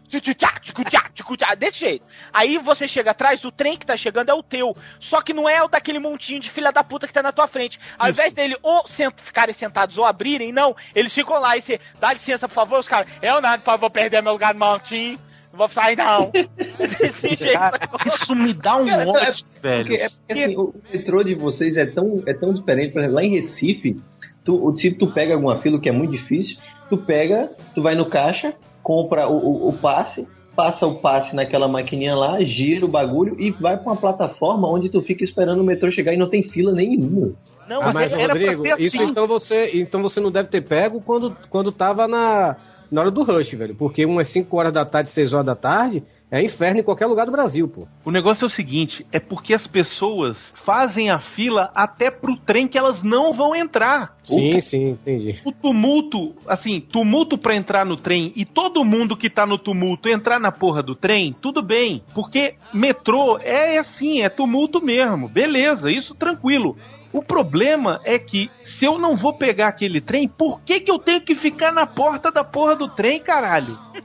[1.55, 2.07] desse jeito.
[2.33, 5.47] Aí você chega atrás, o trem que tá chegando é o teu, só que não
[5.47, 7.79] é o daquele montinho de filha da puta que tá na tua frente.
[7.99, 11.79] Ao invés dele ou sent ficarem sentados ou abrirem, não, eles ficam lá e você,
[12.01, 15.26] dá licença, por favor, os caras, eu não, por favor, perder meu lugar no montinho.
[15.57, 16.31] Não vou sair, não.
[17.01, 17.53] Desse jeito.
[17.55, 19.87] Cara, isso me dá um Cara, é- ódio, velho.
[19.87, 22.93] Porque, é porque, assim, o metrô de vocês é tão, é tão diferente.
[22.93, 23.97] Por exemplo, lá em Recife,
[24.45, 26.57] tu, o- se tu pega alguma fila que é muito difícil,
[26.91, 28.53] tu pega, tu vai no caixa,
[28.83, 33.51] compra o, o, o passe, passa o passe naquela maquininha lá, gira o bagulho e
[33.51, 36.73] vai pra uma plataforma onde tu fica esperando o metrô chegar e não tem fila
[36.73, 37.33] nenhuma.
[37.69, 39.11] Não, Ah, mas, era Rodrigo, pra ser isso assim.
[39.11, 42.55] então você, então você não deve ter pego quando, quando tava na,
[42.91, 43.75] na hora do rush, velho.
[43.75, 47.25] Porque umas 5 horas da tarde, 6 horas da tarde, é inferno em qualquer lugar
[47.25, 47.87] do Brasil, pô.
[48.05, 52.67] O negócio é o seguinte, é porque as pessoas fazem a fila até pro trem
[52.67, 54.17] que elas não vão entrar.
[54.25, 55.41] Sim, sim, entendi.
[55.45, 60.09] O tumulto, assim, tumulto pra entrar no trem e todo mundo que tá no tumulto
[60.09, 62.03] entrar na porra do trem, tudo bem.
[62.13, 65.29] Porque metrô é assim, é tumulto mesmo.
[65.29, 66.77] Beleza, isso tranquilo.
[67.17, 70.99] O problema é que se eu não vou pegar aquele trem, por que que eu
[70.99, 73.75] tenho que ficar na porta da porra do trem, caralho?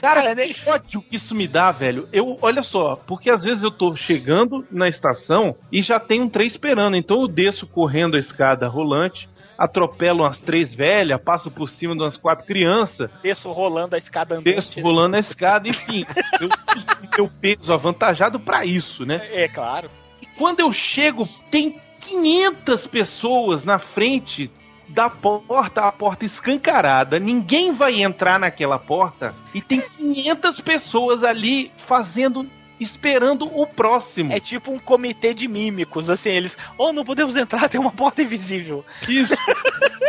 [0.00, 2.08] Cara, nem ódio que isso me dá, velho.
[2.12, 6.28] Eu, olha só, porque às vezes eu tô chegando na estação e já tem um
[6.28, 11.70] trem esperando, então eu desço correndo a escada rolante, atropelo umas três velhas, passo por
[11.70, 14.56] cima de umas quatro crianças, Desço rolando a escada andante.
[14.56, 16.04] desço rolando a escada, enfim,
[16.40, 16.56] eu uso
[17.00, 19.20] o meu peso avantajado pra isso, né?
[19.32, 19.88] É, claro.
[20.36, 24.50] Quando eu chego, tem 500 pessoas na frente
[24.88, 27.18] da porta, a porta escancarada.
[27.18, 32.46] Ninguém vai entrar naquela porta e tem 500 pessoas ali fazendo
[32.78, 34.32] esperando o próximo.
[34.32, 38.22] É tipo um comitê de mímicos, assim, eles, oh, não podemos entrar, tem uma porta
[38.22, 38.84] invisível.
[39.08, 39.32] Isso.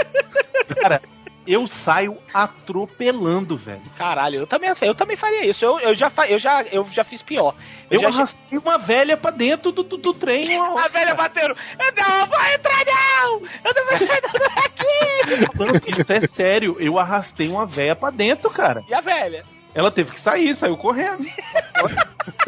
[0.81, 1.01] Cara,
[1.45, 3.81] eu saio atropelando, velho.
[3.97, 5.63] Caralho, eu também, eu também faria isso.
[5.63, 7.55] Eu, eu, já, eu, já, eu já fiz pior.
[7.89, 10.43] Eu, já arrastei uma velha pra dentro do, do, do trem.
[10.57, 11.55] A velha batendo.
[11.79, 13.33] Eu não vou entrar, não!
[13.63, 15.57] Eu não vou entrar aqui!
[15.57, 16.77] Mano, isso é sério.
[16.79, 18.83] Eu arrastei uma véia pra dentro, cara.
[18.87, 19.45] E a velha?
[19.75, 21.25] Ela teve que sair, saiu correndo.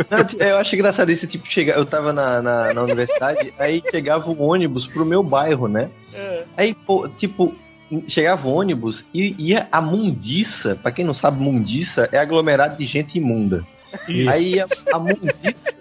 [0.09, 4.29] Não, Eu acho engraçado isso, tipo, chega, eu tava na, na, na universidade, aí chegava
[4.29, 5.89] um ônibus pro meu bairro, né?
[6.55, 7.53] Aí, pô, tipo,
[8.07, 12.85] chegava o ônibus e ia a mundiça, pra quem não sabe, mundiça é aglomerado de
[12.85, 13.63] gente imunda.
[14.07, 14.29] Isso.
[14.29, 15.75] Aí ia a mundiça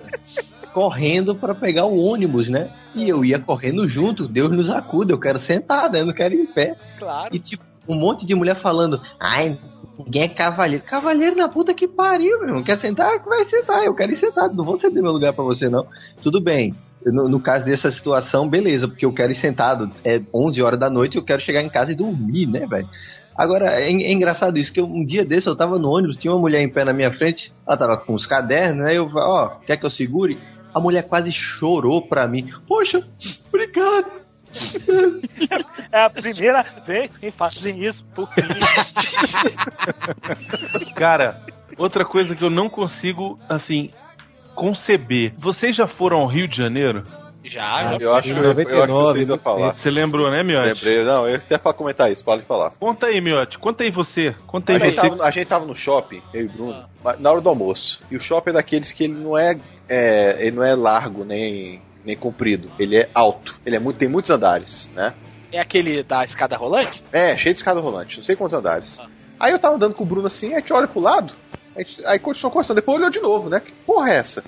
[0.73, 2.71] correndo pra pegar o ônibus, né?
[2.95, 6.01] E eu ia correndo junto, Deus nos acuda, eu quero sentar, né?
[6.01, 6.77] Eu não quero ir em pé.
[6.99, 7.35] Claro.
[7.35, 9.59] E tipo, um monte de mulher falando, ai,
[9.99, 10.85] ninguém é cavalheiro.
[10.85, 12.63] Cavalheiro na puta que pariu, meu irmão.
[12.65, 13.19] Quer sentar?
[13.25, 13.85] Vai sentar.
[13.85, 14.55] Eu quero ir sentado.
[14.55, 15.87] Não vou ceder meu lugar pra você, não.
[16.23, 16.73] Tudo bem.
[17.05, 19.91] No, no caso dessa situação, beleza, porque eu quero ir sentado.
[20.05, 22.89] É 11 horas da noite eu quero chegar em casa e dormir, né, velho?
[23.37, 26.33] Agora, é, é engraçado isso, que eu- um dia desse eu tava no ônibus, tinha
[26.33, 28.97] uma mulher em pé na minha frente, ela tava com os cadernos, né?
[28.97, 30.39] Eu ó, quer que eu segure?
[30.73, 32.49] A mulher quase chorou pra mim.
[32.67, 33.03] Poxa,
[33.49, 34.07] obrigado.
[35.93, 38.45] É a primeira vez que fazem isso por mim.
[40.97, 41.41] Cara,
[41.79, 43.91] outra coisa que eu não consigo, assim,
[44.55, 45.35] conceber.
[45.39, 47.05] Vocês já foram ao Rio de Janeiro?
[47.45, 47.97] Já, já.
[48.01, 49.75] Eu acho, que- eu, acho que vocês iam falar.
[49.75, 50.69] Você lembrou, né, Miotti?
[50.69, 52.71] Lembrei, não, eu até pra comentar isso, pode falar.
[52.81, 53.59] Conta aí, Miotti.
[53.59, 54.35] Conta aí você.
[54.47, 55.11] Conta A aí gente, você.
[55.11, 58.01] tava, a gente tava no shopping, eu e o Bruno, mas na hora do almoço.
[58.11, 61.83] E o shopping é daqueles que ele não é, é, ele não é largo nem,
[62.05, 62.71] nem comprido.
[62.79, 63.59] Ele é alto.
[63.65, 65.15] Ele é muito, tem muitos andares, né?
[65.53, 67.03] É aquele da escada rolante?
[67.13, 68.99] É, cheio de escada rolante, não sei quantos andares.
[69.39, 71.33] Aí eu tava andando com o Bruno assim, a gente olha pro lado,
[71.77, 73.61] a gente, aí continuou conversando, depois olhou de novo, né?
[73.61, 74.43] Que porra é essa?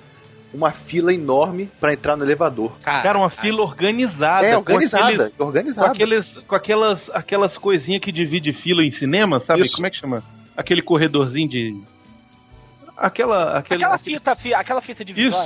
[0.55, 2.73] Uma fila enorme pra entrar no elevador.
[2.83, 4.47] Cara, uma fila organizada.
[4.47, 5.89] É, com organizada, aqueles- organizada.
[5.89, 9.63] Com, aqueles, com aquelas, aquelas coisinhas que divide fila em cinema, sabe?
[9.63, 9.75] Isso.
[9.77, 10.23] Como é que chama?
[10.57, 11.77] Aquele corredorzinho de.
[12.97, 13.59] Aquela.
[13.59, 15.37] Aquele, Aquela fita, fi- aquela fita de Isso.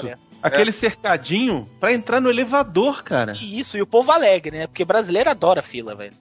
[0.42, 3.32] Aquele cercadinho pra entrar no elevador, cara.
[3.40, 4.66] Isso, e o povo alegre, né?
[4.66, 6.14] Porque brasileiro adora fila, velho.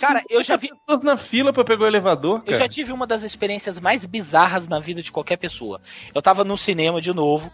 [0.00, 0.68] Cara, eu já vi.
[0.70, 2.58] pessoas na fila pra pegar o elevador, Eu cara.
[2.58, 5.80] já tive uma das experiências mais bizarras na vida de qualquer pessoa.
[6.12, 7.48] Eu tava no cinema de novo.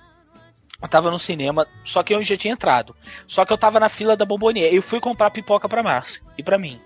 [0.83, 2.97] Eu tava no cinema, só que eu já tinha entrado.
[3.29, 4.73] Só que eu tava na fila da Bombonier.
[4.73, 6.81] Eu fui comprar pipoca pra Márcia e pra mim.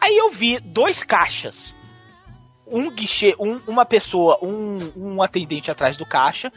[0.00, 1.74] Aí eu vi dois caixas.
[2.66, 6.52] Um guichê, um- uma pessoa, um, um atendente atrás do caixa.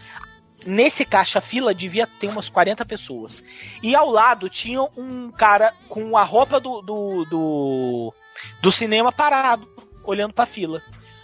[0.65, 3.43] Nesse caixa, fila devia ter umas 40 pessoas.
[3.81, 8.13] E ao lado tinha um cara com a roupa do, do, do,
[8.61, 9.67] do cinema parado,
[10.03, 10.81] olhando pra fila.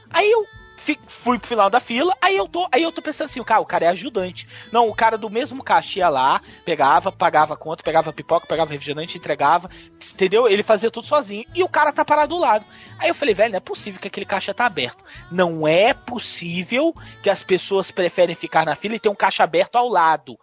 [0.09, 0.45] Aí eu
[0.79, 3.65] fui pro final da fila, aí eu tô, aí eu tô pensando assim, cara, o
[3.65, 4.47] cara é ajudante.
[4.71, 8.71] Não, o cara do mesmo caixa ia lá, pegava, pagava a conta, pegava pipoca, pegava
[8.71, 9.69] refrigerante, entregava,
[10.13, 10.47] entendeu?
[10.47, 11.45] Ele fazia tudo sozinho.
[11.53, 12.65] E o cara tá parado do lado.
[12.97, 15.03] Aí eu falei, velho, não é possível que aquele caixa tá aberto.
[15.31, 19.75] Não é possível que as pessoas preferem ficar na fila e ter um caixa aberto
[19.75, 20.37] ao lado.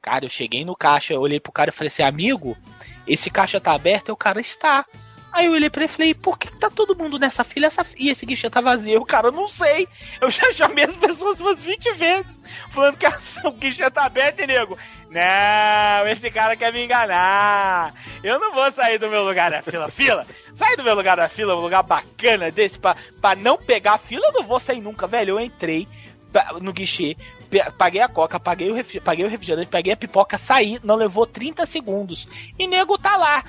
[0.00, 2.56] Cara, eu cheguei no caixa, eu olhei pro cara e falei assim, amigo,
[3.06, 4.08] esse caixa tá aberto?
[4.08, 4.84] E o cara está.
[5.32, 7.86] Aí eu olhei pra ele e falei, por que tá todo mundo nessa fila essa,
[7.96, 9.00] e esse guichê tá vazio?
[9.00, 9.88] O cara, eu não sei.
[10.20, 13.06] Eu já chamei as pessoas umas 20 vezes, falando que
[13.46, 14.78] o guichê tá aberto, e nego.
[15.10, 17.94] Não, esse cara quer me enganar.
[18.22, 19.88] Eu não vou sair do meu lugar da fila.
[19.88, 23.94] Fila, sair do meu lugar da fila, um lugar bacana desse, pra, pra não pegar
[23.94, 25.38] a fila, eu não vou sair nunca, velho.
[25.38, 25.88] Eu entrei
[26.60, 27.16] no guichê,
[27.76, 31.66] paguei a coca, paguei o, paguei o refrigerante, paguei a pipoca, saí, não levou 30
[31.66, 32.26] segundos.
[32.58, 33.44] E nego tá lá.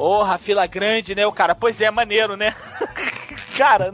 [0.00, 1.54] Porra, fila grande, né, o cara?
[1.54, 2.54] Pois é, maneiro, né?
[3.54, 3.92] cara,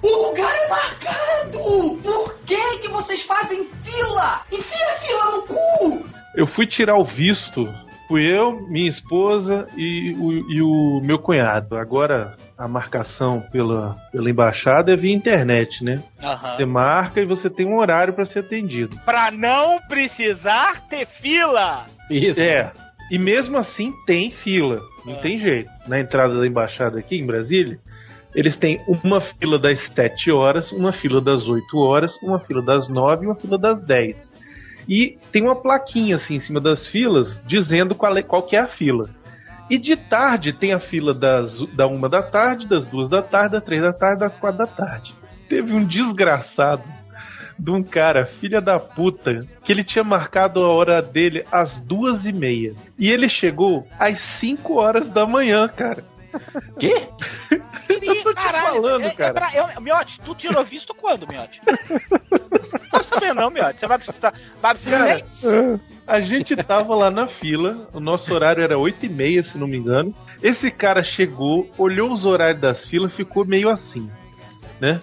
[0.00, 1.98] O lugar é marcado!
[2.00, 4.42] Por que que vocês fazem fila?
[4.52, 6.04] Enfia a fila no cu!
[6.36, 7.66] Eu fui tirar o visto.
[8.06, 11.76] Fui eu, minha esposa e o, e o meu cunhado.
[11.76, 16.00] Agora a marcação pela, pela embaixada é via internet, né?
[16.22, 16.54] Aham.
[16.54, 19.00] Você marca e você tem um horário para ser atendido.
[19.04, 21.86] pra não precisar ter fila.
[22.08, 22.40] Isso.
[22.40, 22.70] É.
[23.10, 24.80] E mesmo assim tem fila.
[25.04, 25.70] Não tem jeito.
[25.86, 27.78] Na entrada da embaixada aqui em Brasília,
[28.34, 32.88] eles têm uma fila das 7 horas, uma fila das 8 horas, uma fila das
[32.88, 34.32] 9 e uma fila das 10.
[34.88, 38.60] E tem uma plaquinha assim em cima das filas dizendo qual, é, qual que é
[38.60, 39.08] a fila.
[39.70, 43.52] E de tarde tem a fila das, da 1 da tarde, das 2 da tarde,
[43.52, 45.14] das 3 da tarde, das 4 da tarde.
[45.48, 46.82] Teve um desgraçado
[47.58, 52.24] de um cara, filha da puta, que ele tinha marcado a hora dele às duas
[52.24, 52.74] e meia.
[52.98, 56.04] E ele chegou às 5 horas da manhã, cara.
[56.78, 57.08] Quê?
[57.88, 59.30] Eu tô Caralho, falando, é, cara.
[59.30, 61.60] É pra, eu, Miotti, tu tirou visto quando, Miotti?
[61.70, 63.80] Não tô sabendo não, Miotti.
[63.80, 64.34] Você vai precisar...
[64.60, 64.98] Vai precisar...
[64.98, 69.56] Cara, a gente tava lá na fila, o nosso horário era 8 e meia, se
[69.56, 70.14] não me engano.
[70.42, 74.10] Esse cara chegou, olhou os horários das filas, ficou meio assim,
[74.80, 75.00] né?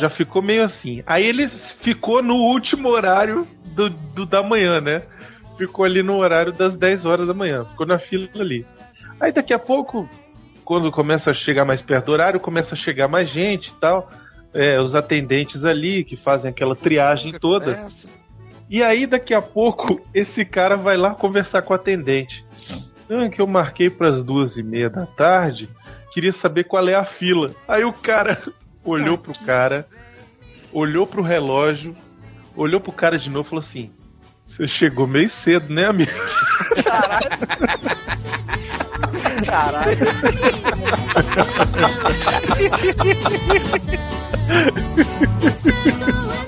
[0.00, 1.02] Já ficou meio assim.
[1.06, 1.48] Aí ele
[1.82, 5.02] ficou no último horário do, do- da manhã, né?
[5.56, 7.64] Ficou ali no horário das 10 horas da manhã.
[7.64, 8.64] Ficou na fila ali.
[9.20, 10.08] Aí daqui a pouco
[10.64, 14.08] quando começa a chegar mais perto do horário, começa a chegar mais gente e tal.
[14.52, 17.72] É, os atendentes ali que fazem aquela triagem toda.
[18.70, 22.44] E aí, daqui a pouco, esse cara vai lá conversar com o atendente.
[23.08, 25.70] Não, é que eu marquei para as duas e meia da tarde.
[26.12, 27.50] Queria saber qual é a fila.
[27.66, 28.38] Aí o cara
[28.84, 29.86] olhou pro cara,
[30.72, 31.94] olhou pro relógio,
[32.56, 33.92] olhou pro cara de novo e falou assim:
[34.48, 36.10] Você chegou meio cedo, né, amigo?
[39.44, 39.98] Caralho.
[46.38, 46.47] Bem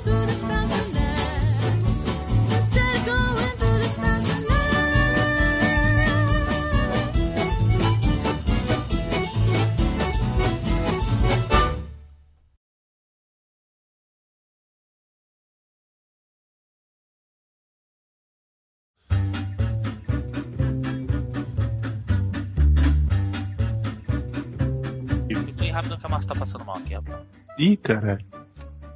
[26.70, 27.22] mal aqui, rapaz.
[27.58, 28.24] Ih, caralho.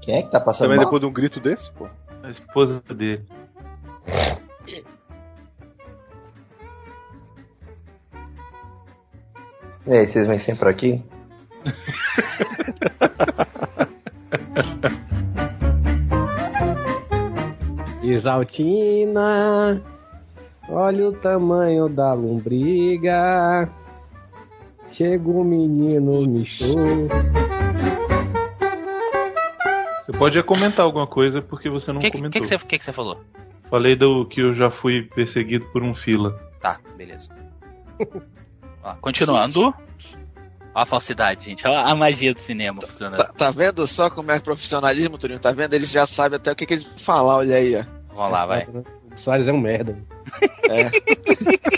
[0.01, 0.87] Quem é que tá passando Também mal?
[0.87, 1.89] depois de um grito desse, pô.
[2.23, 3.25] A esposa dele.
[9.87, 11.03] E aí, vocês vêm sempre aqui?
[18.03, 19.81] Exaltina,
[20.69, 23.69] olha o tamanho da lombriga.
[24.91, 26.77] Chega o menino, me show.
[30.07, 32.43] Você pode comentar alguma coisa porque você não O que, que, comentou.
[32.43, 33.23] que, você, que, que você falou?
[33.71, 36.39] Falei do que eu já fui perseguido por um fila.
[36.61, 37.29] Tá, beleza.
[38.83, 39.75] Ó, continuando.
[40.75, 41.67] Ó a falsidade, gente.
[41.67, 43.17] Ó a magia do cinema funcionando.
[43.19, 45.39] Tá, tá vendo só como é profissionalismo, Turinho?
[45.39, 45.73] Tá vendo?
[45.73, 47.85] Eles já sabem até o que, que eles vão falar, olha aí, ó.
[48.15, 48.67] Vamos lá, vai.
[49.15, 49.97] O Soares é um merda.
[50.69, 50.91] É.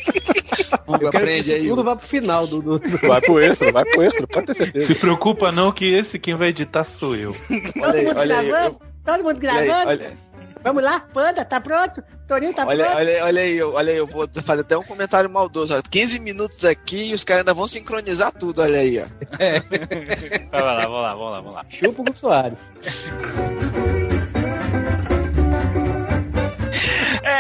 [0.89, 1.69] Eu quero que aí.
[1.69, 2.63] tudo vá pro final do.
[2.63, 2.99] do, do...
[2.99, 4.87] Vai pro extra, vai pro extra, pode ter certeza.
[4.87, 7.35] Se preocupa não que esse quem vai editar sou eu.
[7.83, 8.49] Olha aí, olha aí.
[8.49, 8.81] gravando?
[9.05, 9.91] Todo mundo Olha aí, gravando?
[9.91, 10.27] olha,
[10.63, 12.03] Vamos lá, Panda, tá pronto?
[12.27, 12.99] Torinho tá olha, pronto?
[12.99, 15.73] olha, olha aí, eu- olha aí, eu vou fazer até um comentário maldoso.
[15.77, 15.81] Ó.
[15.89, 19.07] 15 minutos aqui e os caras ainda vão sincronizar tudo, olha aí, ó.
[20.51, 21.65] Vamos lá, vamos lá, vamos lá, vamos lá.
[21.71, 22.59] Chupa o Soares.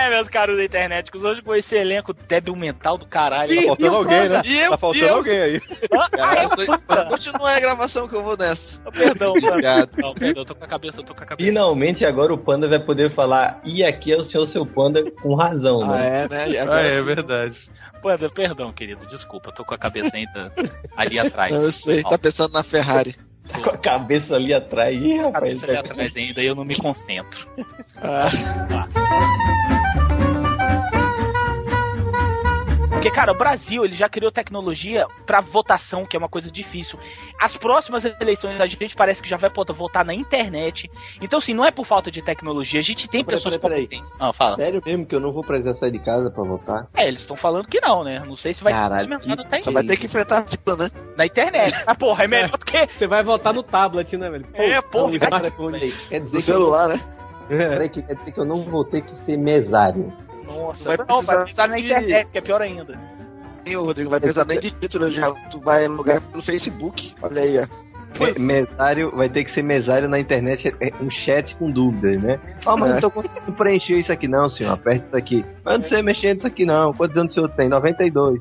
[0.07, 3.55] É, meus caros da internet, hoje com esse elenco débil mental do caralho.
[3.57, 4.43] Tá faltando alguém, né?
[4.45, 5.17] Eu, Tá faltando eu?
[5.17, 5.61] alguém aí.
[5.93, 8.79] Ah, eu, Só- Continua a gravação que eu vou nessa.
[8.93, 9.51] perdão, perdão.
[9.53, 9.91] Obrigado.
[9.99, 11.49] Não, perdão, eu tô com a cabeça, eu tô com a cabeça.
[11.49, 15.35] Finalmente agora o Panda vai poder falar, e aqui é o senhor seu Panda com
[15.35, 16.25] razão, Ah, né?
[16.25, 16.67] é, né?
[16.71, 17.05] Ah, é sim.
[17.05, 17.57] verdade.
[18.03, 20.53] Panda, perdão, querido, desculpa, tô com a cabeça ainda
[20.97, 21.55] ali atrás.
[21.55, 23.15] Eu sei, tá pensando na Ferrari.
[23.63, 24.95] Com a cabeça ali atrás.
[25.01, 25.33] Ih, a rapaz.
[25.61, 27.47] cabeça ali atrás ainda e eu não me concentro.
[27.97, 28.29] Ah,
[33.07, 36.99] Porque, cara, o Brasil, ele já criou tecnologia pra votação, que é uma coisa difícil.
[37.41, 40.91] As próximas eleições, a gente parece que já vai pô, votar na internet.
[41.21, 44.01] Então, assim, não é por falta de tecnologia, a gente tem Peraí, pessoas peraí, peraí.
[44.01, 44.17] competentes.
[44.19, 44.57] Ah, fala.
[44.57, 46.89] Sério mesmo que eu não vou precisar sair de casa pra votar?
[46.97, 48.19] É, eles estão falando que não, né?
[48.27, 50.77] Não sei se vai Caralho, ser implementado até só vai ter que enfrentar a fila,
[50.77, 50.91] né?
[51.17, 51.85] na internet.
[51.87, 52.89] Ah, porra, é melhor do que.
[52.93, 54.47] Você vai votar no tablet, né, velho?
[54.53, 55.79] É, porra, no smartphone.
[55.79, 57.01] Peraí, quer dizer Do que eu, celular, né?
[57.47, 60.13] peraí, que quer dizer que eu não vou ter que ser mesário.
[60.57, 62.99] Nossa, Vai não, vai precisar na de- internet, que é pior ainda.
[63.65, 67.15] E o Rodrigo vai precisar nem de título, já tu vai logar pelo Facebook.
[67.21, 67.67] Olha aí, ó.
[68.19, 72.39] Me- Mesário vai ter que ser mesário na internet, é um chat com dúvidas, né?
[72.65, 72.95] Ah, mas É.
[72.95, 74.73] não tô conseguindo preencher isso aqui não, senhor.
[74.73, 75.45] Aperta isso aqui.
[75.65, 76.93] Mas não sei mexer nisso aqui não.
[76.95, 77.69] Quantos anos o senhor tem?
[77.69, 78.41] 92.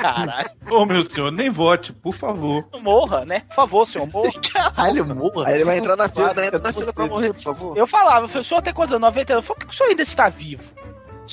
[0.00, 0.50] Caralho.
[0.70, 2.64] Ô, meu senhor, nem vote, por favor.
[2.80, 3.40] Morra, né?
[3.48, 4.32] Por favor, senhor, morra.
[4.52, 5.48] Caralho, morra.
[5.48, 6.46] Aí ele vai entrar na fila, Claro, né?
[6.46, 7.76] Entra eu na não fila pra morrer, por favor.
[7.78, 9.06] Eu falava, o senhor tem quantos anos?
[9.08, 9.46] 90 anos?
[9.46, 10.62] Por que o senhor ainda está vivo?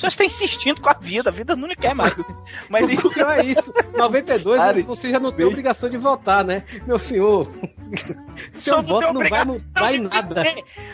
[0.00, 2.14] senhor está insistindo com a vida, a vida não lhe quer mais.
[2.70, 3.70] Mas O pior é isso.
[3.98, 6.64] 92, Cara, você já não tem obrigação de votar, né?
[6.86, 7.46] Meu senhor.
[8.54, 10.42] Seu Só voto não vai mudar em nada.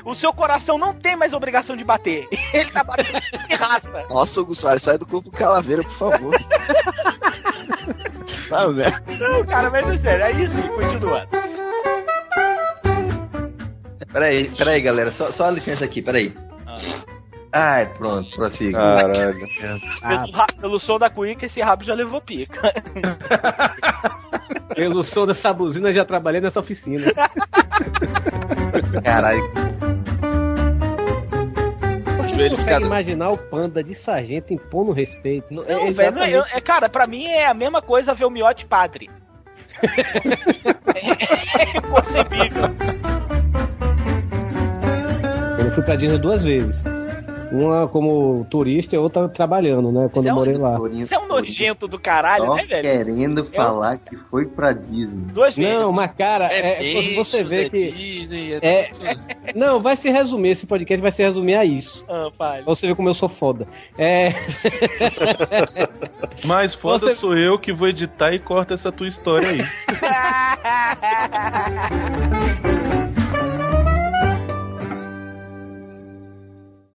[0.05, 2.27] O seu coração não tem mais obrigação de bater.
[2.53, 4.07] Ele tá batendo de raça.
[4.11, 6.35] Nossa, Hugo Soares, sai do corpo calaveira, por favor.
[8.49, 9.01] Sabe, né?
[9.21, 11.27] Não, cara, mas é sério, é isso que continua.
[14.13, 15.13] Peraí, peraí, galera.
[15.13, 16.35] Só, só a licença aqui, peraí.
[17.53, 18.79] Ai, pronto, prossiga.
[18.79, 19.35] Caralho.
[20.01, 22.61] Pelo, ra- pelo som da cuíca, esse rabo já levou pica.
[24.75, 27.07] Pelo som dessa buzina, já trabalhei nessa oficina.
[29.03, 29.41] Caralho.
[32.29, 35.47] Você consegue imaginar o panda de sargento impondo respeito?
[35.55, 38.67] Não, velho, é- eu- é, cara, pra mim é a mesma coisa ver o miote
[38.67, 39.09] padre.
[41.57, 42.65] é inconcebível.
[45.59, 46.77] Eu fui pra Disney duas vezes.
[47.57, 50.09] Uma como turista e outra trabalhando, né?
[50.13, 50.77] Quando eu morei lá.
[50.79, 52.83] Você é um nojento do caralho, Só né, velho?
[52.83, 55.27] querendo Eu- falar que foi pra Disney.
[55.33, 55.75] Duas vezes.
[55.75, 57.91] Não, mas cara, é, bichos, você vê é que.
[57.93, 58.91] Disney, É,
[59.55, 62.05] não, vai se resumir, esse podcast vai se resumir a isso.
[62.09, 62.29] Ah.
[62.37, 63.67] Pra você ver como eu sou foda.
[63.99, 64.33] É.
[66.45, 69.63] Mas foda Você- sou eu que vou editar e corta essa tua história aí.